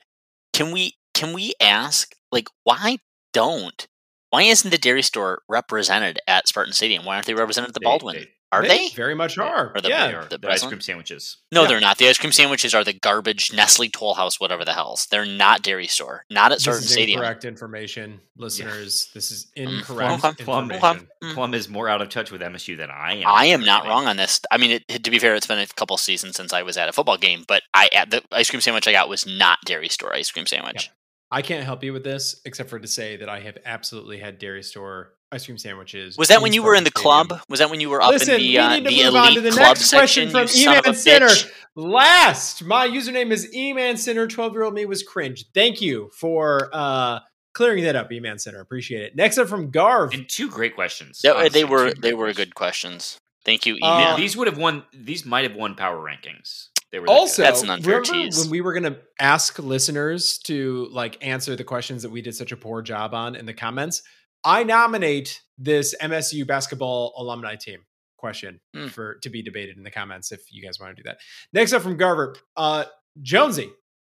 [0.53, 2.99] can we can we ask like why
[3.33, 3.87] don't
[4.29, 7.03] why isn't the dairy store represented at Spartan Stadium?
[7.03, 8.15] Why aren't they represented at the They- Baldwin?
[8.15, 8.89] They, Are they?
[8.89, 9.73] Very much are.
[9.75, 10.07] Are the- yeah.
[10.07, 10.25] They are.
[10.25, 11.37] the The, ice cream sandwiches.
[11.51, 11.67] No, Yeah.
[11.67, 11.99] they're not.
[11.99, 15.05] The ice cream sandwiches are the garbage Nestle Toll House, whatever the hell's.
[15.11, 16.25] They're not Dairy Store.
[16.31, 17.19] Not at This certain is stadium.
[17.19, 19.09] incorrect information, listeners.
[19.13, 21.07] This is incorrect Plum, Plum, information.
[21.23, 21.33] Mm.
[21.35, 23.27] Plum is more out of touch with MSU than I am.
[23.27, 24.41] I am not wrong on this.
[24.49, 26.89] I mean, it, to be fair, it's been a couple seasons since I was at
[26.89, 29.89] a football game, but I at the ice cream sandwich I got was not Dairy
[29.89, 30.89] Store ice cream sandwich.
[31.31, 34.39] I can't help you with this, except for to say that I have absolutely had
[34.39, 36.17] Dairy Store ice cream sandwiches.
[36.17, 37.41] Was that when you were in the Spartan club?
[37.49, 39.23] Was that when you were up Listen, in the we uh, to the move on
[39.27, 40.31] elite to the club next question section?
[40.31, 41.25] from you son of a Eman Center.
[41.27, 41.51] bitch.
[41.75, 44.27] Last, my username is Eman Center.
[44.27, 45.45] Twelve year old me was cringe.
[45.53, 47.19] Thank you for uh,
[47.53, 48.59] clearing that up, Eman Center.
[48.59, 49.15] Appreciate it.
[49.15, 50.13] Next up from Garv.
[50.13, 51.21] And two great questions.
[51.23, 53.17] Yeah, honestly, they were they were good questions.
[53.45, 54.17] Thank you, Uh, email.
[54.17, 54.83] These would have won.
[54.93, 56.67] These might have won power rankings.
[56.91, 57.47] They were also, good.
[57.47, 58.39] That's an unfair remember tease.
[58.39, 62.35] when we were going to ask listeners to like answer the questions that we did
[62.35, 64.01] such a poor job on in the comments?
[64.43, 67.81] I nominate this MSU basketball alumni team
[68.17, 68.87] question Hmm.
[68.87, 71.19] for to be debated in the comments if you guys want to do that.
[71.53, 72.85] Next up from Garver, uh,
[73.21, 73.69] Jonesy,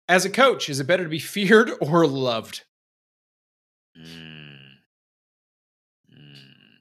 [0.08, 2.64] as a coach, is it better to be feared or loved?
[3.98, 4.56] Mm.
[6.12, 6.78] Mm.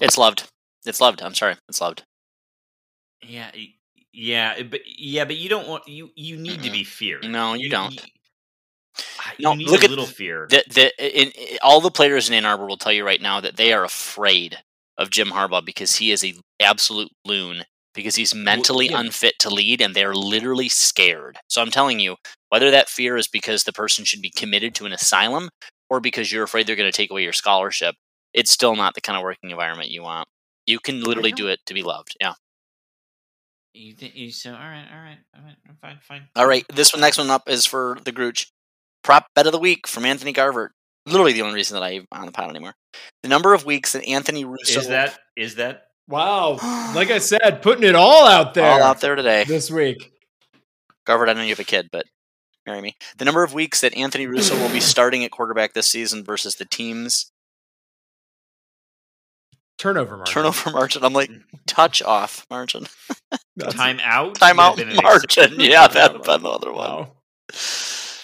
[0.00, 0.48] It's loved.
[0.86, 1.22] It's loved.
[1.22, 1.56] I'm sorry.
[1.68, 2.02] It's loved.
[3.22, 3.50] Yeah,
[4.12, 6.10] yeah, but yeah, but you don't want you.
[6.16, 7.24] You need to be feared.
[7.28, 7.92] No, you don't.
[7.94, 8.20] You, you
[9.20, 10.46] Ah, no, need look a at little fear.
[10.48, 13.40] The, the, in, in- all the players in Ann Arbor will tell you right now
[13.40, 14.58] that they are afraid
[14.98, 17.64] of Jim Harbaugh because he is a absolute loon
[17.94, 19.00] because he's mentally yeah.
[19.00, 21.38] unfit to lead and they're literally scared.
[21.48, 22.16] So I'm telling you,
[22.48, 25.50] whether that fear is because the person should be committed to an asylum
[25.90, 27.94] or because you're afraid they're going to take away your scholarship,
[28.32, 30.26] it's still not the kind of working environment you want.
[30.66, 32.16] You can literally do it to be loved.
[32.20, 32.34] Yeah.
[33.74, 34.50] You think you so?
[34.50, 35.56] All right, all right, all right.
[35.80, 36.22] Fine, fine.
[36.36, 38.46] All right, this one, next one up is for the Grooch.
[39.02, 40.72] Prop bet of the week from Anthony Garvert.
[41.06, 42.74] Literally the only reason that I'm on the pod anymore.
[43.22, 46.52] The number of weeks that Anthony Russo Is that is that Wow,
[46.94, 49.44] like I said, putting it all out there, all out there today?
[49.44, 50.12] this week.
[51.06, 52.06] Garvert, I know you have a kid, but
[52.66, 52.96] marry me.
[53.18, 56.56] The number of weeks that Anthony Russo will be starting at quarterback this season versus
[56.56, 57.30] the team's
[59.78, 60.32] Turnover margin.
[60.32, 61.04] turnover margin.
[61.04, 61.30] I'm like,
[61.66, 62.86] touch off margin.
[63.56, 64.34] That's- time out?
[64.38, 65.54] Timeout Would have been an margin.
[65.60, 66.78] Yeah, that would been the other one.
[66.78, 67.12] Wow.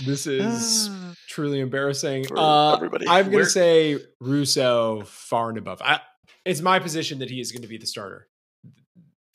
[0.04, 0.90] This is
[1.28, 2.24] truly embarrassing.
[2.26, 3.06] For Uh, everybody.
[3.08, 5.80] I'm going to say Russo far and above.
[5.82, 6.00] I,
[6.44, 8.28] it's my position that he is going to be the starter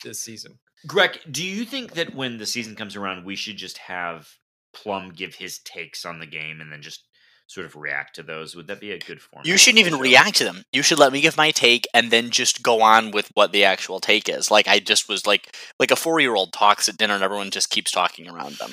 [0.02, 0.58] this season.
[0.86, 4.28] Greg, do you think that when the season comes around, we should just have
[4.74, 7.04] Plum give his takes on the game and then just
[7.46, 8.56] sort of react to those?
[8.56, 9.42] Would that be a good form?
[9.46, 10.64] You shouldn't even react to them.
[10.72, 13.64] You should let me give my take and then just go on with what the
[13.64, 14.50] actual take is.
[14.50, 17.50] Like I just was like like a four year old talks at dinner and everyone
[17.50, 18.72] just keeps talking around them.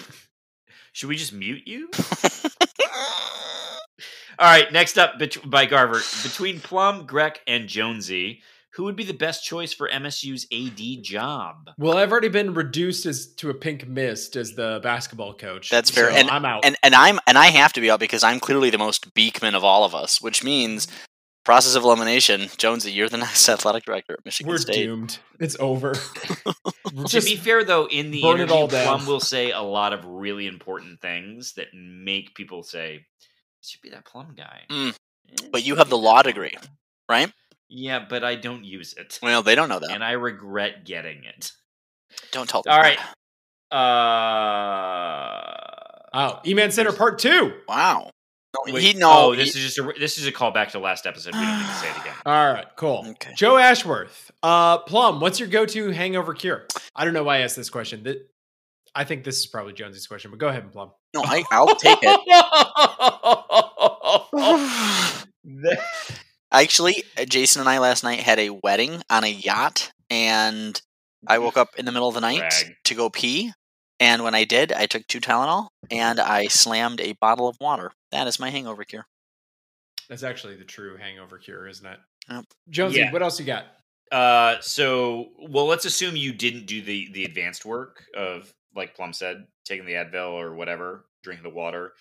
[0.94, 1.90] Should we just mute you?
[4.40, 6.02] All right, next up bet- by Garver.
[6.24, 8.42] Between Plum, Greg, and Jonesy,
[8.74, 11.70] who would be the best choice for MSU's AD job?
[11.78, 15.70] Well, I've already been reduced as to a pink mist as the basketball coach.
[15.70, 16.10] That's fair.
[16.10, 16.66] so And- I'm out.
[16.66, 19.54] and and I'm and I have to be out because I'm clearly the most Beekman
[19.54, 20.88] of all of us, which means
[21.44, 22.48] process of elimination.
[22.58, 24.84] Jonesy, you're the next athletic director at Michigan We're State.
[24.86, 25.20] doomed.
[25.40, 25.94] It's over.
[27.08, 28.86] To be fair, though, in the burn interview, all down.
[28.86, 33.06] Plum will say a lot of really important things that make people say, "It
[33.66, 34.94] should be that Plum guy." Mm,
[35.54, 36.54] but you have the law degree,
[37.08, 37.32] right?
[37.70, 39.92] Yeah, but I don't use it, Well, they don't know that.
[39.92, 41.54] and I regret getting it.
[42.34, 42.74] don't tell them.
[42.74, 43.00] All right.
[43.72, 43.78] that.
[43.78, 45.62] Uh,
[46.14, 47.54] oh, E-Man Center Part Two.
[47.70, 48.12] Wow.
[48.54, 49.10] No, wait, he no.
[49.12, 51.34] oh, this he- is just a this is a callback to last episode.
[51.36, 52.14] We don't need to say it again.
[52.26, 53.06] All right, cool.
[53.12, 53.32] Okay.
[53.36, 56.66] Joe Ashworth, uh, Plum, what's your go-to hangover cure?
[56.96, 58.04] I don't know why I asked this question.
[58.04, 58.30] That
[58.94, 60.92] I think this is probably Jonesy's question, but go ahead, and Plum.
[61.14, 62.20] no, I, I'll take it.
[66.52, 70.80] Actually, uh, Jason and I last night had a wedding on a yacht, and
[71.26, 72.76] I woke up in the middle of the night Brag.
[72.86, 73.54] to go pee.
[74.02, 77.92] And when I did, I took two Tylenol and I slammed a bottle of water.
[78.12, 79.06] That is my hangover cure.
[80.10, 82.00] That's actually the true hangover cure, isn't it?
[82.28, 82.46] Yep.
[82.70, 83.12] Jonesy, Yeah.
[83.14, 83.66] what else you got?
[84.12, 89.14] Uh, so well, let's assume you didn't do the the advanced work of like Plum
[89.14, 91.94] said, taking the Advil or whatever, drinking the water.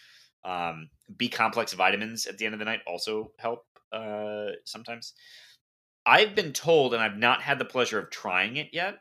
[0.42, 5.12] Um, B complex vitamins at the end of the night also help uh, sometimes.
[6.06, 9.00] I've been told, and I've not had the pleasure of trying it yet.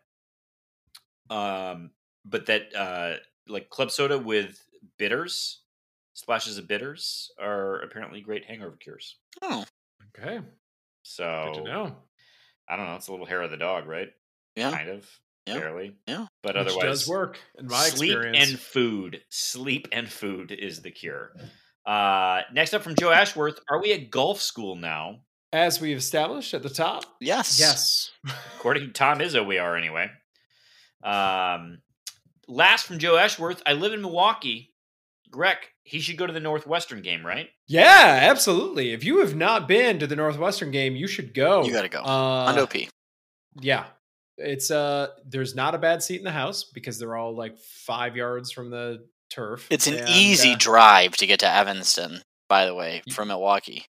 [1.30, 1.92] Um,
[2.30, 3.16] but that uh,
[3.48, 4.62] like club soda with
[4.98, 5.62] bitters,
[6.14, 9.16] splashes of bitters, are apparently great hangover cures.
[9.42, 9.66] Oh,
[10.18, 10.40] Okay,
[11.04, 11.96] So good to know.
[12.68, 12.96] I don't know.
[12.96, 14.10] It's a little hair of the dog, right?
[14.56, 14.72] yeah.
[14.72, 15.10] Kind of,
[15.46, 15.60] Yeah.
[15.60, 15.96] barely.
[16.08, 16.28] Yeah.
[16.44, 18.50] But Which otherwise, does work in my sleep experience.
[18.52, 19.24] and food.
[19.30, 21.32] Sleep and food is the cure.
[21.86, 25.22] Uh, next up from Joe Ashworth, are we at golf school now?
[25.52, 27.60] As we've established at the top, Yes.
[27.60, 28.12] yes.
[28.58, 30.10] According to Tom Izzo, we are anyway.
[31.04, 31.82] Um,
[32.50, 33.62] last from Joe Ashworth.
[33.66, 34.74] I live in Milwaukee.
[35.32, 37.50] Greg, he should go to the Northwestern game, right?
[37.68, 38.92] Yeah, absolutely.
[38.94, 41.64] If you have not been to the Northwestern game, you should go.
[41.64, 42.02] You gotta go.
[42.02, 42.90] Uh, Hondo P.
[43.62, 43.86] Yeah.
[44.38, 48.16] It's uh there's not a bad seat in the house because they're all like five
[48.16, 49.68] yards from the turf.
[49.70, 53.28] It's an and, easy uh, drive to get to Evanston, by the way, Y- from
[53.28, 53.86] Milwaukee.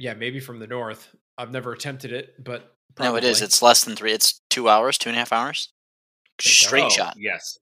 [0.00, 1.14] yeah, maybe from the north.
[1.38, 3.40] I've never attempted it, but No, it is.
[3.40, 4.12] It's less than three.
[4.12, 5.70] It's two hours, two and a half hours.
[6.42, 6.88] There you Straight go.
[6.90, 7.14] shot.
[7.16, 7.56] Yes.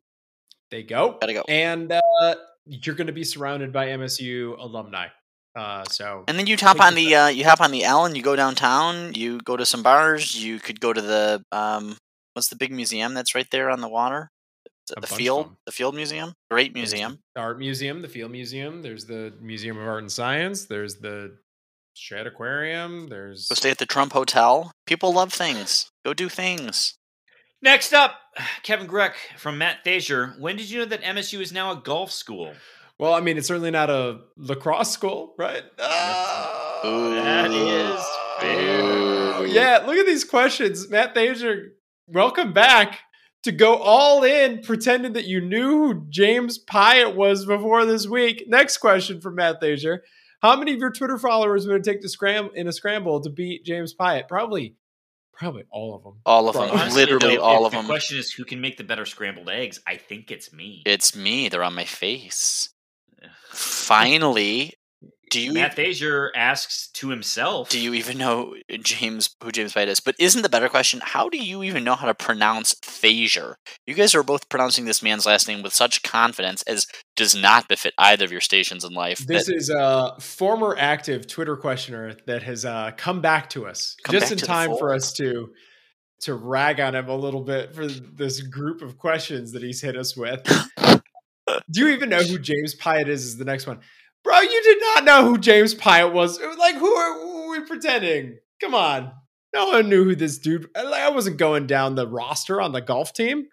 [0.73, 1.19] They go.
[1.20, 1.44] Gotta go.
[1.49, 2.35] And uh
[2.66, 5.09] you're gonna be surrounded by MSU alumni.
[5.55, 8.16] Uh so And then you hop on the uh, you hop on the L and
[8.16, 9.15] you go downtown.
[9.15, 10.43] You go to some bars.
[10.43, 11.99] You could go to the um,
[12.32, 14.31] what's the big museum that's right there on the water?
[14.89, 17.19] The, the field, the field museum, great there's the museum.
[17.36, 21.36] art museum, the field museum, there's the Museum of Art and Science, there's the
[21.94, 24.73] Shedd Aquarium, there's Go stay at the Trump Hotel.
[24.86, 25.89] People love things.
[26.05, 26.94] Go do things.
[27.63, 28.17] Next up,
[28.63, 30.35] Kevin Greck from Matt Thaser.
[30.39, 32.53] When did you know that MSU is now a golf school?
[32.99, 35.63] Well, I mean, it's certainly not a lacrosse school, right?
[35.79, 37.55] Oh, That ah.
[37.55, 38.07] is
[38.41, 39.47] fair.
[39.47, 40.89] Yeah, look at these questions.
[40.91, 41.73] Matt Thaser,
[42.07, 42.99] welcome back
[43.45, 48.45] to go all in, pretending that you knew who James Piot was before this week.
[48.47, 50.03] Next question from Matt Thaser.
[50.41, 53.31] How many of your Twitter followers would it take to scram in a scramble to
[53.31, 54.29] beat James Piot?
[54.29, 54.77] Probably,
[55.43, 56.14] probably all of them.
[56.24, 56.70] All of them.
[56.70, 57.85] Honestly, Literally though, all if of them.
[57.85, 59.81] The question is who can make the better scrambled eggs?
[59.86, 60.82] I think it's me.
[60.86, 61.48] It's me.
[61.48, 62.70] They're on my face.
[63.51, 64.74] Finally,
[65.32, 67.70] do you Matt Thaser asks to himself.
[67.70, 69.98] do you even know James who James White is?
[69.98, 71.01] But isn't the better question?
[71.02, 73.56] How do you even know how to pronounce Thaser?
[73.86, 76.86] You guys are both pronouncing this man's last name with such confidence as
[77.23, 79.19] does not befit either of your stations in life.
[79.19, 83.97] This that- is a former active Twitter questioner that has uh, come back to us
[84.11, 85.53] just back in time for us to
[86.23, 89.97] to rag on him a little bit for this group of questions that he's hit
[89.97, 90.43] us with.
[91.70, 93.24] Do you even know who James Piot is?
[93.24, 93.81] Is the next one,
[94.23, 94.40] bro?
[94.40, 96.39] You did not know who James Piot was.
[96.39, 98.39] Was Like, who are, who are we pretending?
[98.61, 99.11] Come on,
[99.53, 100.69] no one knew who this dude.
[100.77, 103.49] I I wasn't going down the roster on the golf team.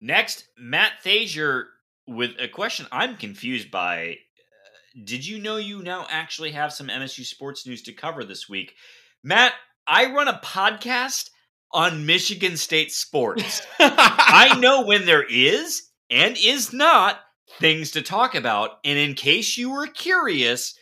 [0.00, 1.66] Next, Matt Thaser
[2.06, 4.10] with a question I'm confused by.
[4.10, 8.48] Uh, Did you know you now actually have some MSU sports news to cover this
[8.48, 8.74] week?
[9.22, 9.52] Matt,
[9.86, 11.30] I run a podcast
[11.72, 13.62] on Michigan State sports.
[13.78, 17.20] I know when there is and is not
[17.58, 18.78] things to talk about.
[18.84, 20.78] And in case you were curious,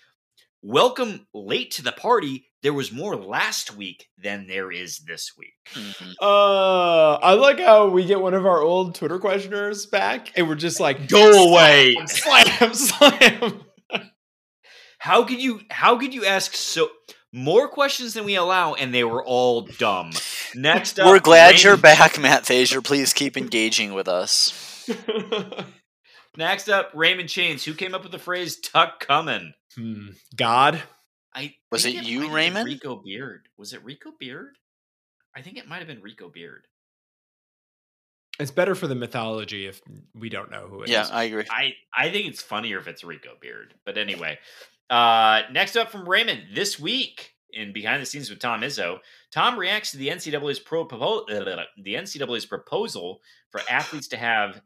[0.61, 2.52] welcome late to the party.
[2.63, 5.55] There was more last week than there is this week.
[5.75, 6.15] Mhm.
[6.21, 10.55] Uh, I like how we get one of our old Twitter questioners back, and we're
[10.55, 11.97] just like, Go away.
[12.07, 13.65] slam, slam.
[14.99, 16.89] How could you how could you ask so
[17.33, 20.13] more questions than we allow and they were all dumb?
[20.55, 22.81] Next up We're glad you're back, Matt Thaser.
[22.81, 24.89] Please keep engaging with us.
[26.37, 30.11] Next up, Raymond Chains, who came up with the phrase "tuck coming." Hmm.
[30.37, 30.83] God,
[31.35, 32.67] I Was think it you, Raymond?
[32.67, 33.49] Rico Beard.
[33.57, 34.57] Was it Rico Beard?
[35.35, 36.67] I think it might have been Rico Beard.
[38.39, 39.81] it's better for the mythology if
[40.15, 40.91] we don't know who it is.
[40.91, 41.45] Yeah, I agree.
[41.51, 43.75] I I think it's funnier if it's Rico Beard.
[43.87, 44.39] But anyway,
[44.91, 48.99] uh, next up from Raymond this week in behind the scenes with Tom Izzo,
[49.31, 54.61] Tom reacts to the NCAA's pro propo- uh, the NCAA's proposal for athletes to have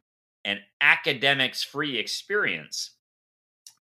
[0.45, 2.91] an academics free experience.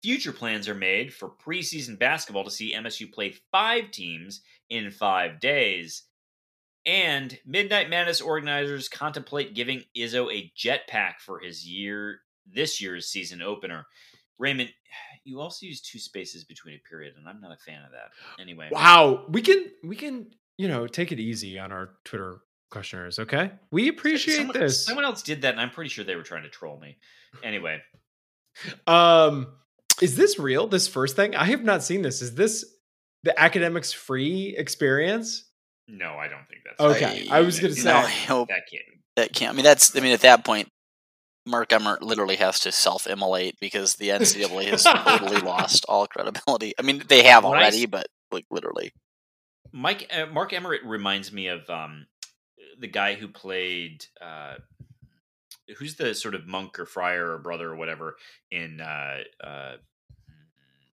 [0.03, 5.41] Future plans are made for preseason basketball to see MSU play five teams in five
[5.41, 6.05] days.
[6.87, 13.43] And Midnight Madness organizers contemplate giving Izzo a jetpack for his year this year's season
[13.43, 13.87] opener.
[14.39, 14.71] Raymond,
[15.25, 18.41] you also use two spaces between a period, and I'm not a fan of that.
[18.41, 22.39] Anyway, Wow, we can we can you know take it easy on our Twitter
[22.71, 23.19] questioners.
[23.19, 24.87] Okay, we appreciate someone, this.
[24.87, 26.99] Someone else did that, and I'm pretty sure they were trying to troll me.
[27.43, 27.83] Anyway,
[28.87, 29.49] Um,
[30.01, 30.67] is this real?
[30.67, 32.23] This first thing I have not seen this.
[32.23, 32.65] Is this
[33.25, 35.45] the academics free experience?
[35.91, 38.85] no, I don't think that's Okay, I was gonna No, say- I hope that can't.
[39.17, 39.53] that can't.
[39.53, 39.97] I mean, that's.
[39.97, 40.69] I mean, at that point,
[41.47, 46.75] Mark Emmert literally has to self-immolate because the NCAA has totally lost all credibility.
[46.79, 48.93] I mean, they have When already, s- but like literally.
[49.73, 52.07] Mike uh, Mark Emmert reminds me of um,
[52.79, 54.57] the guy who played uh,
[55.79, 58.17] who's the sort of monk or friar or brother or whatever
[58.51, 59.73] in uh, uh,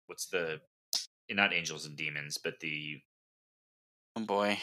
[0.08, 0.60] what's the
[1.30, 3.00] not angels and demons but the
[4.18, 4.58] Oh boy.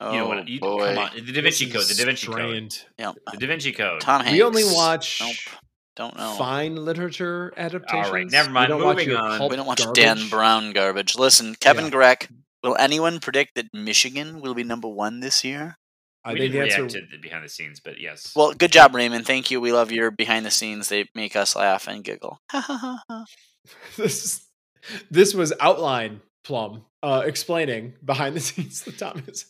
[0.00, 0.94] Oh you know what you, boy.
[0.94, 2.84] come on the Da Vinci Code the Da Vinci Code strained.
[2.98, 3.12] Yeah.
[3.32, 4.32] the Da Vinci Code Tom Hanks.
[4.32, 5.56] We only watch Nope.
[5.96, 6.34] Don't know.
[6.38, 8.32] fine literature adaptations.
[8.32, 9.50] never mind, We don't watch moving on.
[9.50, 10.02] We don't watch garbage.
[10.02, 11.16] Dan Brown garbage.
[11.16, 11.90] Listen, Kevin Yeah.
[11.90, 12.28] Greck,
[12.62, 15.76] Will anyone predict that Michigan will be number one this year?
[16.24, 17.00] I we think didn't the react answer.
[17.00, 18.32] to the behind the scenes, but yes.
[18.36, 19.26] Well, good job, Raymond.
[19.26, 19.60] Thank you.
[19.60, 20.88] We love your behind the scenes.
[20.88, 22.38] They make us laugh and giggle.
[23.96, 24.46] This is-
[25.10, 29.44] this was outline plum uh, explaining behind the scenes the Thomas.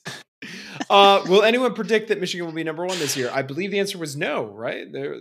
[0.91, 3.31] uh, will anyone predict that Michigan will be number one this year?
[3.33, 4.45] I believe the answer was no.
[4.47, 4.93] Right?
[4.93, 5.15] There,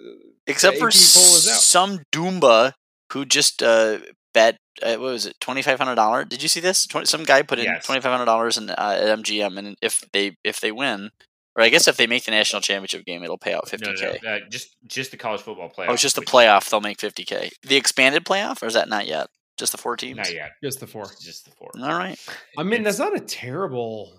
[0.48, 1.60] Except The for AP poll is out.
[1.62, 2.74] some Doomba
[3.14, 4.00] who just uh,
[4.34, 4.58] bet.
[4.82, 5.36] Uh, what was it?
[5.40, 6.26] Twenty five hundred dollars.
[6.30, 6.88] Did you see this?
[6.88, 7.86] 20, some guy put in Yes.
[7.86, 11.12] twenty five hundred dollars in uh, at MGM, and if they if they win,
[11.60, 13.92] or I guess if they make the national championship game, it'll pay out no, fifty
[13.92, 14.20] no, k.
[14.24, 15.90] no, uh, just just the college football playoff.
[15.90, 16.70] Oh, it's just the playoff.
[16.70, 17.52] They'll make fifty k.
[17.64, 19.28] The expanded playoff, or is that not yet?
[19.58, 20.18] Just the four teams.
[20.18, 20.52] Not yet.
[20.64, 21.06] just the four.
[21.22, 21.70] Just the four.
[21.82, 22.18] All right.
[22.58, 24.14] I mean, It's- that's not a terrible.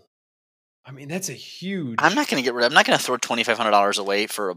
[0.85, 1.97] I mean, that's a huge.
[1.99, 2.65] I'm not going to get rid.
[2.65, 4.55] of I'm not going to throw twenty five hundred dollars away for a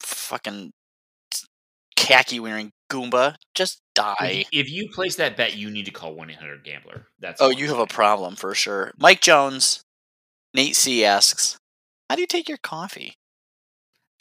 [0.00, 0.72] fucking
[1.96, 3.36] khaki wearing Goomba.
[3.54, 4.44] Just die.
[4.52, 7.06] If, if you place that bet, you need to call one eight hundred Gambler.
[7.20, 8.92] That's Oh, you have a problem for sure.
[8.98, 9.82] Mike Jones,
[10.52, 11.56] Nate C asks,
[12.08, 13.18] "How do you take your coffee?"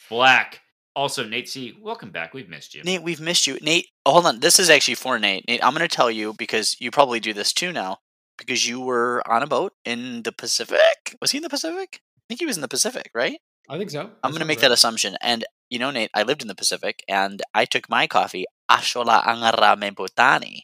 [0.09, 0.61] Black.
[0.95, 1.75] Also, Nate C.
[1.81, 2.35] Welcome back.
[2.35, 2.83] We've missed you.
[2.83, 3.57] Nate, we've missed you.
[3.61, 4.39] Nate, oh, hold on.
[4.41, 5.47] This is actually for Nate.
[5.47, 7.97] Nate, I'm going to tell you because you probably do this too now.
[8.37, 11.15] Because you were on a boat in the Pacific.
[11.19, 12.01] Was he in the Pacific?
[12.03, 13.39] I think he was in the Pacific, right?
[13.69, 14.11] I think so.
[14.23, 15.17] I'm going to make that assumption.
[15.21, 19.23] And you know, Nate, I lived in the Pacific, and I took my coffee ashola
[19.23, 20.61] angarame botani,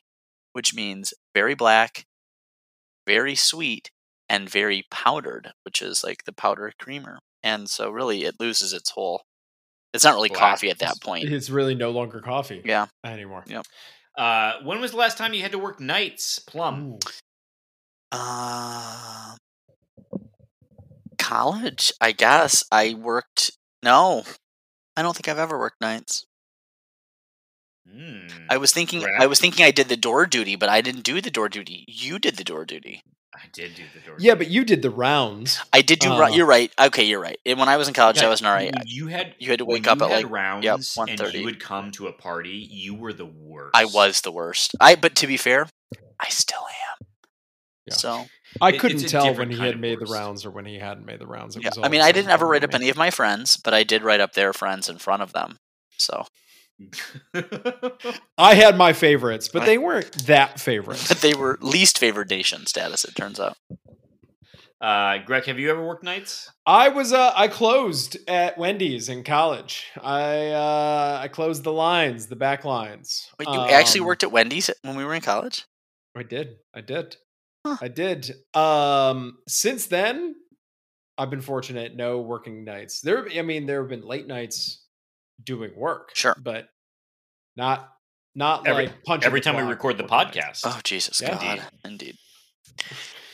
[0.54, 2.06] which means very black,
[3.08, 3.90] very sweet,
[4.30, 7.20] and very powdered, which is like the powder creamer.
[7.44, 9.24] And so, really, it loses its whole.
[9.94, 11.30] It's not really coffee at that point.
[11.30, 12.88] It's really no longer coffee Yeah.
[13.04, 13.44] anymore.
[13.48, 13.64] Yeah.
[14.18, 16.40] Uh, when was the last time you had to work nights?
[16.40, 16.94] Plum.
[16.94, 17.00] Ooh.
[18.12, 19.36] Uh,
[21.18, 22.64] college, I guess.
[22.72, 23.52] I worked.
[23.84, 24.24] No,
[24.98, 26.26] I don't think I've ever worked nights.
[27.90, 29.02] Mm, I was thinking.
[29.02, 29.22] Right.
[29.22, 31.86] I was thinking I did the door duty, but I didn't do the door duty.
[31.88, 33.02] You did the door duty.
[33.42, 34.16] I did do the door.
[34.20, 35.60] Yeah, but you did the rounds.
[35.72, 36.12] I did do.
[36.12, 36.34] Uh, right.
[36.34, 36.72] You're right.
[36.80, 37.40] Okay, you're right.
[37.46, 38.74] And when I was in college, Yeah, I wasn't right.
[38.86, 40.30] You had You had to wake up at like.
[40.30, 40.84] rounds, yep, and
[41.20, 41.34] 1:30.
[41.40, 42.68] you would come to a party.
[42.70, 43.72] You were the worst.
[43.76, 44.76] I was the worst.
[44.80, 44.96] I.
[44.96, 45.68] But to be fair,
[46.20, 46.60] I still
[47.02, 47.08] am.
[47.88, 47.94] Yeah.
[47.96, 48.26] So
[48.62, 51.06] I It- couldn't tell when he had of made the rounds or when he hadn't
[51.06, 51.56] made the rounds.
[51.56, 51.70] It yeah.
[51.70, 52.76] was I mean, I didn't ever write up me.
[52.78, 55.58] any of my friends, but I did write up their friends in front of them.
[55.98, 56.26] So,
[58.38, 61.04] I had my favorites, but they weren't that favorite.
[61.08, 63.04] but they were least favored nation status.
[63.06, 63.58] It turns out.
[64.82, 66.50] uh, Greg, have you ever worked nights?
[66.66, 69.86] I was uh I closed at Wendy's in college.
[70.02, 73.28] I uh I closed the lines, the back lines.
[73.38, 75.66] But you actually Um, worked at Wendy's when we were in college.
[76.16, 76.58] I did.
[76.74, 77.18] I did.
[77.66, 77.78] Huh.
[77.82, 78.32] I did.
[78.54, 80.36] Um since then
[81.18, 83.02] I've been fortunate no working nights.
[83.02, 84.86] There I mean there have been late nights
[85.44, 86.12] doing work.
[86.16, 86.36] Sure.
[86.42, 86.70] But
[87.56, 87.94] not
[88.36, 90.62] not Every- like punching Every time we record the podcast.
[90.66, 91.36] Oh Jesus Yeah.
[91.58, 92.16] God, indeed.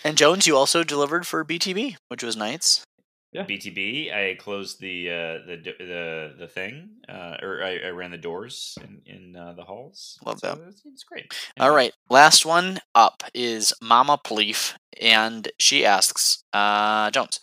[0.03, 2.83] And Jones, you also delivered for BTB, which was nights.
[3.31, 4.13] Yeah, BTB.
[4.15, 5.13] I closed the uh,
[5.45, 9.63] the the the thing, uh, or I, I ran the doors in in uh, the
[9.63, 10.17] halls.
[10.25, 10.67] Love So that.
[10.69, 11.33] It's, it's great.
[11.59, 17.41] All Anyway, right, last one up is Mama Pleef, and she asks, uh, Jones,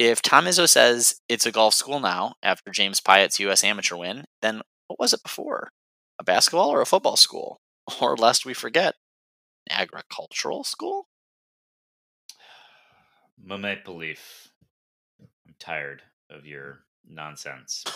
[0.00, 3.62] if Tom Izzo says it's a golf school now after James Piot's U.S.
[3.62, 5.72] Amateur win, then what was it before?
[6.18, 7.60] A basketball or a football school?
[8.00, 8.94] Or lest we forget,
[9.68, 11.08] an agricultural school?
[13.44, 14.48] Mehmet Belief.
[15.20, 17.84] I'm tired of your nonsense.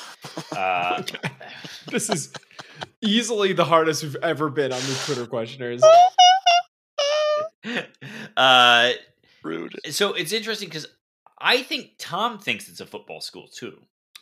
[0.57, 1.03] Uh,
[1.91, 2.33] This is
[3.03, 5.83] easily the hardest we've ever been on the Twitter questioners.
[8.37, 8.93] uh,
[9.43, 9.79] Rude.
[9.91, 10.87] so it's interesting because
[11.41, 13.79] I think Tom thinks it's a football school too.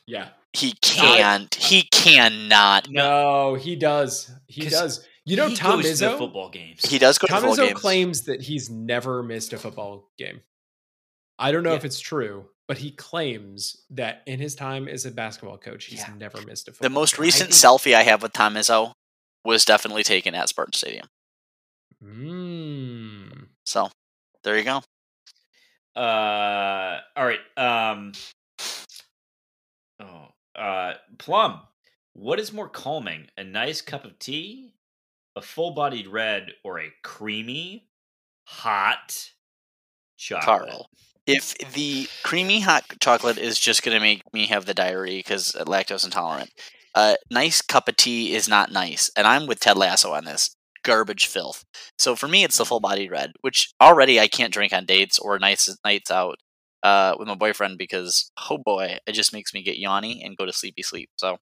[0.06, 0.28] Yeah.
[0.52, 1.55] He can't.
[1.55, 2.90] He cannot.
[2.90, 4.30] No, he does.
[4.48, 5.06] He does.
[5.24, 6.18] You know, he Tom goes to Izzo.
[6.18, 6.84] football games.
[6.84, 7.78] He does go to Tom Izzo games.
[7.80, 10.40] claims that he's never missed a football game.
[11.39, 11.76] I don't know Yeah.
[11.76, 16.01] if it's true, but he claims that in his time as a basketball coach, he's
[16.01, 16.14] Yeah.
[16.16, 16.89] never missed a football.
[16.89, 17.22] The most game.
[17.22, 18.93] recent think- selfie I have with Tom Izzo
[19.44, 21.06] was definitely taken at Spartan Stadium.
[22.02, 23.47] Mm.
[23.64, 23.90] So
[24.43, 24.82] there you go.
[25.94, 27.40] Uh, all right.
[27.56, 28.12] Um,
[30.01, 31.60] oh, uh, Plum.
[32.14, 34.74] What is more calming, a nice cup of tea,
[35.35, 37.89] a full-bodied red, or a creamy,
[38.44, 39.31] hot
[40.19, 40.44] chocolate?
[40.44, 40.90] Carl.
[41.27, 45.52] If the creamy hot chocolate is just going to make me have the diarrhea because
[45.52, 46.51] lactose intolerant,
[46.94, 49.10] a nice cup of tea is not nice.
[49.16, 50.55] And I'm with Ted Lasso on this.
[50.83, 51.65] Garbage filth.
[51.99, 55.19] So for me, it's the full bodied red, which already I can't drink on dates
[55.19, 56.37] or nights nights out
[56.83, 60.45] uh, with my boyfriend because oh boy, it just makes me get yawny and go
[60.47, 61.11] to sleepy sleep.
[61.17, 61.39] So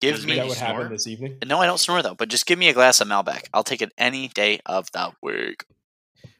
[0.00, 0.68] give Does it Is make me that you what snore?
[0.68, 1.38] happened this evening?
[1.46, 3.44] no, I don't snore though, but just give me a glass of Malbec.
[3.52, 5.64] I'll take it any day of the week.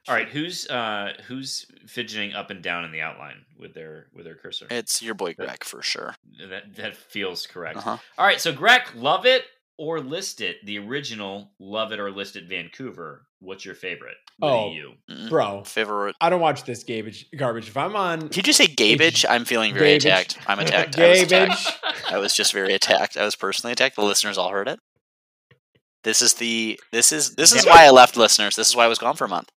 [0.08, 4.24] All right, who's uh who's fidgeting up and down in the outline with their with
[4.24, 4.66] their cursor?
[4.70, 6.14] It's your boy Greg for sure.
[6.48, 7.76] That that feels correct.
[7.78, 7.98] Uh-huh.
[8.16, 9.44] All right, so Greg, love it
[9.78, 13.24] or list it, the original Love It or List It Vancouver.
[13.40, 14.16] What's your favorite?
[14.38, 14.72] What Oh.
[14.72, 14.94] you?
[15.10, 15.28] Mm.
[15.30, 16.16] Bro, Favorite.
[16.20, 17.26] I don't watch this garbage.
[17.36, 17.68] Garbage.
[17.68, 19.24] If I'm on Did you say garbage?
[19.28, 20.04] I'm feeling very Garbage.
[20.34, 20.38] attacked.
[20.48, 20.98] I'm attacked.
[20.98, 22.12] I was garbage, attacked.
[22.12, 23.16] I was just very attacked.
[23.16, 23.94] I was personally attacked.
[23.96, 24.80] The listeners all heard it.
[26.04, 28.56] This is the this is this is why I left listeners.
[28.56, 29.48] This is why I was gone for a month.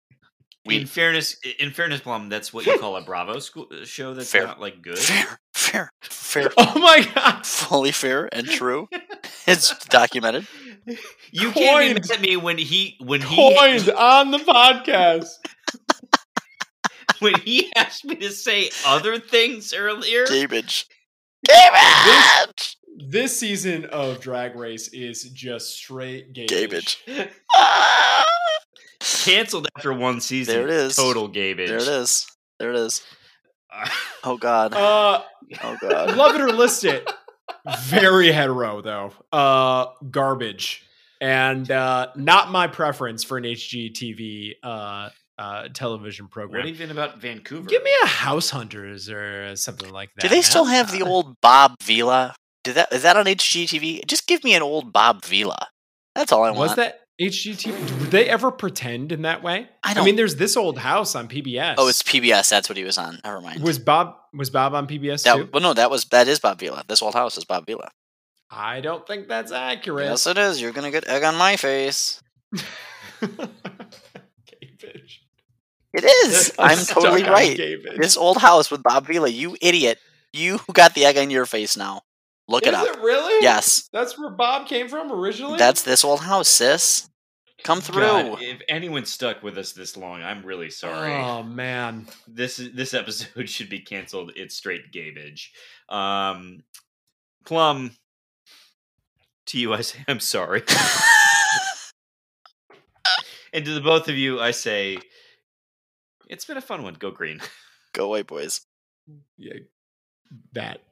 [0.67, 4.15] In We fairness, in fairness, Plum, that's what you call a Bravo school uh, show.
[4.15, 4.47] That's Fair.
[4.47, 4.99] not like good.
[4.99, 8.89] fair, fair, fair, oh my god, fully fair and true.
[9.47, 10.47] It's documented.
[11.33, 12.11] You can't be Coined.
[12.13, 15.31] at me when he when he coined on the podcast.
[17.21, 20.27] when he asked me to say other things earlier.
[20.27, 20.87] Garbage.
[21.49, 22.77] Garbage.
[23.09, 27.03] This season of Drag Race is just straight garbage.
[29.01, 29.25] Garbage.
[29.25, 30.55] Canceled after one season.
[30.55, 30.97] There it is.
[30.97, 31.69] Total garbage.
[31.69, 32.27] There it is.
[32.59, 33.03] There it is.
[34.23, 34.75] Oh god.
[34.75, 35.23] Uh,
[35.63, 36.17] Oh god.
[36.17, 37.11] love it or list it.
[37.85, 39.13] Very hetero though.
[39.33, 40.85] Uh, garbage,
[41.21, 45.09] and uh, not my preference for an HGTV uh,
[45.39, 46.67] uh, television What program.
[46.67, 47.69] even about Vancouver?
[47.69, 50.23] Give me a House Hunters or something like that.
[50.23, 52.35] Do they still have the old Bob Vila?
[52.63, 54.07] Did that is that on HGTV?
[54.07, 55.69] Just give me an old Bob Vila.
[56.15, 56.59] That's all I want.
[56.59, 58.01] Was that HGTV?
[58.01, 59.69] Would they ever pretend in that way?
[59.85, 61.75] I don't- I mean, there's this old house on PBS.
[61.77, 62.49] Oh, it's PBS.
[62.49, 63.21] That's what he was on.
[63.25, 63.63] Never mind.
[63.63, 65.49] was Bob was Bob on PBS that, too?
[65.53, 66.85] well, no, that was that is Bob Vila.
[66.89, 67.91] This old house is Bob Vila.
[68.51, 70.07] I don't think that's accurate.
[70.07, 70.61] Yes, it is.
[70.61, 72.23] You're gonna get egg on my face.
[73.21, 75.23] Garbage.
[75.93, 76.53] It is.
[76.59, 77.57] I'm stuck totally right.
[77.99, 79.29] This old house with Bob Vila.
[79.29, 79.99] You idiot.
[80.33, 82.03] You got the egg on your face now.
[82.49, 82.87] Look Is it up.
[82.87, 83.43] it really?
[83.43, 85.57] Yes, That's where Bob came from originally?
[85.59, 87.09] that's this old house, sis.
[87.65, 88.01] Come through.
[88.01, 91.13] God, if anyone stuck with us this long, I'm really sorry.
[91.13, 92.07] Oh man.
[92.27, 94.33] This is this episode should be canceled.
[94.37, 95.53] It's straight garbage.
[95.89, 96.63] Um,
[97.45, 97.93] Plum.
[99.47, 100.63] To you, I say I'm sorry,
[103.53, 104.99] and to the both of you, I say
[106.29, 106.95] it's been a fun one.
[106.95, 107.41] Go green.
[107.93, 108.61] Go away, boys.
[109.37, 109.55] Yeah.
[110.53, 110.83] That.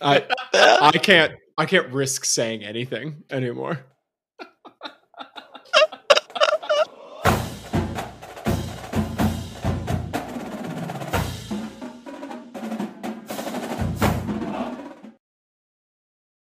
[0.00, 3.84] I I can't I can't risk saying anything anymore.